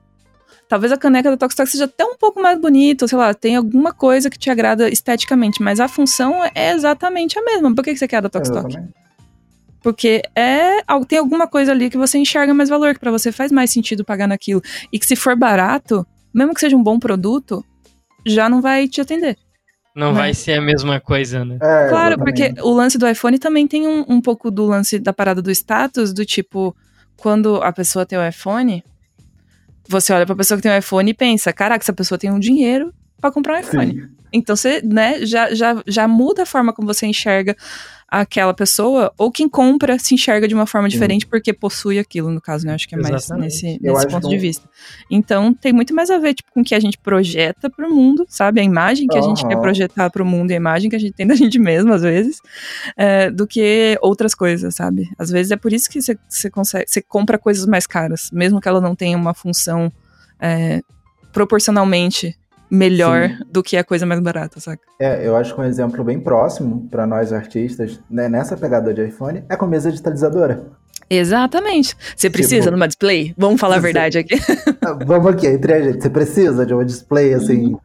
Talvez 0.67 0.91
a 0.91 0.97
caneca 0.97 1.29
da 1.29 1.37
Tox 1.37 1.53
Tok 1.53 1.69
seja 1.69 1.85
até 1.85 2.03
um 2.03 2.15
pouco 2.17 2.41
mais 2.41 2.59
bonita, 2.59 3.07
sei 3.07 3.17
lá, 3.17 3.33
tem 3.33 3.55
alguma 3.55 3.93
coisa 3.93 4.29
que 4.29 4.37
te 4.37 4.49
agrada 4.49 4.89
esteticamente, 4.89 5.61
mas 5.61 5.79
a 5.79 5.87
função 5.87 6.43
é 6.55 6.71
exatamente 6.71 7.37
a 7.37 7.43
mesma. 7.43 7.73
Por 7.75 7.83
que 7.83 7.93
que 7.93 7.99
você 7.99 8.07
quer 8.07 8.17
a 8.17 8.21
da 8.21 8.29
Tox? 8.29 8.49
Exatamente. 8.49 8.93
Porque 9.83 10.23
é, 10.35 10.77
tem 11.07 11.19
alguma 11.19 11.47
coisa 11.47 11.71
ali 11.71 11.91
que 11.91 11.97
você 11.97 12.17
enxerga 12.17 12.53
mais 12.55 12.69
valor, 12.69 12.95
que 12.95 12.99
pra 12.99 13.11
você 13.11 13.31
faz 13.31 13.51
mais 13.51 13.69
sentido 13.71 14.03
pagar 14.03 14.27
naquilo. 14.27 14.59
E 14.91 14.97
que 14.97 15.05
se 15.05 15.15
for 15.15 15.35
barato, 15.35 16.05
mesmo 16.33 16.55
que 16.55 16.59
seja 16.59 16.75
um 16.75 16.81
bom 16.81 16.97
produto, 16.97 17.63
já 18.25 18.49
não 18.49 18.61
vai 18.61 18.87
te 18.87 18.99
atender. 18.99 19.37
Não 19.95 20.11
Né? 20.11 20.19
vai 20.19 20.33
ser 20.33 20.53
a 20.53 20.61
mesma 20.61 20.99
coisa, 20.99 21.45
né? 21.45 21.55
É, 21.61 21.87
Claro, 21.89 22.15
exatamente. 22.15 22.49
porque 22.49 22.61
o 22.63 22.71
lance 22.71 22.97
do 22.97 23.07
iPhone 23.07 23.37
também 23.37 23.67
tem 23.67 23.87
um, 23.87 24.03
um 24.09 24.19
pouco 24.19 24.49
do 24.49 24.65
lance 24.65 24.97
da 24.97 25.13
parada 25.13 25.39
do 25.41 25.51
status, 25.51 26.11
do 26.11 26.25
tipo, 26.25 26.75
quando 27.15 27.57
a 27.57 27.71
pessoa 27.71 28.05
tem 28.07 28.17
o 28.17 28.27
iPhone, 28.27 28.83
você 29.87 30.13
olha 30.13 30.25
pra 30.25 30.35
pessoa 30.35 30.57
que 30.57 30.63
tem 30.63 30.71
o 30.71 30.77
iPhone 30.77 31.09
e 31.09 31.13
pensa, 31.13 31.51
caraca, 31.53 31.83
essa 31.83 31.93
pessoa 31.93 32.17
tem 32.17 32.31
um 32.31 32.39
dinheiro 32.39 32.93
pra 33.19 33.31
comprar 33.31 33.57
um 33.57 33.59
iPhone. 33.59 33.93
Sim. 33.93 34.09
Então 34.35 34.55
você, 34.55 34.81
né, 34.83 35.25
já, 35.25 35.53
já, 35.53 35.81
já 35.87 36.07
muda 36.07 36.43
a 36.43 36.45
forma 36.45 36.73
como 36.73 36.87
você 36.87 37.05
enxerga 37.07 37.55
aquela 38.07 38.53
pessoa, 38.53 39.11
ou 39.17 39.31
quem 39.31 39.49
compra 39.49 39.97
se 39.99 40.13
enxerga 40.13 40.47
de 40.47 40.53
uma 40.53 40.67
forma 40.67 40.87
diferente 40.87 41.25
porque 41.25 41.51
possui 41.51 41.97
aquilo, 41.99 42.29
no 42.31 42.39
caso, 42.39 42.65
né? 42.65 42.73
Acho 42.75 42.87
que 42.87 42.93
é 42.95 42.97
mais 42.99 43.13
Exatamente. 43.25 43.45
nesse, 43.65 43.79
nesse 43.81 44.07
ponto 44.07 44.21
que 44.23 44.29
de 44.29 44.35
um- 44.37 44.39
vista. 44.39 44.69
Então 45.09 45.53
tem 45.53 45.73
muito 45.73 45.93
mais 45.93 46.09
a 46.11 46.17
ver 46.19 46.35
tipo, 46.35 46.51
com 46.53 46.61
o 46.61 46.63
que 46.63 46.75
a 46.75 46.79
gente 46.79 46.97
projeta 46.99 47.69
pro 47.69 47.89
mundo, 47.93 48.25
sabe? 48.29 48.61
A 48.61 48.63
imagem 48.63 49.07
que 49.07 49.17
a 49.17 49.21
gente 49.21 49.45
quer 49.45 49.59
projetar 49.59 50.09
pro 50.11 50.23
mundo 50.23 50.51
e 50.51 50.53
a 50.53 50.57
imagem 50.57 50.89
que 50.89 50.95
a 50.95 50.99
gente 50.99 51.13
tem 51.13 51.25
da 51.25 51.33
gente 51.35 51.57
mesmo, 51.57 51.91
às 51.91 52.03
vezes, 52.03 52.37
é, 52.95 53.31
do 53.31 53.47
que 53.47 53.97
outras 54.01 54.35
coisas, 54.35 54.75
sabe? 54.75 55.09
Às 55.17 55.29
vezes 55.31 55.51
é 55.51 55.57
por 55.57 55.73
isso 55.73 55.89
que 55.89 55.99
você- 56.01 56.17
você 56.29 56.49
consegue, 56.49 56.85
você 56.87 57.01
compra 57.01 57.37
coisas 57.39 57.65
mais 57.65 57.87
caras, 57.87 58.29
mesmo 58.31 58.61
que 58.61 58.67
ela 58.69 58.79
não 58.79 58.95
tenha 58.95 59.17
uma 59.17 59.33
função 59.33 59.91
é, 60.39 60.81
proporcionalmente 61.33 62.35
melhor 62.69 63.29
Sim. 63.29 63.37
do 63.51 63.61
que 63.63 63.77
a 63.77 63.83
coisa 63.83 64.05
mais 64.05 64.19
barata, 64.19 64.59
saca? 64.59 64.81
É, 64.99 65.25
eu 65.27 65.35
acho 65.35 65.53
que 65.53 65.61
um 65.61 65.63
exemplo 65.63 66.03
bem 66.03 66.19
próximo 66.19 66.87
para 66.89 67.05
nós 67.05 67.31
artistas, 67.33 67.99
né, 68.09 68.27
nessa 68.29 68.55
pegada 68.57 68.93
de 68.93 69.05
iPhone, 69.05 69.43
é 69.49 69.55
com 69.55 69.65
a 69.65 69.67
mesa 69.67 69.89
digitalizadora. 69.91 70.63
Exatamente. 71.09 71.95
Você 72.15 72.29
precisa 72.29 72.63
Tipo, 72.63 72.71
numa 72.71 72.87
display? 72.87 73.33
Vamos 73.37 73.59
falar 73.61 73.75
a 73.75 73.79
verdade 73.79 74.17
aqui. 74.17 74.35
Ah, 74.85 74.97
Vamos 75.05 75.33
aqui, 75.33 75.47
entre 75.47 75.73
a 75.73 75.81
gente. 75.81 76.01
Você 76.03 76.09
precisa 76.11 76.63
de 76.63 76.71
uma 76.73 76.85
display 76.85 77.33
assim, 77.33 77.75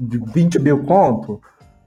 de 0.00 0.18
20 0.32 0.58
mil 0.58 0.78
conto? 0.84 1.38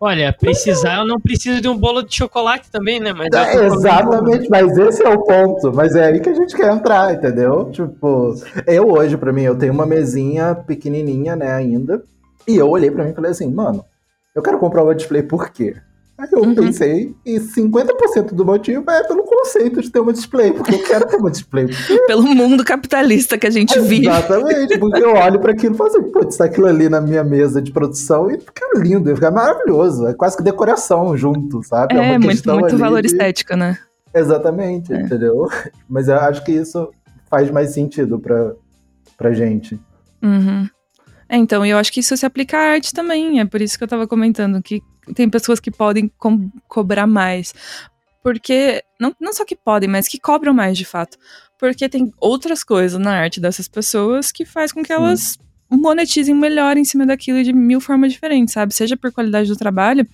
Olha, 0.02 0.32
precisar, 0.32 1.00
eu 1.00 1.06
não 1.08 1.20
preciso 1.20 1.60
de 1.60 1.68
um 1.68 1.76
bolo 1.76 2.04
de 2.04 2.16
chocolate 2.16 2.70
também, 2.72 3.00
né? 3.00 3.12
Mas 3.12 3.30
É, 3.34 3.66
exatamente, 3.66 4.48
mas 4.50 4.78
esse 4.78 5.04
é 5.04 5.10
o 5.10 5.24
ponto. 5.24 5.74
Mas 5.74 5.96
é 5.96 6.06
aí 6.06 6.20
que 6.20 6.30
a 6.30 6.34
gente 6.36 6.56
quer 6.56 6.72
entrar, 6.72 7.14
entendeu? 7.14 7.70
Tipo, 7.72 8.34
eu 8.68 8.90
hoje, 8.92 9.18
pra 9.18 9.34
mim, 9.34 9.42
eu 9.42 9.58
tenho 9.58 9.74
uma 9.74 9.86
mesinha 9.88 10.54
pequenininha, 10.56 11.36
né, 11.36 11.52
ainda. 11.52 12.02
E 12.50 12.58
eu 12.58 12.70
olhei 12.70 12.90
pra 12.90 13.04
mim 13.06 13.12
e 13.12 13.16
falei 13.16 13.32
assim, 13.32 13.52
mano, 13.54 13.84
eu 14.36 14.42
quero 14.42 14.58
comprar 14.60 14.84
uma 14.84 14.96
display 14.96 15.22
por 15.24 15.50
quê? 15.50 15.76
Aí 16.18 16.28
eu 16.34 16.40
Uhum. 16.42 16.54
pensei, 16.54 17.16
e 17.26 17.40
50% 17.40 18.34
do 18.34 18.44
motivo 18.46 18.84
é 18.92 19.04
pelo 19.08 19.24
conceito 19.24 19.82
de 19.82 19.90
ter 19.90 20.00
uma 20.00 20.12
display, 20.12 20.52
porque 20.52 20.76
eu 20.76 20.84
quero 20.84 21.08
ter 21.08 21.16
uma 21.16 21.32
display. 21.32 21.68
Pelo 22.08 22.24
mundo 22.24 22.66
capitalista 22.66 23.38
que 23.38 23.48
a 23.48 23.50
gente 23.50 23.80
vive. 23.80 24.08
Exatamente, 24.10 24.78
porque 24.78 25.02
eu 25.02 25.14
olho 25.16 25.40
pra 25.40 25.54
aquilo 25.54 25.76
e 25.76 25.78
falo 25.78 25.90
assim, 25.90 26.04
putz, 26.12 26.36
tá 26.36 26.44
aquilo 26.46 26.68
ali 26.68 26.90
na 26.90 27.00
minha 27.00 27.24
mesa 27.24 27.62
de 27.62 27.72
produção 27.72 28.30
e 28.30 28.38
fica 28.38 28.66
lindo, 28.76 29.16
fica 29.16 29.32
maravilhoso. 29.32 30.08
É 30.08 30.14
quase 30.14 30.36
que 30.36 30.44
decoração 30.44 31.16
junto, 31.16 31.64
sabe? 31.64 31.96
É, 31.96 32.02
uma 32.02 32.20
muito, 32.20 32.54
muito 32.54 32.78
valor 32.78 33.00
de- 33.02 33.08
estético, 33.08 33.56
né? 33.56 33.78
Exatamente, 34.14 34.92
É. 34.92 35.00
entendeu? 35.02 35.48
Mas 35.88 36.10
eu 36.10 36.16
acho 36.18 36.44
que 36.44 36.52
isso 36.52 36.90
faz 37.30 37.50
mais 37.50 37.70
sentido 37.70 38.20
pra, 38.20 38.54
pra 39.18 39.32
gente. 39.32 39.80
Uhum. 40.22 40.68
É, 41.30 41.38
então, 41.38 41.64
eu 41.66 41.78
acho 41.78 41.92
que 41.94 42.00
isso 42.00 42.18
se 42.18 42.26
aplica 42.26 42.58
à 42.58 42.72
arte 42.72 42.92
também. 42.94 43.40
É 43.40 43.46
por 43.46 43.62
isso 43.62 43.78
que 43.78 43.84
eu 43.84 43.88
tava 43.88 44.08
comentando 44.08 44.62
que 44.64 44.82
tem 45.16 45.30
pessoas 45.30 45.60
que 45.60 45.70
podem 45.72 46.12
co- 46.18 46.40
cobrar 46.68 47.06
mais. 47.08 47.54
Porque, 48.24 48.84
não, 49.00 49.16
não 49.20 49.32
só 49.32 49.46
que 49.46 49.56
podem, 49.56 49.88
mas 49.90 50.08
que 50.08 50.20
cobram 50.20 50.54
mais 50.54 50.78
de 50.78 50.86
fato. 50.86 51.18
Porque 51.58 51.88
tem 51.88 52.12
outras 52.20 52.64
coisas 52.64 53.00
na 53.00 53.14
arte 53.14 53.40
dessas 53.40 53.68
pessoas 53.68 54.32
que 54.32 54.46
faz 54.46 54.72
com 54.72 54.82
que 54.82 54.88
Sim. 54.88 54.94
elas 54.94 55.38
monetizem 55.72 56.34
melhor 56.34 56.78
em 56.78 56.84
cima 56.84 57.06
daquilo 57.06 57.44
de 57.44 57.54
mil 57.54 57.80
formas 57.80 58.12
diferentes, 58.12 58.54
sabe? 58.54 58.74
Seja 58.74 58.98
por 58.98 59.12
qualidade 59.12 59.48
do 59.48 59.56
trabalho, 59.56 60.08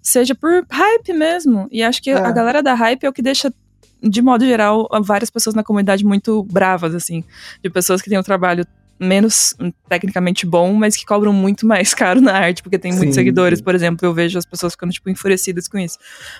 seja 0.00 0.34
por 0.34 0.64
hype 0.70 1.12
mesmo. 1.12 1.68
E 1.70 1.82
acho 1.82 2.02
que 2.02 2.10
É. 2.10 2.14
a 2.16 2.32
galera 2.32 2.62
da 2.62 2.72
hype 2.74 3.04
é 3.04 3.08
o 3.08 3.12
que 3.12 3.20
deixa, 3.22 3.52
de 4.02 4.22
modo 4.22 4.44
geral, 4.44 4.88
várias 5.02 5.28
pessoas 5.28 5.54
na 5.54 5.62
comunidade 5.62 6.04
muito 6.04 6.42
bravas, 6.44 6.94
assim. 6.94 7.22
De 7.62 7.68
pessoas 7.68 8.00
que 8.00 8.08
têm 8.08 8.18
um 8.18 8.22
trabalho 8.22 8.66
menos 9.02 9.54
hum, 9.60 9.72
tecnicamente 9.88 10.46
bom, 10.46 10.72
mas 10.72 10.96
que 10.96 11.04
cobram 11.04 11.32
muito 11.32 11.66
mais 11.66 11.92
caro 11.94 12.20
na 12.20 12.32
arte, 12.32 12.62
porque 12.62 12.78
tem 12.78 12.92
muitos 12.92 13.14
Sim, 13.14 13.20
seguidores, 13.20 13.58
sim. 13.58 13.64
por 13.64 13.74
exemplo. 13.74 14.06
Eu 14.06 14.14
vejo 14.14 14.38
as 14.38 14.46
pessoas 14.46 14.72
ficando, 14.74 14.92
tipo, 14.92 15.10
enfurecidas 15.10 15.68
com 15.68 15.78
isso. 15.78 15.98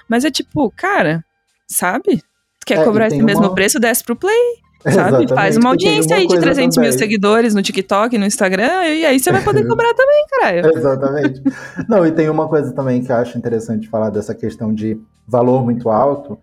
Mas 0.09 0.25
é 0.25 0.31
tipo, 0.31 0.71
cara, 0.77 1.25
sabe? 1.69 2.19
Tu 2.61 2.67
quer 2.67 2.79
É, 2.79 2.85
cobrar 2.85 3.09
esse 3.09 3.23
mesmo 3.23 3.45
uma- 3.47 3.55
preço, 3.55 3.81
desce 3.81 4.05
pro 4.05 4.15
play, 4.15 4.35
sabe? 4.85 4.95
Exatamente, 4.99 5.35
Faz 5.35 5.57
uma 5.57 5.71
audiência 5.71 6.15
aí 6.17 6.23
de 6.23 6.29
coisa 6.29 6.43
300 6.43 6.77
mil 6.79 6.87
também. 6.91 6.99
seguidores 6.99 7.55
no 7.55 7.63
TikTok, 7.63 8.17
no 8.19 8.25
Instagram, 8.27 8.85
e 8.89 9.05
aí 9.05 9.19
você 9.19 9.33
vai 9.33 9.43
poder 9.43 9.67
cobrar 9.67 9.93
também, 9.95 10.25
caralho. 10.31 10.77
Exatamente. 10.79 11.43
Não, 11.89 12.07
e 12.07 12.13
tem 12.13 12.29
uma 12.29 12.49
coisa 12.49 12.73
também 12.73 13.03
que 13.03 13.11
eu 13.11 13.17
acho 13.17 13.37
interessante 13.37 13.89
falar 13.89 14.11
dessa 14.11 14.35
questão 14.35 14.73
de 14.73 14.97
valor 15.27 15.65
muito 15.65 15.89
alto, 15.91 16.39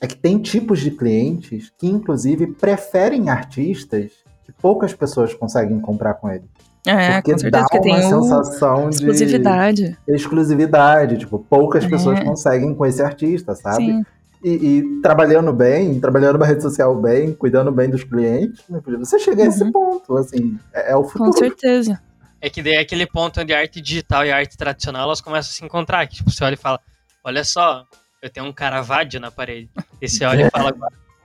é 0.00 0.06
que 0.06 0.16
tem 0.16 0.38
tipos 0.38 0.80
de 0.80 0.90
clientes 0.90 1.72
que, 1.78 1.86
inclusive, 1.86 2.48
preferem 2.48 3.28
artistas 3.30 4.12
que 4.44 4.52
poucas 4.52 4.92
pessoas 4.94 5.32
conseguem 5.34 5.80
comprar 5.80 6.14
com 6.14 6.30
ele. 6.30 6.44
É, 6.86 7.14
porque 7.14 7.32
com 7.32 7.38
certeza, 7.38 7.66
dá 7.72 7.80
uma 7.80 8.02
sensação 8.02 8.90
de 8.90 8.96
exclusividade. 8.96 9.98
exclusividade. 10.06 11.16
Tipo, 11.18 11.38
poucas 11.38 11.86
pessoas 11.86 12.20
É. 12.20 12.24
conseguem 12.24 12.74
com 12.74 12.84
esse 12.84 13.02
artista, 13.02 13.54
sabe? 13.54 13.86
Sim. 13.86 14.04
E, 14.42 14.50
e 14.50 15.00
trabalhando 15.00 15.50
bem, 15.54 15.98
trabalhando 15.98 16.36
uma 16.36 16.44
rede 16.46 16.60
social 16.62 16.94
bem, 16.94 17.32
cuidando 17.32 17.72
bem 17.72 17.88
dos 17.88 18.04
clientes, 18.04 18.60
filho, 18.84 18.98
você 18.98 19.18
chega 19.18 19.42
a 19.42 19.46
esse 19.46 19.64
Uhum. 19.64 19.72
ponto, 19.72 20.16
assim, 20.18 20.58
é, 20.74 20.92
é 20.92 20.96
o 20.96 21.02
Com 21.02 21.08
futuro. 21.08 21.38
certeza. 21.38 21.98
É 22.42 22.50
que 22.50 22.62
daí 22.62 22.74
é 22.74 22.80
aquele 22.80 23.06
ponto 23.06 23.40
onde 23.40 23.54
a 23.54 23.58
arte 23.60 23.80
digital 23.80 24.26
e 24.26 24.30
a 24.30 24.36
arte 24.36 24.54
tradicional 24.58 25.04
elas 25.04 25.22
começam 25.22 25.50
a 25.50 25.54
se 25.54 25.64
encontrar. 25.64 26.06
Que, 26.06 26.16
tipo, 26.16 26.30
você 26.30 26.44
olha 26.44 26.52
e 26.52 26.58
fala, 26.58 26.78
olha 27.24 27.42
só, 27.42 27.86
eu 28.22 28.28
tenho 28.28 28.44
um 28.44 28.52
Caravaggio 28.52 29.18
na 29.18 29.30
parede. 29.30 29.70
E 30.02 30.06
você 30.06 30.26
olha 30.26 30.46
e 30.46 30.50
fala, 30.50 30.74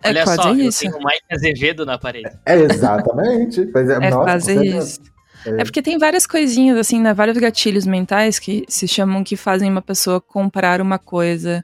É 0.03 0.09
olha 0.09 0.23
quase 0.23 0.41
só, 0.41 0.53
isso. 0.53 0.85
eu 0.85 0.91
tenho 0.91 1.03
um 1.03 1.05
Mike 1.05 1.25
Azevedo 1.31 1.85
na 1.85 1.97
parede. 1.97 2.29
É 2.45 2.55
exatamente. 2.55 3.65
Pois 3.67 3.89
é, 3.89 3.93
É 3.95 4.09
nossa, 4.09 4.23
quase 4.23 4.65
isso. 4.65 4.99
É 5.45 5.63
porque 5.63 5.81
tem 5.81 5.97
várias 5.97 6.25
coisinhas, 6.27 6.77
assim, 6.77 6.99
né? 7.01 7.13
Vários 7.13 7.37
gatilhos 7.37 7.85
mentais 7.85 8.39
que 8.39 8.65
se 8.67 8.87
chamam 8.87 9.23
que 9.23 9.35
fazem 9.37 9.69
uma 9.71 9.81
pessoa 9.81 10.19
comprar 10.19 10.81
uma 10.81 10.99
coisa 10.99 11.63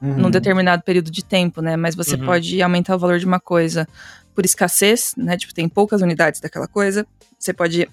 Uhum. 0.00 0.14
num 0.18 0.30
determinado 0.30 0.82
período 0.82 1.10
de 1.10 1.24
tempo, 1.24 1.62
né? 1.62 1.74
Mas 1.76 1.94
você 1.94 2.16
Uhum. 2.16 2.26
pode 2.26 2.60
aumentar 2.62 2.94
o 2.94 2.98
valor 2.98 3.18
de 3.18 3.24
uma 3.26 3.40
coisa 3.40 3.88
por 4.34 4.44
escassez, 4.44 5.14
né? 5.16 5.36
Tipo, 5.36 5.54
tem 5.54 5.68
poucas 5.68 6.02
unidades 6.02 6.38
daquela 6.40 6.68
coisa. 6.68 7.06
Você 7.38 7.52
pode 7.52 7.88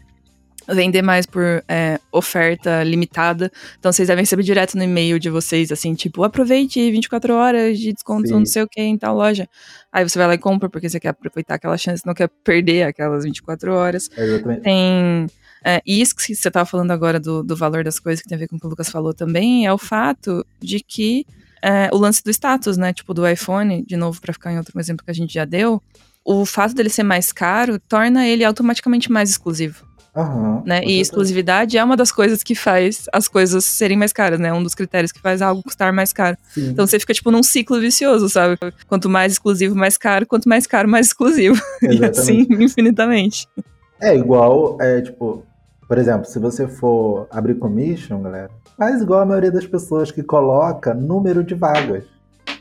vender 0.67 1.01
mais 1.01 1.25
por 1.25 1.43
é, 1.67 1.99
oferta 2.11 2.83
limitada. 2.83 3.51
Então 3.79 3.91
vocês 3.91 4.07
devem 4.07 4.23
receber 4.23 4.43
direto 4.43 4.75
no 4.77 4.83
e-mail 4.83 5.19
de 5.19 5.29
vocês, 5.29 5.71
assim, 5.71 5.93
tipo, 5.93 6.23
aproveite 6.23 6.91
24 6.91 7.33
horas 7.33 7.79
de 7.79 7.93
desconto, 7.93 8.27
Sim. 8.27 8.33
não 8.33 8.45
sei 8.45 8.63
o 8.63 8.67
que, 8.67 8.81
em 8.81 8.97
tal 8.97 9.15
loja. 9.15 9.47
Aí 9.91 10.07
você 10.07 10.17
vai 10.17 10.27
lá 10.27 10.33
e 10.35 10.37
compra 10.37 10.69
porque 10.69 10.89
você 10.89 10.99
quer 10.99 11.09
aproveitar 11.09 11.55
aquela 11.55 11.77
chance, 11.77 12.05
não 12.05 12.13
quer 12.13 12.29
perder 12.43 12.83
aquelas 12.83 13.23
24 13.23 13.73
horas. 13.73 14.09
Exatamente. 14.15 14.61
Tem. 14.61 15.27
É, 15.65 15.81
e 15.85 16.01
isso 16.01 16.15
que 16.15 16.23
você 16.23 16.47
estava 16.47 16.65
falando 16.65 16.91
agora 16.91 17.19
do, 17.19 17.41
do 17.41 17.55
valor 17.55 17.83
das 17.83 17.99
coisas, 17.99 18.21
que 18.21 18.27
tem 18.27 18.35
a 18.35 18.39
ver 18.39 18.47
com 18.47 18.57
o 18.57 18.59
que 18.59 18.65
o 18.65 18.69
Lucas 18.69 18.89
falou 18.89 19.13
também, 19.13 19.65
é 19.65 19.71
o 19.71 19.77
fato 19.77 20.45
de 20.59 20.81
que 20.81 21.25
é, 21.61 21.89
o 21.93 21.97
lance 21.97 22.21
do 22.21 22.29
status, 22.29 22.75
né? 22.75 22.91
Tipo, 22.91 23.13
do 23.13 23.25
iPhone, 23.25 23.85
de 23.85 23.95
novo, 23.95 24.19
para 24.19 24.33
ficar 24.33 24.51
em 24.51 24.57
outro 24.57 24.77
exemplo 24.77 25.05
que 25.05 25.11
a 25.11 25.15
gente 25.15 25.33
já 25.33 25.45
deu, 25.45 25.81
o 26.25 26.45
fato 26.45 26.73
dele 26.73 26.89
ser 26.89 27.03
mais 27.03 27.31
caro 27.31 27.79
torna 27.79 28.27
ele 28.27 28.43
automaticamente 28.43 29.11
mais 29.11 29.29
exclusivo, 29.29 29.85
Aham, 30.15 30.61
né? 30.65 30.81
E 30.83 30.99
exclusividade 30.99 31.77
é 31.77 31.83
uma 31.83 31.97
das 31.97 32.11
coisas 32.11 32.43
que 32.43 32.53
faz 32.53 33.05
as 33.11 33.27
coisas 33.27 33.65
serem 33.65 33.97
mais 33.97 34.13
caras, 34.13 34.39
né? 34.39 34.53
Um 34.53 34.61
dos 34.61 34.75
critérios 34.75 35.11
que 35.11 35.19
faz 35.19 35.41
algo 35.41 35.63
custar 35.63 35.91
mais 35.91 36.13
caro. 36.13 36.37
Sim. 36.49 36.69
Então 36.69 36.85
você 36.85 36.99
fica, 36.99 37.13
tipo, 37.13 37.31
num 37.31 37.41
ciclo 37.41 37.79
vicioso, 37.79 38.29
sabe? 38.29 38.57
Quanto 38.87 39.09
mais 39.09 39.33
exclusivo, 39.33 39.75
mais 39.75 39.97
caro. 39.97 40.25
Quanto 40.27 40.47
mais 40.47 40.67
caro, 40.67 40.87
mais 40.87 41.07
exclusivo. 41.07 41.55
E 41.83 42.05
assim, 42.05 42.39
Exatamente. 42.39 42.63
infinitamente. 42.63 43.47
É 44.01 44.15
igual, 44.15 44.77
é 44.81 45.01
tipo, 45.01 45.43
por 45.87 45.97
exemplo, 45.97 46.25
se 46.25 46.39
você 46.39 46.67
for 46.67 47.27
abrir 47.31 47.55
commission, 47.55 48.21
galera, 48.21 48.49
faz 48.77 49.01
igual 49.01 49.21
a 49.21 49.25
maioria 49.25 49.51
das 49.51 49.65
pessoas 49.65 50.11
que 50.11 50.23
coloca 50.23 50.93
número 50.93 51.43
de 51.43 51.55
vagas. 51.55 52.03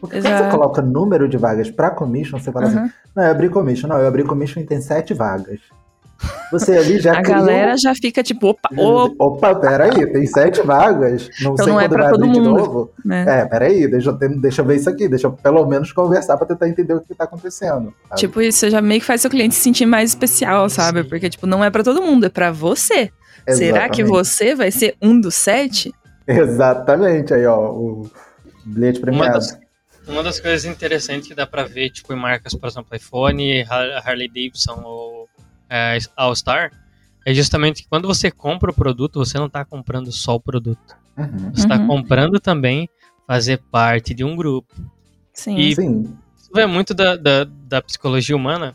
Porque 0.00 0.20
quando 0.20 0.26
Exato. 0.26 0.44
você 0.44 0.50
coloca 0.50 0.82
número 0.82 1.28
de 1.28 1.36
vagas 1.36 1.70
pra 1.70 1.90
commission, 1.90 2.38
você 2.38 2.50
fala 2.50 2.66
assim, 2.66 2.78
Aham. 2.78 2.90
não, 3.14 3.24
eu 3.24 3.30
abri 3.30 3.48
commission, 3.48 3.88
não, 3.88 3.98
eu 3.98 4.06
abri 4.06 4.24
commission 4.24 4.60
e 4.60 4.66
tem 4.66 4.80
sete 4.80 5.14
vagas. 5.14 5.60
Você 6.52 6.76
ali 6.76 7.00
já 7.00 7.18
A 7.18 7.22
criou- 7.22 7.38
galera 7.38 7.74
já 7.76 7.94
fica, 7.94 8.22
tipo, 8.22 8.48
opa, 8.48 8.68
opa, 8.76 9.14
Opa, 9.24 9.54
peraí, 9.56 10.06
tem 10.12 10.26
sete 10.26 10.60
vagas. 10.62 11.28
Não 11.40 11.54
Então 11.54 11.64
sei 11.64 11.72
não 11.72 11.80
é 11.80 11.84
quando 11.88 11.92
pra 11.94 12.02
vai 12.04 12.12
todo 12.12 12.24
abrir 12.24 12.32
de 12.34 12.40
mundo. 12.40 12.58
novo. 12.58 12.90
né? 13.04 13.24
É, 13.40 13.44
peraí, 13.46 13.88
deixa 13.90 14.12
deixa 14.12 14.60
eu 14.60 14.64
ver 14.66 14.76
isso 14.76 14.88
aqui, 14.90 15.08
deixa 15.08 15.26
eu 15.26 15.32
pelo 15.32 15.66
menos 15.66 15.90
conversar 15.92 16.36
pra 16.36 16.46
tentar 16.46 16.68
entender 16.68 16.94
o 16.94 17.00
que 17.00 17.14
tá 17.14 17.24
acontecendo. 17.24 17.92
sabe? 18.08 18.20
Tipo, 18.20 18.40
isso 18.42 18.58
você 18.58 18.70
já 18.70 18.80
meio 18.80 19.00
que 19.00 19.06
faz 19.06 19.20
seu 19.22 19.30
cliente 19.30 19.54
se 19.54 19.62
sentir 19.62 19.86
mais 19.86 20.10
especial, 20.10 20.68
sabe? 20.68 21.02
Sim. 21.02 21.08
Porque, 21.08 21.28
tipo, 21.30 21.46
não 21.46 21.64
é 21.64 21.70
pra 21.70 21.82
todo 21.82 22.02
mundo, 22.02 22.26
é 22.26 22.28
pra 22.28 22.52
você. 22.52 23.10
Será 23.48 23.88
que 23.88 24.02
Exatamente. 24.02 24.04
você 24.04 24.54
vai 24.54 24.70
ser 24.70 24.94
um 25.02 25.20
dos 25.20 25.34
sete? 25.34 25.92
Exatamente, 26.28 27.32
aí 27.34 27.46
ó, 27.46 27.58
o 27.70 28.10
bilhete 28.64 28.98
Uma 28.98 29.04
premiado. 29.06 29.32
das, 29.34 29.58
uma 30.06 30.22
das 30.22 30.38
coisas 30.40 30.64
interessantes 30.64 31.28
que 31.28 31.34
dá 31.34 31.46
pra 31.46 31.64
ver, 31.64 31.90
tipo, 31.90 32.12
em 32.12 32.16
marcas, 32.16 32.54
por 32.54 32.68
exemplo, 32.68 32.94
iPhone, 32.96 33.62
Har- 33.68 34.02
Harley 34.06 34.28
Davidson 34.28 34.80
ou 34.84 35.21
é, 35.72 35.98
All-Star, 36.16 36.70
é 37.24 37.32
justamente 37.32 37.82
que 37.82 37.88
quando 37.88 38.06
você 38.06 38.30
compra 38.30 38.70
o 38.70 38.74
produto, 38.74 39.18
você 39.18 39.38
não 39.38 39.48
tá 39.48 39.64
comprando 39.64 40.12
só 40.12 40.34
o 40.34 40.40
produto. 40.40 40.96
Uhum. 41.16 41.50
Você 41.54 41.66
tá 41.66 41.76
Uhum. 41.76 41.86
comprando 41.86 42.38
também 42.40 42.88
fazer 43.26 43.58
parte 43.70 44.12
de 44.12 44.24
um 44.24 44.36
grupo. 44.36 44.74
Sim. 45.32 45.56
E- 45.56 45.74
Sim, 45.74 46.16
Isso 46.36 46.50
vai 46.52 46.66
muito 46.66 46.92
da, 46.92 47.16
da, 47.16 47.44
da 47.44 47.80
psicologia 47.80 48.36
humana, 48.36 48.74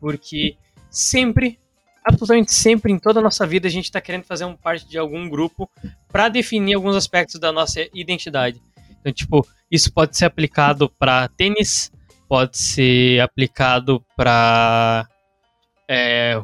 porque 0.00 0.56
sempre, 0.90 1.58
absolutamente 2.04 2.52
sempre 2.52 2.92
em 2.92 2.98
toda 2.98 3.20
a 3.20 3.22
nossa 3.22 3.46
vida, 3.46 3.66
a 3.68 3.70
gente 3.70 3.84
está 3.84 4.00
querendo 4.00 4.24
fazer 4.24 4.44
um 4.44 4.56
parte 4.56 4.86
de 4.88 4.98
algum 4.98 5.28
grupo 5.28 5.70
para 6.08 6.28
definir 6.28 6.74
alguns 6.74 6.96
aspectos 6.96 7.40
da 7.40 7.50
nossa 7.52 7.80
identidade. 7.94 8.60
Então, 9.00 9.12
tipo, 9.12 9.46
isso 9.70 9.92
pode 9.92 10.16
ser 10.16 10.24
aplicado 10.26 10.88
para 10.98 11.28
tênis, 11.28 11.90
pode 12.28 12.56
ser 12.58 13.20
aplicado 13.20 14.04
para 14.16 15.06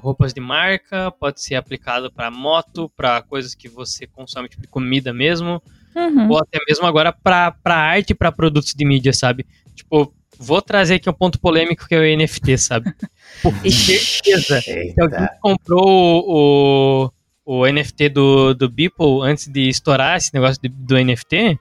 roupas 0.00 0.32
de 0.34 0.40
marca, 0.40 1.10
pode 1.12 1.40
ser 1.42 1.54
aplicado 1.54 2.12
para 2.12 2.30
moto, 2.30 2.90
para 2.96 3.22
coisas 3.22 3.54
que 3.54 3.68
você 3.68 4.06
consome, 4.06 4.48
tipo 4.48 4.62
de 4.62 4.68
comida 4.68 5.12
mesmo 5.12 5.62
Uhum. 5.94 6.28
ou 6.30 6.38
até 6.38 6.58
mesmo 6.68 6.86
agora 6.86 7.12
pra, 7.12 7.50
pra 7.50 7.74
arte 7.74 8.10
e 8.10 8.14
pra 8.14 8.30
produtos 8.30 8.72
de 8.74 8.84
mídia, 8.84 9.12
sabe? 9.12 9.44
Tipo, 9.74 10.14
vou 10.38 10.62
trazer 10.62 10.94
aqui 10.94 11.10
um 11.10 11.12
ponto 11.12 11.40
polêmico 11.40 11.88
que 11.88 11.94
é 11.94 11.98
o 11.98 12.16
NFT, 12.16 12.56
sabe? 12.58 12.94
Por 13.42 13.52
certeza 13.68 14.62
que 14.62 14.94
alguém 15.00 15.28
comprou 15.40 15.84
o, 16.28 17.10
o, 17.44 17.60
o 17.62 17.66
NFT 17.66 18.08
do, 18.10 18.54
do 18.54 18.68
Beeple 18.68 19.20
antes 19.22 19.48
de 19.48 19.68
estourar 19.68 20.16
esse 20.16 20.32
negócio 20.32 20.60
de- 20.62 20.68
do 20.68 20.96
NFT. 20.96 21.58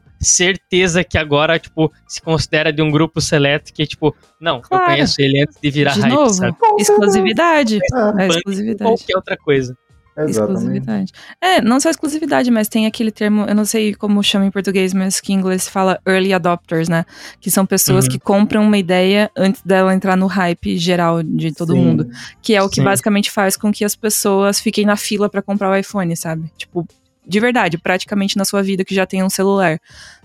Tipo, 0.00 0.02
certeza 0.20 1.04
que 1.04 1.16
agora, 1.18 1.58
tipo, 1.58 1.92
se 2.06 2.20
considera 2.20 2.72
de 2.72 2.82
um 2.82 2.90
grupo 2.90 3.20
seleto 3.20 3.72
que, 3.72 3.86
tipo, 3.86 4.14
não, 4.40 4.60
Claro. 4.60 4.84
eu 4.84 4.88
conheço 4.90 5.20
ele 5.20 5.42
antes 5.42 5.58
de 5.60 5.70
virar 5.70 5.92
De 5.92 6.00
hype, 6.00 6.12
novo, 6.12 6.32
sabe? 6.34 6.56
exclusividade. 6.78 7.78
É, 7.78 8.00
Banda 8.12 8.26
exclusividade. 8.28 8.90
Qualquer 8.90 9.16
outra 9.16 9.36
coisa. 9.36 9.76
exatamente. 10.18 10.56
Exclusividade. 10.56 11.12
É, 11.42 11.60
não 11.60 11.78
só 11.78 11.90
exclusividade, 11.90 12.50
mas 12.50 12.68
tem 12.68 12.86
aquele 12.86 13.10
termo, 13.10 13.44
eu 13.46 13.54
não 13.54 13.66
sei 13.66 13.94
como 13.94 14.22
chama 14.22 14.46
em 14.46 14.50
português, 14.50 14.94
mas 14.94 15.20
que 15.20 15.30
em 15.32 15.36
inglês 15.36 15.64
se 15.64 15.70
fala 15.70 16.00
early 16.08 16.32
adopters, 16.32 16.88
né? 16.88 17.04
Que 17.38 17.50
são 17.50 17.66
pessoas 17.66 18.06
Uhum. 18.06 18.10
que 18.12 18.18
compram 18.18 18.62
uma 18.62 18.78
ideia 18.78 19.30
antes 19.36 19.60
dela 19.62 19.94
entrar 19.94 20.16
no 20.16 20.26
hype 20.26 20.78
geral 20.78 21.22
de 21.22 21.52
todo 21.52 21.74
Sim. 21.74 21.80
mundo. 21.80 22.08
Que 22.40 22.54
é 22.54 22.62
o 22.62 22.68
que 22.70 22.76
Sim. 22.76 22.84
basicamente 22.84 23.30
faz 23.30 23.58
com 23.58 23.70
que 23.70 23.84
as 23.84 23.94
pessoas 23.94 24.58
fiquem 24.58 24.86
na 24.86 24.96
fila 24.96 25.28
pra 25.28 25.42
comprar 25.42 25.70
o 25.70 25.76
iPhone, 25.76 26.16
sabe? 26.16 26.50
Tipo, 26.56 26.86
de 27.26 27.40
verdade, 27.40 27.78
praticamente 27.78 28.36
na 28.36 28.44
sua 28.44 28.62
vida 28.62 28.84
que 28.84 28.94
já 28.94 29.06
tem 29.06 29.22
um 29.22 29.30
celular. 29.30 29.78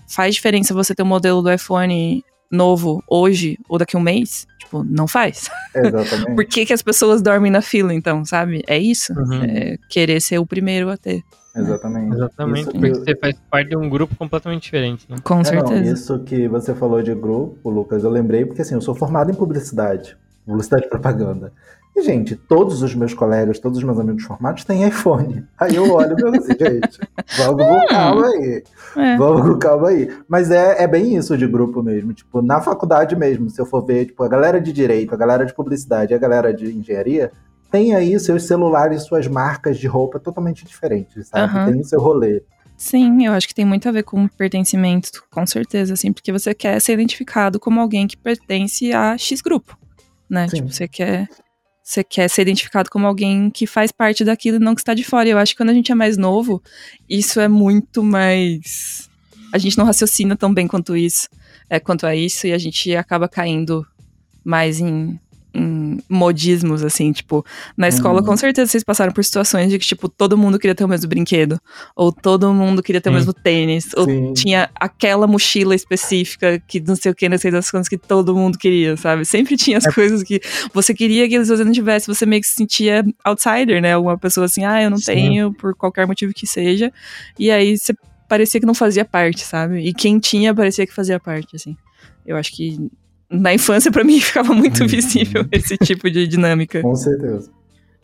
Faz 0.08 0.34
diferença 0.34 0.74
você 0.74 0.94
ter 0.94 1.02
um 1.02 1.06
modelo 1.06 1.42
do 1.42 1.52
iPhone 1.52 2.24
novo 2.50 3.02
hoje 3.08 3.58
ou 3.68 3.78
daqui 3.78 3.96
a 3.96 3.98
um 3.98 4.02
mês? 4.02 4.46
Tipo, 4.58 4.84
não 4.84 5.08
faz. 5.08 5.48
Exatamente. 5.74 6.34
Por 6.34 6.44
que, 6.44 6.66
que 6.66 6.72
as 6.72 6.82
pessoas 6.82 7.22
dormem 7.22 7.50
na 7.50 7.62
fila, 7.62 7.94
então, 7.94 8.24
sabe? 8.24 8.62
É 8.66 8.78
isso. 8.78 9.12
Uhum. 9.14 9.42
É 9.44 9.76
querer 9.88 10.20
ser 10.20 10.38
o 10.38 10.46
primeiro 10.46 10.90
a 10.90 10.96
ter. 10.96 11.22
Exatamente. 11.56 12.14
Exatamente. 12.14 12.60
Isso 12.62 12.70
Porque 12.72 12.90
que- 12.90 12.94
você 12.98 13.16
faz 13.16 13.34
parte 13.50 13.68
de 13.70 13.76
um 13.76 13.88
grupo 13.88 14.14
completamente 14.16 14.62
diferente, 14.62 15.06
né? 15.08 15.16
Com 15.22 15.34
É, 15.34 15.36
não, 15.38 15.44
certeza. 15.44 15.92
isso 15.92 16.18
que 16.20 16.48
você 16.48 16.74
falou 16.74 17.02
de 17.02 17.14
grupo, 17.14 17.68
Lucas, 17.70 18.04
eu 18.04 18.10
lembrei 18.10 18.44
porque 18.46 18.62
assim, 18.62 18.74
eu 18.74 18.80
sou 18.80 18.94
formado 18.94 19.30
em 19.30 19.34
publicidade, 19.34 20.16
publicidade 20.46 20.86
e 20.86 20.88
propaganda. 20.88 21.52
E, 21.94 22.02
gente, 22.02 22.34
todos 22.34 22.82
os 22.82 22.94
meus 22.94 23.12
colegas, 23.12 23.58
todos 23.58 23.78
os 23.78 23.84
meus 23.84 23.98
amigos 23.98 24.24
formados 24.24 24.64
têm 24.64 24.86
iPhone. 24.88 25.46
Aí 25.58 25.74
eu 25.74 25.92
olho 25.92 26.12
e 26.12 26.22
penso 26.22 26.36
assim, 26.38 26.56
gente, 26.58 27.00
vamos 27.36 27.66
com 27.66 27.86
calma 27.86 28.26
aí. 28.26 28.64
É. 28.96 29.16
Vamos 29.18 29.48
com 29.48 29.58
calma 29.58 29.88
aí. 29.88 30.10
Mas 30.26 30.50
é, 30.50 30.82
é 30.82 30.86
bem 30.86 31.14
isso 31.16 31.36
de 31.36 31.46
grupo 31.46 31.82
mesmo. 31.82 32.14
Tipo, 32.14 32.40
na 32.40 32.62
faculdade 32.62 33.14
mesmo, 33.14 33.50
se 33.50 33.60
eu 33.60 33.66
for 33.66 33.84
ver, 33.84 34.06
tipo, 34.06 34.22
a 34.22 34.28
galera 34.28 34.58
de 34.58 34.72
direito, 34.72 35.14
a 35.14 35.18
galera 35.18 35.44
de 35.44 35.54
publicidade 35.54 36.14
a 36.14 36.18
galera 36.18 36.52
de 36.52 36.66
engenharia, 36.74 37.30
tem 37.70 37.94
aí 37.94 38.18
seus 38.18 38.44
celulares, 38.46 39.02
suas 39.02 39.26
marcas 39.26 39.78
de 39.78 39.86
roupa 39.86 40.18
totalmente 40.18 40.64
diferentes, 40.64 41.28
sabe? 41.28 41.44
Aham. 41.44 41.72
Tem 41.72 41.80
o 41.80 41.84
seu 41.84 42.00
rolê. 42.00 42.42
Sim, 42.76 43.26
eu 43.26 43.32
acho 43.32 43.46
que 43.46 43.54
tem 43.54 43.64
muito 43.64 43.88
a 43.88 43.92
ver 43.92 44.02
com 44.02 44.26
pertencimento, 44.26 45.22
com 45.30 45.46
certeza, 45.46 45.94
assim, 45.94 46.12
porque 46.12 46.32
você 46.32 46.52
quer 46.52 46.80
ser 46.80 46.94
identificado 46.94 47.60
como 47.60 47.80
alguém 47.80 48.06
que 48.06 48.16
pertence 48.16 48.92
a 48.92 49.16
X 49.16 49.40
grupo, 49.40 49.78
né? 50.28 50.48
Sim. 50.48 50.56
Tipo, 50.56 50.72
você 50.72 50.88
quer 50.88 51.28
Você 51.82 52.04
quer 52.04 52.28
ser 52.28 52.42
identificado 52.42 52.88
como 52.88 53.06
alguém 53.06 53.50
que 53.50 53.66
faz 53.66 53.90
parte 53.90 54.24
daquilo 54.24 54.56
e 54.56 54.60
não 54.60 54.74
que 54.74 54.80
está 54.80 54.94
de 54.94 55.02
fora. 55.02 55.28
Eu 55.28 55.38
acho 55.38 55.52
que 55.52 55.58
quando 55.58 55.70
a 55.70 55.74
gente 55.74 55.90
é 55.90 55.94
mais 55.94 56.16
novo, 56.16 56.62
isso 57.08 57.40
é 57.40 57.48
muito 57.48 58.02
mais. 58.02 59.10
A 59.52 59.58
gente 59.58 59.76
não 59.76 59.84
raciocina 59.84 60.36
tão 60.36 60.54
bem 60.54 60.68
quanto 60.68 60.96
isso, 60.96 61.28
é, 61.68 61.80
quanto 61.80 62.06
a 62.06 62.14
isso, 62.14 62.46
e 62.46 62.52
a 62.52 62.58
gente 62.58 62.94
acaba 62.94 63.28
caindo 63.28 63.86
mais 64.44 64.80
em 64.80 65.18
em 65.54 65.98
modismos, 66.08 66.82
assim, 66.82 67.12
tipo, 67.12 67.44
na 67.76 67.88
escola 67.88 68.20
Uhum. 68.20 68.26
com 68.26 68.36
certeza 68.36 68.70
vocês 68.70 68.82
passaram 68.84 69.12
por 69.12 69.22
situações 69.24 69.70
de 69.70 69.78
que, 69.78 69.86
tipo, 69.86 70.08
todo 70.08 70.36
mundo 70.38 70.58
queria 70.58 70.74
ter 70.74 70.84
o 70.84 70.88
mesmo 70.88 71.08
brinquedo, 71.08 71.60
ou 71.94 72.10
todo 72.12 72.52
mundo 72.52 72.82
queria 72.82 73.00
ter 73.00 73.10
o 73.10 73.12
Sim. 73.12 73.18
mesmo 73.18 73.32
tênis, 73.32 73.90
ou 73.96 74.04
Sim. 74.06 74.32
tinha 74.34 74.70
aquela 74.74 75.26
mochila 75.26 75.74
específica 75.74 76.58
que 76.66 76.80
não 76.80 76.96
sei 76.96 77.12
o 77.12 77.14
que, 77.14 77.28
não 77.28 77.36
sei 77.38 77.50
das 77.50 77.70
coisas 77.70 77.88
que 77.88 77.98
todo 77.98 78.34
mundo 78.34 78.56
queria, 78.58 78.96
sabe? 78.96 79.24
Sempre 79.24 79.56
tinha 79.56 79.78
as 79.78 79.86
coisas 79.86 80.22
que 80.22 80.40
você 80.72 80.94
queria 80.94 81.28
que 81.28 81.44
se 81.44 81.50
você 81.56 81.64
não 81.64 81.72
tivesse, 81.72 82.06
você 82.06 82.24
meio 82.24 82.40
que 82.40 82.48
se 82.48 82.54
sentia 82.54 83.04
outsider, 83.24 83.80
né? 83.82 83.92
Alguma 83.92 84.16
pessoa 84.18 84.46
assim, 84.46 84.64
ah, 84.64 84.82
eu 84.82 84.90
não 84.90 84.98
Sim. 84.98 85.04
tenho, 85.12 85.52
por 85.52 85.74
qualquer 85.74 86.06
motivo 86.06 86.32
que 86.32 86.46
seja, 86.46 86.92
e 87.38 87.50
aí 87.50 87.76
você 87.76 87.94
parecia 88.28 88.58
que 88.58 88.66
não 88.66 88.74
fazia 88.74 89.04
parte, 89.04 89.42
sabe? 89.42 89.80
E 89.86 89.92
quem 89.92 90.18
tinha 90.18 90.54
parecia 90.54 90.86
que 90.86 90.94
fazia 90.94 91.20
parte, 91.20 91.56
assim. 91.56 91.76
Eu 92.24 92.36
acho 92.36 92.50
que 92.56 92.78
na 93.32 93.54
infância, 93.54 93.90
pra 93.90 94.04
mim, 94.04 94.20
ficava 94.20 94.52
muito 94.52 94.82
Uhum. 94.82 94.86
visível 94.86 95.46
esse 95.50 95.76
tipo 95.78 96.10
de 96.10 96.26
dinâmica. 96.26 96.82
Com 96.82 96.94
certeza. 96.94 97.50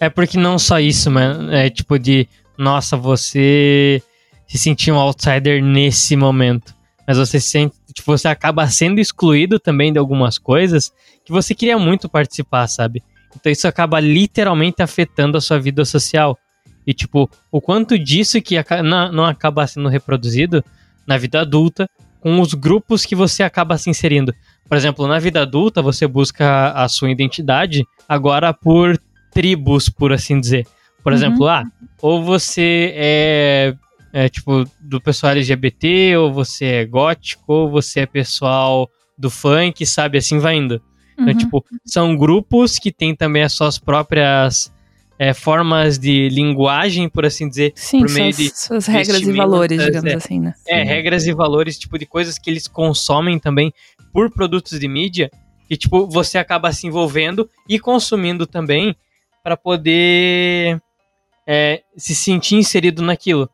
É 0.01 0.09
porque 0.09 0.39
não 0.39 0.59
só 0.59 0.79
isso, 0.81 1.11
mano. 1.11 1.53
É 1.53 1.69
tipo 1.69 1.99
de, 1.99 2.27
nossa, 2.57 2.97
você 2.97 4.03
se 4.47 4.57
sentir 4.57 4.91
um 4.93 4.97
outsider 4.97 5.63
nesse 5.63 6.17
momento. 6.17 6.75
Mas 7.07 7.19
você 7.19 7.41
se 7.41 7.49
sente, 7.51 7.75
tipo, 7.93 8.17
você 8.17 8.29
acaba 8.29 8.67
sendo 8.69 9.01
excluído 9.01 9.59
também 9.59 9.93
de 9.93 9.99
algumas 9.99 10.39
coisas 10.39 10.93
que 11.25 11.33
você 11.33 11.55
queria 11.55 11.79
muito 11.79 12.09
participar, 12.09 12.67
sabe? 12.67 13.03
Então 13.35 13.51
isso 13.53 13.67
acaba 13.69 13.99
literalmente 14.01 14.83
afetando 14.83 15.37
a 15.37 15.41
sua 15.41 15.59
vida 15.59 15.85
social. 15.85 16.39
E 16.87 16.95
tipo, 16.95 17.29
o 17.53 17.61
quanto 17.61 17.99
disso 17.99 18.41
que 18.41 18.55
não 19.13 19.25
acaba 19.25 19.67
sendo 19.67 19.89
reproduzido 19.89 20.65
na 21.07 21.19
vida 21.19 21.41
adulta 21.41 21.89
com 22.21 22.41
os 22.41 22.55
grupos 22.55 23.05
que 23.05 23.15
você 23.15 23.43
acaba 23.43 23.79
se 23.79 23.89
inserindo. 23.91 24.35
Por 24.69 24.77
exemplo, 24.77 25.07
na 25.07 25.19
vida 25.19 25.43
adulta 25.43 25.81
você 25.83 26.07
busca 26.07 26.73
a 26.73 26.89
sua 26.89 27.11
identidade 27.11 27.85
agora 28.09 28.53
por 28.53 28.99
tribos, 29.33 29.89
por 29.89 30.13
assim 30.13 30.41
dizer. 30.41 30.67
Por 31.03 31.13
Uhum. 31.13 31.19
exemplo, 31.19 31.49
ah, 31.49 31.65
ou 32.03 32.23
você 32.23 32.93
é, 32.97 33.75
é, 34.13 34.29
tipo 34.29 34.65
do 34.81 35.01
pessoal 35.01 35.33
LGBT, 35.33 36.17
ou 36.17 36.33
você 36.33 36.65
é 36.67 36.85
gótico, 36.85 37.53
ou 37.53 37.71
você 37.71 38.01
é 38.01 38.07
pessoal 38.07 38.89
do 39.17 39.31
funk, 39.31 39.85
sabe? 39.87 40.19
Assim 40.19 40.39
vai 40.39 40.57
indo. 40.57 40.83
Então, 41.15 41.29
Uhum. 41.33 41.35
tipo, 41.39 41.65
são 41.85 42.17
grupos 42.17 42.79
que 42.79 42.93
têm 42.93 43.15
também 43.15 43.43
as 43.43 43.53
suas 43.53 43.79
próprias 43.79 44.73
é, 45.19 45.35
formas 45.35 45.99
de 45.99 46.29
linguagem, 46.29 47.09
por 47.09 47.27
assim 47.27 47.49
dizer. 47.49 47.73
Sim, 47.75 48.01
por 48.01 48.11
meio 48.11 48.33
suas, 48.33 48.85
de 48.85 48.91
regras 48.91 49.21
e 49.23 49.33
valores, 49.33 49.85
digamos 49.85 50.13
é. 50.13 50.15
assim, 50.15 50.41
né? 50.41 50.55
É, 50.67 50.81
Sim. 50.81 50.87
regras 50.87 51.27
e 51.27 51.33
valores, 51.33 51.79
tipo, 51.79 51.99
de 51.99 52.07
coisas 52.07 52.39
que 52.39 52.49
eles 52.49 52.69
consomem 52.69 53.39
também 53.39 53.73
por 54.13 54.31
produtos 54.31 54.79
de 54.79 54.87
mídia, 54.89 55.31
que, 55.69 55.77
tipo, 55.77 56.07
você 56.07 56.39
acaba 56.39 56.73
se 56.73 56.87
envolvendo 56.87 57.51
e 57.69 57.79
consumindo 57.79 58.47
também 58.47 58.95
para 59.43 59.57
poder 59.57 60.81
é, 61.47 61.83
se 61.97 62.15
sentir 62.15 62.57
inserido 62.57 63.03
naquilo. 63.03 63.49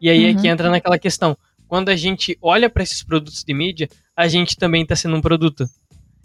E 0.00 0.08
aí 0.08 0.26
é 0.26 0.30
Uhum. 0.30 0.36
que 0.40 0.48
entra 0.48 0.70
naquela 0.70 0.98
questão. 0.98 1.36
Quando 1.66 1.88
a 1.88 1.96
gente 1.96 2.36
olha 2.42 2.68
para 2.68 2.82
esses 2.82 3.02
produtos 3.02 3.42
de 3.44 3.54
mídia, 3.54 3.88
a 4.16 4.28
gente 4.28 4.56
também 4.56 4.82
está 4.82 4.94
sendo 4.94 5.16
um 5.16 5.20
produto. 5.20 5.66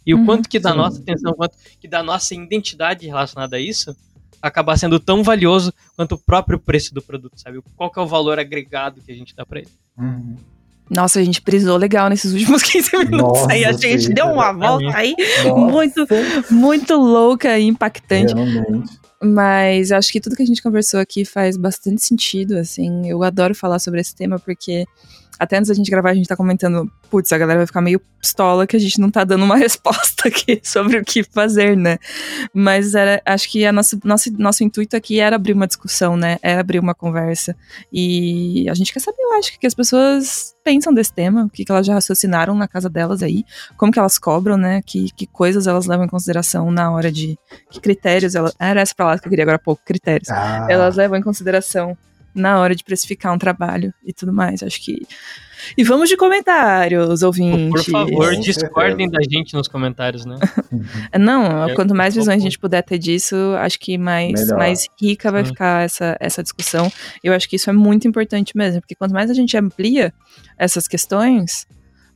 E 0.06 0.14
o 0.14 0.18
Uhum. 0.18 0.26
quanto 0.26 0.50
que 0.50 0.60
da 0.60 0.72
Sim. 0.72 0.78
nossa 0.78 1.02
atenção, 1.02 1.32
o 1.32 1.36
quanto 1.36 1.58
que 1.80 1.88
da 1.88 2.04
nossa 2.04 2.36
identidade 2.36 3.08
relacionada 3.08 3.56
a 3.56 3.60
isso, 3.60 3.96
acaba 4.48 4.78
sendo 4.78 5.00
tão 5.00 5.24
valioso 5.24 5.74
quanto 5.96 6.16
o 6.16 6.18
próprio 6.18 6.60
preço 6.60 6.94
do 6.94 7.02
produto, 7.02 7.40
sabe? 7.40 7.62
Qual 7.76 7.92
que 7.92 8.00
é 8.00 8.02
o 8.02 8.08
valor 8.08 8.40
agregado 8.40 9.02
que 9.02 9.12
a 9.12 9.16
gente 9.16 9.36
dá 9.36 9.46
para 9.46 9.60
ele? 9.60 9.70
Uhum. 9.98 10.36
Nossa, 10.90 11.20
a 11.20 11.24
gente 11.24 11.42
prisou 11.42 11.78
legal 11.78 12.10
nesses 12.10 12.32
últimos 12.32 12.62
15 12.64 12.98
minutos 12.98 13.40
Nossa, 13.40 13.52
aí. 13.52 13.66
Acho 13.66 13.80
que 13.80 13.88
a 13.88 13.98
gente 13.98 14.14
deu 14.14 14.28
uma 14.28 14.52
volta 14.54 14.96
aí 14.96 15.16
Nossa, 15.44 15.56
muito, 15.56 16.08
muito 16.52 16.96
louca 16.96 17.58
e 17.58 17.66
impactante. 17.66 18.34
Realmente. 18.34 19.00
Mas 19.24 19.92
acho 19.92 20.12
que 20.12 20.20
tudo 20.20 20.36
que 20.36 20.44
a 20.44 20.46
gente 20.46 20.62
conversou 20.62 21.00
aqui 21.00 21.26
faz 21.26 21.58
bastante 21.58 22.04
sentido, 22.04 22.58
assim. 22.58 23.10
Eu 23.10 23.24
adoro 23.24 23.56
falar 23.56 23.80
sobre 23.80 24.02
esse 24.02 24.16
tema 24.16 24.38
porque 24.40 24.86
até 25.40 25.58
antes 25.58 25.70
da 25.70 25.74
gente 25.74 25.92
gravar 25.92 26.12
a 26.12 26.14
gente 26.14 26.28
tá 26.28 26.36
comentando, 26.36 26.90
putz, 27.10 27.32
a 27.32 27.38
galera 27.38 27.60
vai 27.60 27.68
ficar 27.68 27.82
meio 27.82 28.02
pistola 28.20 28.66
que 28.66 28.76
a 28.76 28.80
gente 28.80 29.00
não 29.00 29.12
tá 29.12 29.24
dando 29.24 29.44
uma 29.44 29.56
resposta 29.58 30.28
aqui 30.28 30.60
sobre 30.64 30.98
o 30.98 31.04
que 31.04 31.24
fazer, 31.24 31.76
né? 31.76 31.98
Mas 32.54 32.96
era, 32.96 33.22
acho 33.26 33.50
que 33.50 33.66
a 33.66 33.72
nossa, 33.72 34.00
nosso, 34.04 34.32
nosso 34.38 34.64
intuito 34.64 34.96
aqui 34.96 35.20
era 35.20 35.36
abrir 35.36 35.54
uma 35.54 35.68
discussão, 35.68 36.16
né? 36.18 36.38
Era 36.42 36.62
abrir 36.62 36.80
uma 36.80 36.96
conversa. 36.96 37.56
E 37.92 38.68
a 38.70 38.74
gente 38.74 38.94
quer 38.94 39.00
saber, 39.00 39.22
eu 39.22 39.34
acho, 39.34 39.56
o 39.56 39.60
que 39.60 39.68
as 39.68 39.74
pessoas 39.74 40.56
pensam 40.64 40.94
desse 40.94 41.14
tema, 41.14 41.46
o 41.46 41.50
que, 41.50 41.64
que 41.64 41.72
elas 41.72 41.86
já 41.86 41.94
raciocinaram 41.94 42.56
na 42.56 42.68
casa 42.68 42.90
delas 42.90 43.22
aí, 43.22 43.44
como 43.78 43.92
que 43.92 44.00
elas 44.00 44.18
cobram, 44.18 44.58
né? 44.58 44.82
Que, 44.84 45.12
que 45.12 45.28
coisas 45.28 45.68
elas 45.68 45.86
levam 45.86 46.06
em 46.06 46.10
consideração 46.10 46.72
na 46.72 46.92
hora 46.92 47.12
de. 47.12 47.38
Que 47.70 47.80
critérios 47.80 48.36
elas. 48.36 48.54
Era 48.60 48.82
essa 48.82 48.96
palavra 49.06 49.22
que 49.22 49.28
eu 49.28 49.30
queria 49.30 49.44
agora 49.44 49.56
há 49.58 49.60
pouco, 49.60 49.82
critérios. 49.86 50.30
Ah, 50.30 50.68
Elas 50.70 50.96
levam 50.96 51.18
em 51.18 51.22
consideração 51.22 51.98
na 52.34 52.60
hora 52.60 52.76
de 52.76 52.84
precificar 52.84 53.34
um 53.34 53.38
trabalho 53.38 53.94
e 54.06 54.12
tudo 54.12 54.34
mais. 54.34 54.62
Acho 54.62 54.82
que. 54.84 55.08
E 55.78 55.84
vamos 55.84 56.10
de 56.10 56.18
comentários, 56.18 57.24
ouvintes. 57.24 57.86
Por 57.86 57.92
favor, 57.92 58.36
discordem 58.36 59.10
da 59.10 59.20
gente 59.24 59.54
nos 59.54 59.68
comentários, 59.68 60.26
né? 60.26 60.36
Não, 61.18 61.70
É, 61.70 61.74
quanto 61.74 61.96
mais 61.96 62.14
visões 62.14 62.40
a 62.40 62.44
gente 62.44 62.60
puder 62.60 62.84
ter 62.84 62.98
disso, 63.00 63.36
acho 63.58 63.80
que 63.80 63.98
mais, 63.98 64.34
Melhor. 64.34 64.58
mais 64.60 64.86
rica 65.02 65.32
vai 65.32 65.44
Sim. 65.44 65.52
ficar 65.52 65.84
essa, 65.86 66.18
essa 66.20 66.44
discussão. 66.44 66.92
Eu 67.24 67.34
acho 67.34 67.48
que 67.50 67.56
isso 67.56 67.70
é 67.70 67.74
muito 67.74 68.08
importante 68.08 68.56
mesmo, 68.56 68.82
porque 68.82 68.96
quanto 68.96 69.14
mais 69.14 69.32
a 69.32 69.34
gente 69.34 69.58
amplia 69.58 70.14
essas 70.58 70.88
questões, 70.88 71.66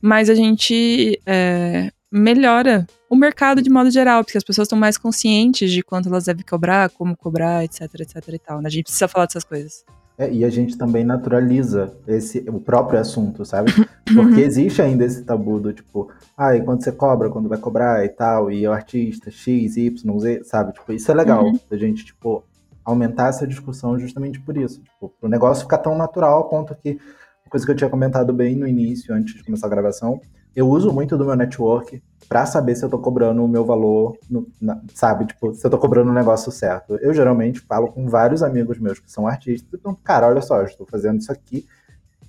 mais 0.02 0.28
a 0.30 0.34
gente 0.34 1.18
é, 1.26 1.90
melhora 2.12 2.86
o 3.10 3.16
mercado 3.16 3.60
de 3.60 3.68
modo 3.68 3.90
geral, 3.90 4.22
porque 4.24 4.38
as 4.38 4.44
pessoas 4.44 4.66
estão 4.66 4.78
mais 4.78 4.96
conscientes 4.96 5.70
de 5.70 5.82
quanto 5.82 6.08
elas 6.08 6.24
devem 6.24 6.44
cobrar, 6.48 6.88
como 6.90 7.16
cobrar, 7.16 7.64
etc, 7.64 7.82
etc 8.00 8.28
e 8.32 8.38
tal. 8.38 8.60
né? 8.62 8.68
A 8.68 8.70
gente 8.70 8.84
precisa 8.84 9.08
falar 9.08 9.26
dessas 9.26 9.44
coisas. 9.44 9.84
É, 10.16 10.30
e 10.30 10.44
a 10.44 10.50
gente 10.50 10.76
também 10.78 11.02
naturaliza 11.02 11.92
esse, 12.06 12.44
o 12.48 12.60
próprio 12.60 13.00
assunto, 13.00 13.44
sabe? 13.44 13.72
Porque 14.14 14.40
existe 14.42 14.80
ainda 14.82 15.04
esse 15.04 15.24
tabu 15.24 15.58
do 15.58 15.72
tipo, 15.72 16.10
ah, 16.36 16.54
e 16.54 16.62
quando 16.62 16.84
você 16.84 16.92
cobra, 16.92 17.30
quando 17.30 17.48
vai 17.48 17.58
cobrar 17.58 18.04
e 18.04 18.08
tal, 18.10 18.50
e 18.50 18.66
o 18.68 18.72
artista 18.72 19.30
X, 19.30 19.76
Y, 19.76 20.18
Z, 20.20 20.42
sabe? 20.44 20.72
Tipo, 20.74 20.92
isso 20.92 21.10
é 21.10 21.14
legal, 21.14 21.44
Uhum. 21.46 21.58
da 21.70 21.76
gente, 21.78 22.04
tipo, 22.04 22.44
aumentar 22.84 23.28
essa 23.28 23.46
discussão 23.46 23.98
justamente 23.98 24.38
por 24.40 24.56
isso. 24.58 24.80
Tipo, 24.82 25.12
o 25.22 25.26
negócio 25.28 25.62
ficar 25.64 25.78
tão 25.78 25.96
natural 25.96 26.36
ao 26.36 26.48
ponto 26.50 26.74
que, 26.74 26.90
uma 26.90 27.50
coisa 27.50 27.64
que 27.64 27.72
eu 27.72 27.76
tinha 27.76 27.88
comentado 27.90 28.32
bem 28.32 28.54
no 28.54 28.66
início, 28.68 29.14
antes 29.14 29.34
de 29.34 29.42
começar 29.42 29.66
a 29.68 29.70
gravação, 29.70 30.20
eu 30.54 30.68
uso 30.68 30.92
muito 30.92 31.16
do 31.16 31.24
meu 31.24 31.34
network 31.36 32.02
pra 32.28 32.46
saber 32.46 32.76
se 32.76 32.84
eu 32.84 32.88
tô 32.88 32.98
cobrando 32.98 33.44
o 33.44 33.48
meu 33.48 33.64
valor, 33.64 34.16
no- 34.30 34.46
na- 34.60 34.80
sabe? 34.94 35.26
Tipo, 35.26 35.52
se 35.54 35.66
eu 35.66 35.70
tô 35.70 35.78
cobrando 35.78 36.10
o 36.10 36.14
negócio 36.14 36.50
certo. 36.52 36.94
Eu 37.00 37.12
geralmente 37.12 37.60
falo 37.60 37.88
com 37.88 38.08
vários 38.08 38.42
amigos 38.42 38.78
meus 38.78 38.98
que 39.00 39.10
são 39.10 39.26
artistas, 39.26 39.68
então, 39.78 39.96
cara, 40.04 40.28
olha 40.28 40.40
só, 40.40 40.58
eu 40.60 40.66
estou 40.66 40.86
fazendo 40.88 41.18
isso 41.18 41.32
aqui, 41.32 41.66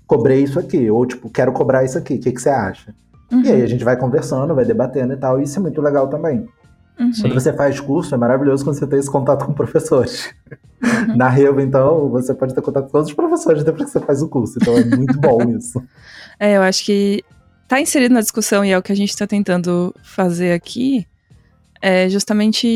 cobrei 0.07 0.43
isso 0.43 0.59
aqui, 0.59 0.89
ou 0.89 1.05
tipo, 1.05 1.29
quero 1.29 1.51
cobrar 1.53 1.83
isso 1.83 1.97
aqui, 1.97 2.15
o 2.15 2.19
que, 2.19 2.31
que 2.31 2.41
você 2.41 2.49
acha? 2.49 2.93
Uhum, 3.31 3.43
E 3.43 3.49
aí 3.51 3.61
a 3.61 3.67
gente 3.67 3.83
vai 3.83 3.95
conversando, 3.95 4.55
vai 4.55 4.65
debatendo 4.65 5.13
e 5.13 5.17
tal, 5.17 5.39
e 5.39 5.43
isso 5.43 5.57
é 5.57 5.61
muito 5.61 5.79
legal 5.81 6.07
também. 6.07 6.47
uhum. 6.99 7.11
Quando 7.21 7.33
você 7.33 7.53
faz 7.53 7.79
curso, 7.79 8.13
é 8.13 8.17
maravilhoso 8.17 8.63
quando 8.63 8.77
você 8.77 8.87
tem 8.87 8.99
esse 8.99 9.09
contato 9.11 9.45
com 9.45 9.53
professores. 9.53 10.33
Na 11.15 11.29
Revo, 11.29 11.61
então, 11.61 12.09
você 12.09 12.33
pode 12.33 12.55
ter 12.55 12.61
contato 12.61 12.85
com 12.85 12.91
todos 12.91 13.07
os 13.09 13.13
professores 13.13 13.63
depois 13.63 13.85
que 13.85 13.91
você 13.91 13.99
faz 14.05 14.21
o 14.23 14.27
curso, 14.27 14.57
então 14.59 14.75
é 14.75 14.83
muito 14.83 15.19
bom 15.19 15.37
isso. 15.55 15.81
É, 16.39 16.57
eu 16.57 16.63
acho 16.63 16.83
que 16.83 17.23
tá 17.71 17.79
inserido 17.79 18.13
na 18.13 18.19
discussão 18.19 18.65
e 18.65 18.71
é 18.71 18.77
o 18.77 18.81
que 18.81 18.91
a 18.91 18.95
gente 18.95 19.15
tá 19.15 19.25
tentando 19.25 19.95
fazer 20.03 20.51
aqui 20.51 21.07
é 21.81 22.09
justamente 22.09 22.67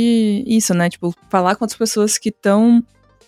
isso, 0.48 0.74
né? 0.74 0.90
Tipo, 0.90 1.14
falar 1.30 1.54
com 1.58 1.66
outras 1.66 1.78
pessoas 1.78 2.18
que 2.18 2.30
estão 2.30 2.82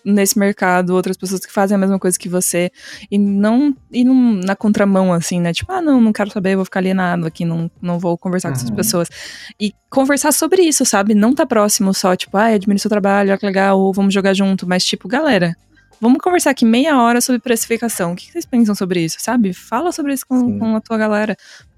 nesse 0.04 0.40
mercado, 0.40 0.92
outras 0.92 1.18
pessoas 1.18 1.46
que 1.46 1.52
fazem 1.52 1.76
a 1.76 1.78
mesma 1.78 2.00
coisa 2.00 2.18
que 2.18 2.30
você 2.30 2.72
e 3.12 3.18
não 3.18 3.76
ir 3.92 4.06
na 4.06 4.56
contramão, 4.56 5.12
assim, 5.12 5.42
né? 5.42 5.52
Tipo, 5.52 5.74
ah, 5.74 5.82
não, 5.82 6.00
não 6.00 6.14
quero 6.14 6.32
saber, 6.32 6.56
vou 6.56 6.64
ficar 6.64 6.80
alienado 6.80 7.28
aqui, 7.28 7.44
não, 7.44 7.70
não 7.82 8.00
vou 8.00 8.18
conversar 8.18 8.48
com 8.48 8.56
essas 8.56 8.70
Uhum. 8.70 8.76
pessoas. 8.78 9.10
E 9.60 9.74
conversar 9.90 10.32
sobre 10.32 10.62
isso, 10.62 10.86
sabe? 10.86 11.14
Não 11.14 11.36
tá 11.36 11.46
próximo 11.46 11.94
só, 11.94 12.16
tipo, 12.16 12.38
ah, 12.38 12.46
admiro 12.46 12.80
seu 12.80 12.90
trabalho, 12.90 13.32
olha 13.32 13.38
que 13.38 13.46
legal, 13.46 13.78
ou 13.78 13.92
vamos 13.92 14.14
jogar 14.14 14.34
junto, 14.34 14.66
mas 14.66 14.86
tipo, 14.86 15.06
galera, 15.10 15.54
Vamos 16.00 16.20
conversar 16.22 16.52
aqui 16.52 16.66
meia 16.66 17.02
hora 17.02 17.22
sobre 17.22 17.40
precificação. 17.40 18.14
O 18.14 18.16
que 18.16 18.32
vocês 18.32 18.46
pensam 18.46 18.76
sobre 18.76 19.04
isso, 19.04 19.18
sabe? 19.20 19.54
Fala 19.54 19.92
sobre 19.92 20.14
isso 20.14 20.26
com, 20.28 20.60
com 20.60 20.76
a 20.76 20.82
tua 20.82 20.98
galera. 20.98 21.36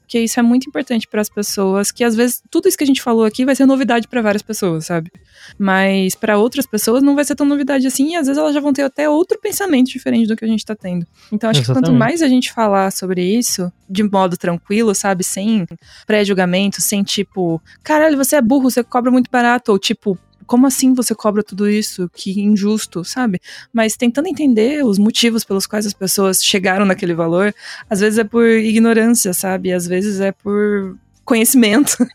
Porque 0.10 0.22
isso 0.22 0.40
é 0.40 0.44
muito 0.44 0.68
importante 0.68 1.08
para 1.08 1.22
as 1.22 1.30
pessoas, 1.30 1.92
que 1.92 2.04
às 2.04 2.16
vezes 2.16 2.42
tudo 2.50 2.68
isso 2.68 2.76
que 2.76 2.84
a 2.84 2.88
gente 2.88 3.00
falou 3.00 3.24
aqui 3.24 3.46
vai 3.46 3.56
ser 3.56 3.68
novidade 3.68 4.08
para 4.08 4.24
várias 4.24 4.42
pessoas, 4.42 4.88
sabe? 4.88 5.12
Mas 5.56 6.16
para 6.16 6.36
outras 6.36 6.66
pessoas 6.66 7.04
não 7.04 7.16
vai 7.16 7.24
ser 7.24 7.36
tão 7.36 7.46
novidade 7.46 7.86
assim, 7.86 8.14
e 8.14 8.16
às 8.16 8.26
vezes 8.26 8.40
elas 8.40 8.56
já 8.56 8.60
vão 8.60 8.74
ter 8.74 8.82
até 8.82 9.08
outro 9.08 9.40
pensamento 9.40 9.86
diferente 9.86 10.28
do 10.28 10.36
que 10.36 10.44
a 10.44 10.48
gente 10.48 10.66
tá 10.66 10.76
tendo. 10.76 11.06
Então 11.32 11.48
acho 11.48 11.60
que 11.60 11.68
quanto 11.68 11.78
Exatamente. 11.78 12.00
mais 12.00 12.24
a 12.24 12.28
gente 12.28 12.52
falar 12.52 12.92
sobre 12.92 13.22
isso, 13.22 13.72
de 13.88 14.02
modo 14.02 14.36
tranquilo, 14.36 14.96
sabe? 14.96 15.24
Sem 15.24 15.68
pré-julgamento, 16.08 16.82
sem 16.82 17.04
tipo, 17.04 17.62
caralho, 17.84 18.18
você 18.18 18.36
é 18.36 18.42
burro, 18.42 18.72
você 18.72 18.84
cobra 18.84 19.12
muito 19.12 19.30
barato, 19.30 19.72
ou 19.72 19.78
tipo, 19.78 20.18
como 20.50 20.66
assim 20.66 20.96
você 20.96 21.14
cobra 21.14 21.44
tudo 21.44 21.70
isso? 21.70 22.10
Que 22.12 22.42
injusto, 22.42 23.06
sabe? 23.06 23.40
Mas 23.72 23.96
tentando 23.96 24.28
entender 24.28 24.84
os 24.84 24.98
motivos 24.98 25.44
pelos 25.44 25.68
quais 25.68 25.86
as 25.86 25.94
pessoas 25.94 26.44
chegaram 26.44 26.88
naquele 26.88 27.14
valor, 27.14 27.54
às 27.88 28.00
vezes 28.00 28.18
é 28.18 28.24
por 28.24 28.48
ignorância, 28.48 29.32
sabe? 29.32 29.72
Às 29.72 29.86
vezes 29.86 30.20
é 30.20 30.32
por 30.32 30.98
conhecimento. 31.24 31.96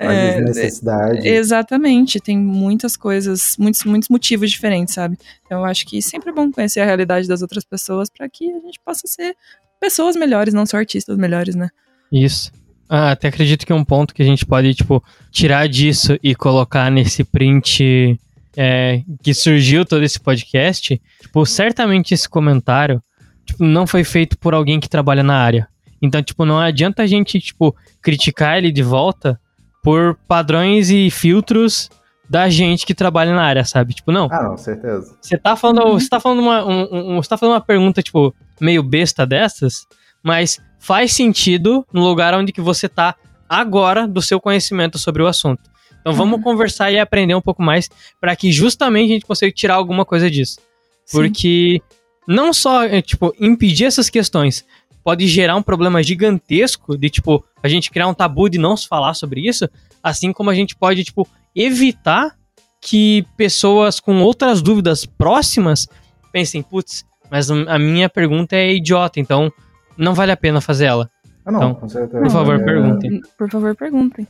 É, 0.00 0.40
necessidade. 0.40 1.28
Exatamente, 1.28 2.18
tem 2.18 2.36
muitas 2.36 2.96
coisas, 2.96 3.56
muitos, 3.58 3.84
muitos 3.84 4.08
motivos 4.08 4.50
diferentes, 4.50 4.94
sabe? 4.94 5.16
Então 5.44 5.60
eu 5.60 5.64
acho 5.64 5.86
que 5.86 6.02
sempre 6.02 6.30
é 6.30 6.32
bom 6.32 6.50
conhecer 6.50 6.80
a 6.80 6.84
realidade 6.84 7.28
das 7.28 7.42
outras 7.42 7.64
pessoas 7.64 8.08
para 8.10 8.28
que 8.28 8.50
a 8.50 8.58
gente 8.58 8.80
possa 8.84 9.06
ser 9.06 9.36
pessoas 9.78 10.16
melhores, 10.16 10.52
não 10.52 10.66
só 10.66 10.78
artistas 10.78 11.16
melhores, 11.16 11.54
né? 11.54 11.68
Isso. 12.10 12.50
Ah, 12.88 13.12
até 13.12 13.28
acredito 13.28 13.66
que 13.66 13.72
é 13.72 13.74
um 13.74 13.84
ponto 13.84 14.14
que 14.14 14.22
a 14.22 14.26
gente 14.26 14.44
pode, 14.44 14.74
tipo, 14.74 15.02
tirar 15.30 15.68
disso 15.68 16.18
e 16.22 16.34
colocar 16.34 16.90
nesse 16.90 17.24
print 17.24 18.18
é, 18.56 19.02
que 19.22 19.32
surgiu 19.34 19.84
todo 19.84 20.02
esse 20.02 20.20
podcast. 20.20 21.00
Tipo, 21.20 21.46
certamente 21.46 22.14
esse 22.14 22.28
comentário 22.28 23.02
tipo, 23.44 23.64
não 23.64 23.86
foi 23.86 24.04
feito 24.04 24.38
por 24.38 24.54
alguém 24.54 24.80
que 24.80 24.88
trabalha 24.88 25.22
na 25.22 25.36
área. 25.36 25.68
Então, 26.00 26.22
tipo, 26.22 26.44
não 26.44 26.58
adianta 26.58 27.02
a 27.02 27.06
gente, 27.06 27.40
tipo, 27.40 27.74
criticar 28.02 28.58
ele 28.58 28.70
de 28.70 28.82
volta 28.82 29.40
por 29.82 30.18
padrões 30.28 30.90
e 30.90 31.10
filtros 31.10 31.90
da 32.28 32.48
gente 32.48 32.86
que 32.86 32.94
trabalha 32.94 33.34
na 33.34 33.42
área, 33.42 33.64
sabe? 33.64 33.94
Tipo, 33.94 34.10
não. 34.12 34.28
Ah, 34.30 34.42
não, 34.42 34.56
certeza. 34.56 35.16
Você 35.20 35.36
tá 35.36 35.56
falando, 35.56 35.92
você 35.92 36.08
tá 36.08 36.18
falando 36.18 36.40
uma, 36.40 36.64
um, 36.64 37.12
um, 37.12 37.16
você 37.16 37.28
tá 37.28 37.36
falando 37.36 37.54
uma 37.54 37.60
pergunta, 37.60 38.02
tipo, 38.02 38.34
meio 38.60 38.82
besta 38.82 39.26
dessas, 39.26 39.86
mas 40.24 40.58
faz 40.78 41.12
sentido 41.12 41.86
no 41.92 42.02
lugar 42.02 42.34
onde 42.34 42.50
que 42.50 42.60
você 42.60 42.88
tá 42.88 43.14
agora 43.48 44.08
do 44.08 44.22
seu 44.22 44.40
conhecimento 44.40 44.98
sobre 44.98 45.22
o 45.22 45.26
assunto. 45.26 45.62
Então 46.00 46.12
vamos 46.12 46.38
uhum. 46.38 46.42
conversar 46.42 46.90
e 46.90 46.98
aprender 46.98 47.34
um 47.34 47.40
pouco 47.40 47.62
mais 47.62 47.88
para 48.20 48.34
que 48.34 48.50
justamente 48.50 49.10
a 49.10 49.14
gente 49.14 49.26
consiga 49.26 49.52
tirar 49.52 49.74
alguma 49.74 50.04
coisa 50.04 50.30
disso. 50.30 50.58
Sim. 51.06 51.18
Porque 51.18 51.82
não 52.26 52.52
só, 52.52 52.84
é, 52.84 53.00
tipo, 53.00 53.34
impedir 53.38 53.84
essas 53.84 54.08
questões, 54.10 54.64
pode 55.02 55.26
gerar 55.28 55.56
um 55.56 55.62
problema 55.62 56.02
gigantesco 56.02 56.96
de, 56.96 57.10
tipo, 57.10 57.44
a 57.62 57.68
gente 57.68 57.90
criar 57.90 58.08
um 58.08 58.14
tabu 58.14 58.48
de 58.48 58.58
não 58.58 58.76
se 58.76 58.88
falar 58.88 59.14
sobre 59.14 59.46
isso, 59.46 59.68
assim 60.02 60.32
como 60.32 60.50
a 60.50 60.54
gente 60.54 60.74
pode, 60.74 61.04
tipo, 61.04 61.28
evitar 61.54 62.34
que 62.80 63.26
pessoas 63.36 64.00
com 64.00 64.22
outras 64.22 64.60
dúvidas 64.60 65.06
próximas 65.06 65.86
pensem, 66.32 66.62
putz, 66.62 67.04
mas 67.30 67.50
a 67.50 67.78
minha 67.78 68.08
pergunta 68.08 68.56
é 68.56 68.74
idiota, 68.74 69.20
então 69.20 69.50
não 69.96 70.14
vale 70.14 70.32
a 70.32 70.36
pena 70.36 70.60
fazer 70.60 70.86
ela. 70.86 71.10
Ah, 71.46 71.52
não, 71.52 71.58
então, 71.58 71.74
com 71.74 71.88
certeza. 71.88 72.22
Por 72.22 72.30
favor, 72.30 72.54
é... 72.54 72.64
perguntem. 72.64 73.20
Por 73.36 73.50
favor, 73.50 73.76
perguntem. 73.76 74.26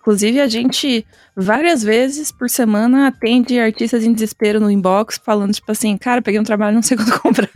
Inclusive, 0.00 0.40
a 0.40 0.48
gente, 0.48 1.06
várias 1.36 1.80
vezes 1.80 2.32
por 2.32 2.50
semana, 2.50 3.06
atende 3.06 3.56
artistas 3.58 4.02
em 4.02 4.12
desespero 4.12 4.58
no 4.58 4.68
inbox, 4.68 5.20
falando, 5.24 5.54
tipo 5.54 5.70
assim, 5.70 5.96
cara, 5.96 6.20
peguei 6.20 6.40
um 6.40 6.44
trabalho, 6.44 6.74
não 6.74 6.82
sei 6.82 6.96
quando 6.98 7.20
comprar. 7.20 7.48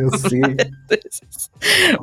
Eu 0.00 0.18
sei. 0.18 0.40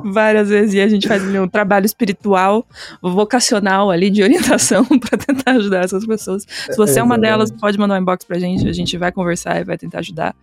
várias 0.02 0.48
vezes. 0.48 0.74
E 0.74 0.80
a 0.80 0.88
gente 0.88 1.06
faz 1.06 1.22
um 1.22 1.46
trabalho 1.46 1.84
espiritual, 1.84 2.66
vocacional 3.02 3.90
ali, 3.90 4.08
de 4.08 4.22
orientação, 4.22 4.84
para 4.98 5.18
tentar 5.18 5.50
ajudar 5.52 5.84
essas 5.84 6.06
pessoas. 6.06 6.46
Se 6.48 6.76
você 6.76 7.00
é, 7.00 7.00
é 7.00 7.04
uma 7.04 7.18
delas, 7.18 7.50
pode 7.50 7.78
mandar 7.78 7.96
um 7.96 8.02
inbox 8.02 8.24
pra 8.24 8.38
gente, 8.38 8.66
a 8.66 8.72
gente 8.72 8.96
vai 8.96 9.12
conversar 9.12 9.60
e 9.60 9.64
vai 9.64 9.76
tentar 9.76 9.98
ajudar. 9.98 10.34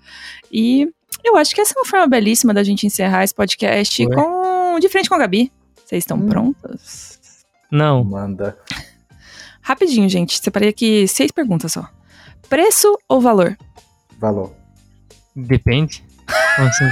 E 0.52 0.88
eu 1.26 1.36
acho 1.36 1.56
que 1.56 1.62
essa 1.62 1.74
é 1.76 1.80
uma 1.80 1.86
forma 1.86 2.08
belíssima 2.08 2.54
da 2.54 2.64
gente 2.64 2.86
encerrar 2.86 3.24
esse 3.24 3.34
podcast 3.34 4.06
com 4.06 4.37
de 4.80 4.90
frente 4.90 5.10
com 5.10 5.16
a 5.16 5.20
Gabi. 5.20 5.52
Vocês 5.86 6.04
estão 6.04 6.18
hum. 6.18 6.28
prontas? 6.28 7.46
Não. 7.72 8.04
Manda. 8.04 8.58
Rapidinho, 9.62 10.08
gente. 10.10 10.40
Separei 10.40 10.70
aqui 10.70 11.08
seis 11.08 11.32
perguntas 11.32 11.74
só. 11.74 11.88
Preço 12.50 12.98
ou 13.08 13.20
valor? 13.20 13.58
Valor. 14.20 14.54
Depende. 15.36 16.04
Assim? 16.58 16.86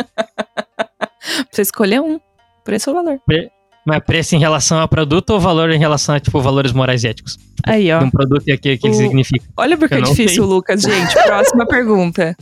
Você 1.50 1.62
escolher 1.62 2.00
um. 2.00 2.20
Preço 2.64 2.90
ou 2.90 2.96
valor? 2.96 3.20
Pre... 3.26 3.50
Mas 3.84 4.04
preço 4.04 4.36
em 4.36 4.38
relação 4.38 4.78
ao 4.78 4.88
produto 4.88 5.30
ou 5.30 5.40
valor 5.40 5.70
em 5.70 5.78
relação 5.78 6.14
a, 6.14 6.20
tipo, 6.20 6.40
valores 6.40 6.72
morais 6.72 7.02
e 7.02 7.08
éticos? 7.08 7.38
Aí, 7.64 7.92
ó. 7.92 8.00
Um 8.00 8.10
produto 8.10 8.46
e 8.46 8.54
o 8.54 8.58
que, 8.58 8.76
que 8.76 8.86
ele 8.86 8.94
significa. 8.94 9.44
Olha 9.56 9.76
porque 9.76 9.94
é 9.94 10.00
difícil, 10.00 10.44
sei. 10.44 10.52
Lucas, 10.52 10.82
gente. 10.82 11.14
Próxima 11.24 11.66
pergunta. 11.66 12.36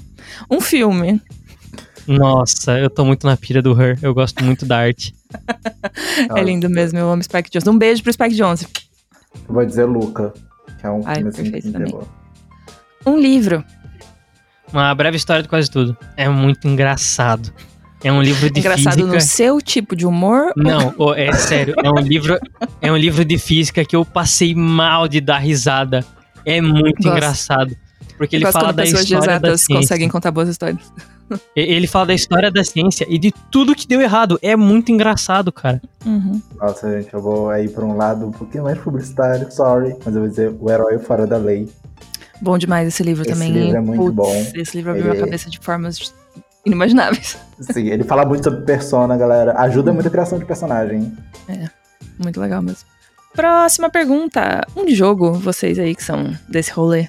Um 0.50 0.60
filme. 0.60 1.20
Nossa, 2.06 2.78
eu 2.78 2.90
tô 2.90 3.04
muito 3.04 3.26
na 3.26 3.36
pira 3.36 3.62
do 3.62 3.80
Her. 3.80 3.98
Eu 4.02 4.14
gosto 4.14 4.44
muito 4.44 4.66
da 4.66 4.78
arte. 4.78 5.14
é 6.36 6.42
lindo 6.42 6.68
mesmo, 6.68 6.98
eu 6.98 7.10
amo 7.10 7.22
Spike 7.22 7.50
Jonze. 7.50 7.68
Um 7.68 7.78
beijo 7.78 8.02
pro 8.02 8.12
Spike 8.12 8.34
Jonze. 8.34 8.66
Eu 9.48 9.54
vou 9.54 9.64
dizer 9.64 9.84
Luca, 9.84 10.32
que 10.78 10.86
é 10.86 10.90
um 10.90 11.02
Ai, 11.04 11.16
filme 11.16 11.28
assim 11.28 11.42
perfeito 11.50 11.72
também. 11.72 11.98
Um 13.06 13.18
livro. 13.18 13.64
Uma 14.72 14.94
breve 14.94 15.16
história 15.16 15.42
de 15.42 15.48
quase 15.48 15.70
tudo. 15.70 15.96
É 16.16 16.28
muito 16.28 16.66
engraçado. 16.68 17.52
É 18.02 18.10
um 18.10 18.22
livro 18.22 18.48
de 18.50 18.60
engraçado 18.60 18.94
física. 18.94 19.14
no 19.14 19.20
seu 19.20 19.60
tipo 19.60 19.94
de 19.94 20.06
humor? 20.06 20.52
Não, 20.56 20.94
ou... 20.96 21.14
é 21.14 21.32
sério. 21.32 21.74
É 21.82 21.90
um 21.90 21.98
livro, 22.00 22.38
é 22.80 22.90
um 22.90 22.96
livro 22.96 23.24
de 23.24 23.38
física 23.38 23.84
que 23.84 23.94
eu 23.94 24.04
passei 24.04 24.54
mal 24.54 25.06
de 25.06 25.20
dar 25.20 25.38
risada. 25.38 26.04
É 26.44 26.60
muito 26.60 27.02
Gosto. 27.02 27.08
engraçado. 27.08 27.76
Porque 28.16 28.36
ele 28.36 28.50
fala 28.50 28.72
da 28.72 28.84
história 28.84 29.16
exatas 29.16 29.40
da 29.40 29.56
ciência. 29.56 29.76
conseguem 29.76 30.08
contar 30.08 30.30
boas 30.30 30.48
histórias. 30.48 30.92
Ele 31.54 31.86
fala 31.86 32.06
da 32.06 32.14
história 32.14 32.50
da 32.50 32.64
ciência 32.64 33.06
e 33.08 33.18
de 33.18 33.32
tudo 33.50 33.74
que 33.74 33.86
deu 33.86 34.00
errado. 34.00 34.38
É 34.42 34.56
muito 34.56 34.90
engraçado, 34.90 35.52
cara. 35.52 35.80
Uhum. 36.04 36.40
Nossa, 36.56 36.90
gente, 36.90 37.12
eu 37.12 37.20
vou 37.20 37.50
aí 37.50 37.68
pra 37.68 37.84
um 37.84 37.96
lado 37.96 38.26
um 38.26 38.32
pouquinho 38.32 38.64
mais 38.64 38.78
publicitário, 38.78 39.50
sorry. 39.50 39.96
Mas 40.04 40.14
eu 40.14 40.20
vou 40.22 40.28
dizer 40.28 40.54
O 40.58 40.70
Herói 40.70 40.98
Fora 40.98 41.26
da 41.26 41.36
Lei. 41.36 41.68
Bom 42.40 42.56
demais 42.56 42.88
esse 42.88 43.02
livro 43.02 43.22
esse 43.22 43.32
também. 43.32 43.50
Esse 43.50 43.60
livro 43.60 43.76
é 43.76 43.80
muito 43.80 44.02
Putz, 44.02 44.14
bom. 44.14 44.46
Esse 44.54 44.76
livro 44.76 44.90
abriu 44.92 45.12
ele... 45.12 45.18
a 45.18 45.24
cabeça 45.24 45.50
de 45.50 45.58
formas 45.58 46.14
inimagináveis. 46.64 47.38
Sim, 47.60 47.88
ele 47.88 48.04
fala 48.04 48.24
muito 48.24 48.44
sobre 48.44 48.62
persona, 48.62 49.16
galera. 49.16 49.54
Ajuda 49.58 49.92
muito 49.92 50.08
a 50.08 50.10
criação 50.10 50.38
de 50.38 50.44
personagem. 50.44 51.12
É, 51.48 51.68
muito 52.18 52.40
legal 52.40 52.62
mesmo. 52.62 52.88
Próxima 53.34 53.88
pergunta. 53.88 54.66
Um 54.76 54.88
jogo, 54.88 55.32
vocês 55.32 55.78
aí 55.78 55.94
que 55.94 56.02
são 56.02 56.34
desse 56.48 56.72
rolê. 56.72 57.08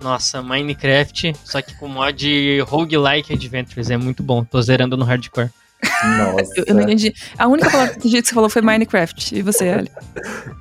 Nossa, 0.00 0.42
Minecraft, 0.42 1.34
só 1.44 1.60
que 1.60 1.76
com 1.76 1.86
mod 1.86 2.60
roguelike 2.62 3.34
adventures, 3.34 3.90
é 3.90 3.96
muito 3.96 4.22
bom. 4.22 4.42
Tô 4.42 4.60
zerando 4.62 4.96
no 4.96 5.04
hardcore. 5.04 5.50
Nossa. 5.82 6.52
eu, 6.56 6.64
eu, 6.66 6.74
não 6.74 6.82
entendi. 6.82 7.14
A 7.38 7.46
única 7.46 7.70
palavra 7.70 7.94
que 7.94 8.08
você 8.08 8.34
falou 8.34 8.48
foi 8.48 8.62
Minecraft. 8.62 9.36
E 9.36 9.42
você, 9.42 9.68
Ali? 9.68 9.90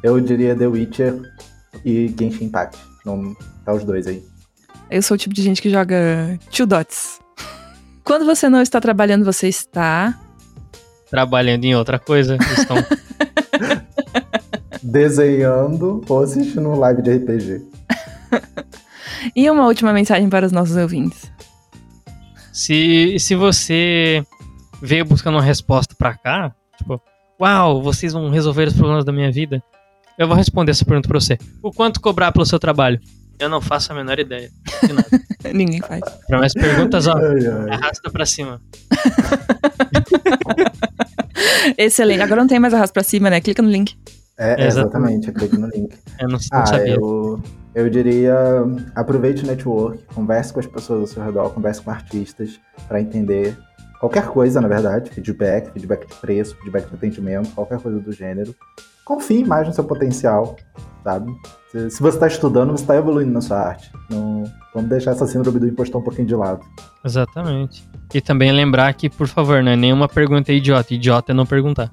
Eu 0.03 0.19
diria 0.19 0.55
The 0.55 0.67
Witcher 0.67 1.21
e 1.85 2.13
Genshin 2.17 2.45
Impact. 2.45 2.77
Não, 3.05 3.35
tá 3.65 3.73
os 3.73 3.83
dois 3.83 4.07
aí. 4.07 4.23
Eu 4.89 5.01
sou 5.01 5.15
o 5.15 5.17
tipo 5.17 5.33
de 5.33 5.41
gente 5.41 5.61
que 5.61 5.69
joga 5.69 6.37
Two 6.51 6.65
Dots. 6.65 7.19
Quando 8.03 8.25
você 8.25 8.49
não 8.49 8.61
está 8.61 8.81
trabalhando, 8.81 9.23
você 9.23 9.47
está. 9.47 10.17
Trabalhando 11.09 11.65
em 11.65 11.75
outra 11.75 11.99
coisa. 11.99 12.37
Estão. 12.57 12.77
Desenhando 14.81 16.01
ou 16.07 16.23
assistindo 16.23 16.69
um 16.69 16.79
live 16.79 17.01
de 17.01 17.17
RPG. 17.17 17.61
E 19.35 19.49
uma 19.49 19.65
última 19.65 19.93
mensagem 19.93 20.29
para 20.29 20.45
os 20.45 20.51
nossos 20.51 20.75
ouvintes. 20.75 21.31
Se, 22.51 23.17
se 23.19 23.35
você 23.35 24.23
veio 24.81 25.05
buscando 25.05 25.35
uma 25.35 25.43
resposta 25.43 25.95
para 25.97 26.17
cá, 26.17 26.53
tipo, 26.77 27.01
uau, 27.39 27.81
vocês 27.81 28.13
vão 28.13 28.29
resolver 28.29 28.67
os 28.67 28.73
problemas 28.73 29.05
da 29.05 29.11
minha 29.11 29.31
vida, 29.31 29.63
eu 30.17 30.27
vou 30.27 30.35
responder 30.35 30.71
essa 30.71 30.83
pergunta 30.83 31.07
para 31.07 31.19
você. 31.19 31.37
O 31.63 31.71
quanto 31.71 32.01
cobrar 32.01 32.31
pelo 32.31 32.45
seu 32.45 32.59
trabalho? 32.59 32.99
Eu 33.39 33.47
não 33.47 33.61
faço 33.61 33.93
a 33.93 33.95
menor 33.95 34.19
ideia. 34.19 34.51
Ninguém 35.53 35.79
faz. 35.79 36.01
Para 36.27 36.39
mais 36.39 36.53
perguntas, 36.53 37.07
ó, 37.07 37.15
ai, 37.15 37.47
ai. 37.47 37.69
arrasta 37.69 38.11
para 38.11 38.25
cima. 38.25 38.61
Excelente. 41.77 42.21
Agora 42.21 42.41
não 42.41 42.49
tem 42.49 42.59
mais 42.59 42.73
arrasta 42.73 42.93
para 42.93 43.03
cima, 43.03 43.29
né? 43.29 43.39
Clica 43.39 43.61
no 43.61 43.69
link. 43.69 43.97
É, 44.37 44.67
exatamente, 44.67 45.31
clica 45.31 45.57
no 45.57 45.67
link. 45.67 45.95
Eu 46.19 46.27
não, 46.27 46.37
não 46.51 46.59
ah, 46.59 46.65
sabia. 46.65 46.95
Eu, 46.95 47.41
eu 47.73 47.89
diria, 47.89 48.35
aproveite 48.95 49.43
o 49.43 49.47
network, 49.47 50.03
converse 50.13 50.51
com 50.51 50.59
as 50.59 50.65
pessoas 50.65 51.01
ao 51.01 51.07
seu 51.07 51.23
redor, 51.23 51.49
converse 51.51 51.81
com 51.81 51.91
artistas 51.91 52.59
para 52.87 52.99
entender 52.99 53.57
qualquer 53.99 54.27
coisa, 54.27 54.59
na 54.59 54.67
verdade, 54.67 55.09
feedback, 55.11 55.71
feedback 55.71 56.07
de 56.07 56.15
preço, 56.15 56.55
feedback 56.57 56.87
de 56.89 56.95
atendimento, 56.95 57.51
qualquer 57.51 57.79
coisa 57.79 57.99
do 57.99 58.11
gênero. 58.11 58.55
Confie 59.05 59.43
mais 59.43 59.67
no 59.67 59.73
seu 59.73 59.83
potencial, 59.83 60.55
sabe? 61.03 61.31
Se, 61.71 61.89
se 61.89 62.01
você 62.01 62.17
está 62.17 62.27
estudando, 62.27 62.71
você 62.71 62.83
está 62.83 62.95
evoluindo 62.95 63.31
na 63.31 63.41
sua 63.41 63.59
arte. 63.59 63.91
Não, 64.09 64.43
vamos 64.73 64.89
deixar 64.89 65.11
essa 65.11 65.27
síndrome 65.27 65.59
do 65.59 65.67
impostor 65.67 66.01
um 66.01 66.03
pouquinho 66.03 66.27
de 66.27 66.35
lado. 66.35 66.61
Exatamente. 67.03 67.87
E 68.13 68.21
também 68.21 68.51
lembrar 68.51 68.93
que, 68.93 69.09
por 69.09 69.27
favor, 69.27 69.61
não 69.63 69.71
é 69.71 69.75
nenhuma 69.75 70.07
pergunta 70.07 70.51
idiota. 70.51 70.93
Idiota 70.93 71.31
é 71.31 71.35
não 71.35 71.45
perguntar. 71.45 71.91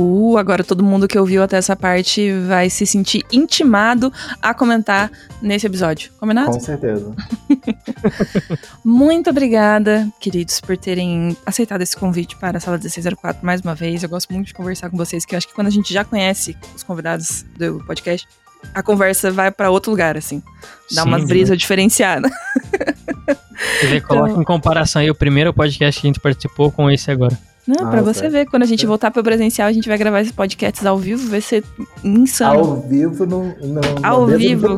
Uh, 0.00 0.36
agora 0.38 0.62
todo 0.62 0.84
mundo 0.84 1.08
que 1.08 1.18
ouviu 1.18 1.42
até 1.42 1.56
essa 1.56 1.74
parte 1.74 2.30
vai 2.46 2.70
se 2.70 2.86
sentir 2.86 3.24
intimado 3.32 4.12
a 4.40 4.54
comentar 4.54 5.10
nesse 5.42 5.66
episódio. 5.66 6.12
Combinado? 6.20 6.52
Com 6.52 6.60
certeza. 6.60 7.12
Muito 8.84 9.28
obrigada, 9.30 10.08
queridos, 10.20 10.60
por 10.60 10.76
terem 10.76 11.36
aceitado 11.44 11.82
esse 11.82 11.96
convite 11.96 12.36
para 12.36 12.58
a 12.58 12.60
Sala 12.60 12.76
1604 12.76 13.44
mais 13.44 13.60
uma 13.60 13.74
vez. 13.74 14.02
Eu 14.04 14.08
gosto 14.08 14.32
muito 14.32 14.46
de 14.46 14.54
conversar 14.54 14.88
com 14.88 14.96
vocês, 14.96 15.24
que 15.24 15.34
eu 15.34 15.38
acho 15.38 15.48
que 15.48 15.54
quando 15.54 15.66
a 15.66 15.70
gente 15.70 15.92
já 15.92 16.04
conhece 16.04 16.56
os 16.76 16.84
convidados 16.84 17.44
do 17.58 17.82
podcast, 17.84 18.26
a 18.74 18.82
conversa 18.82 19.32
vai 19.32 19.50
pra 19.50 19.68
outro 19.70 19.90
lugar, 19.90 20.16
assim. 20.16 20.40
Dá 20.94 21.02
Sim, 21.02 21.08
uma 21.08 21.18
brisa 21.18 21.56
diferenciada. 21.56 22.30
Você 23.80 23.86
vê, 23.88 24.00
coloca 24.00 24.30
Então- 24.30 24.42
em 24.42 24.44
comparação 24.44 25.02
aí 25.02 25.10
o 25.10 25.14
primeiro 25.14 25.52
podcast 25.52 26.00
que 26.00 26.06
a 26.06 26.08
gente 26.08 26.20
participou 26.20 26.70
com 26.70 26.88
esse 26.88 27.10
agora. 27.10 27.36
Não, 27.68 27.90
pra 27.90 28.00
Nossa, 28.00 28.14
você 28.14 28.26
é. 28.26 28.28
ver, 28.30 28.46
quando 28.46 28.62
a 28.62 28.66
gente 28.66 28.86
voltar 28.86 29.10
pro 29.10 29.22
presencial, 29.22 29.68
a 29.68 29.72
gente 29.72 29.86
vai 29.88 29.98
gravar 29.98 30.20
esses 30.22 30.32
podcasts 30.32 30.86
ao 30.86 30.96
vivo, 30.96 31.28
vai 31.28 31.42
ser 31.42 31.62
insano. 32.02 32.60
Ao 32.60 32.80
vivo 32.80 33.26
no, 33.26 33.44
no, 33.44 33.80
Ao 34.02 34.26
mesa 34.26 34.38
vivo. 34.38 34.76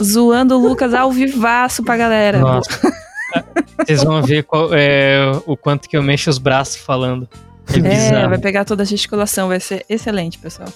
Zoando 0.00 0.56
o 0.56 0.60
Lucas 0.68 0.94
ao 0.94 1.10
vivaço 1.10 1.82
pra 1.82 1.96
galera. 1.96 2.38
Nossa. 2.38 2.70
Vocês 3.84 4.04
vão 4.04 4.22
ver 4.22 4.44
qual- 4.44 4.70
é, 4.72 5.32
o 5.46 5.56
quanto 5.56 5.88
que 5.88 5.96
eu 5.96 6.02
mexo 6.02 6.30
os 6.30 6.38
braços 6.38 6.76
falando. 6.76 7.28
É 7.74 8.22
É, 8.22 8.28
vai 8.28 8.38
pegar 8.38 8.64
toda 8.64 8.82
a 8.82 8.86
gesticulação, 8.86 9.48
vai 9.48 9.60
ser 9.60 9.84
excelente, 9.90 10.38
pessoal. 10.38 10.68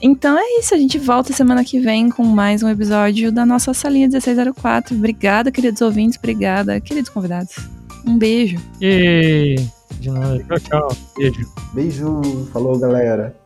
Então 0.00 0.38
é 0.38 0.58
isso, 0.58 0.74
a 0.74 0.78
gente 0.78 0.98
volta 0.98 1.32
semana 1.32 1.62
que 1.64 1.78
vem 1.78 2.08
com 2.08 2.24
mais 2.24 2.62
um 2.62 2.68
episódio 2.68 3.30
da 3.30 3.44
nossa 3.44 3.74
salinha 3.74 4.08
1604. 4.08 4.96
Obrigada, 4.96 5.50
queridos 5.52 5.80
ouvintes, 5.82 6.18
obrigada, 6.18 6.80
queridos 6.80 7.10
convidados. 7.10 7.54
Um 8.06 8.18
beijo. 8.18 8.58
E... 8.80 9.56
De 10.00 10.10
nada. 10.10 10.42
Tchau, 10.44 10.58
tchau. 10.58 10.96
Beijo. 11.16 11.52
Beijo, 11.74 12.22
falou 12.52 12.78
galera. 12.78 13.36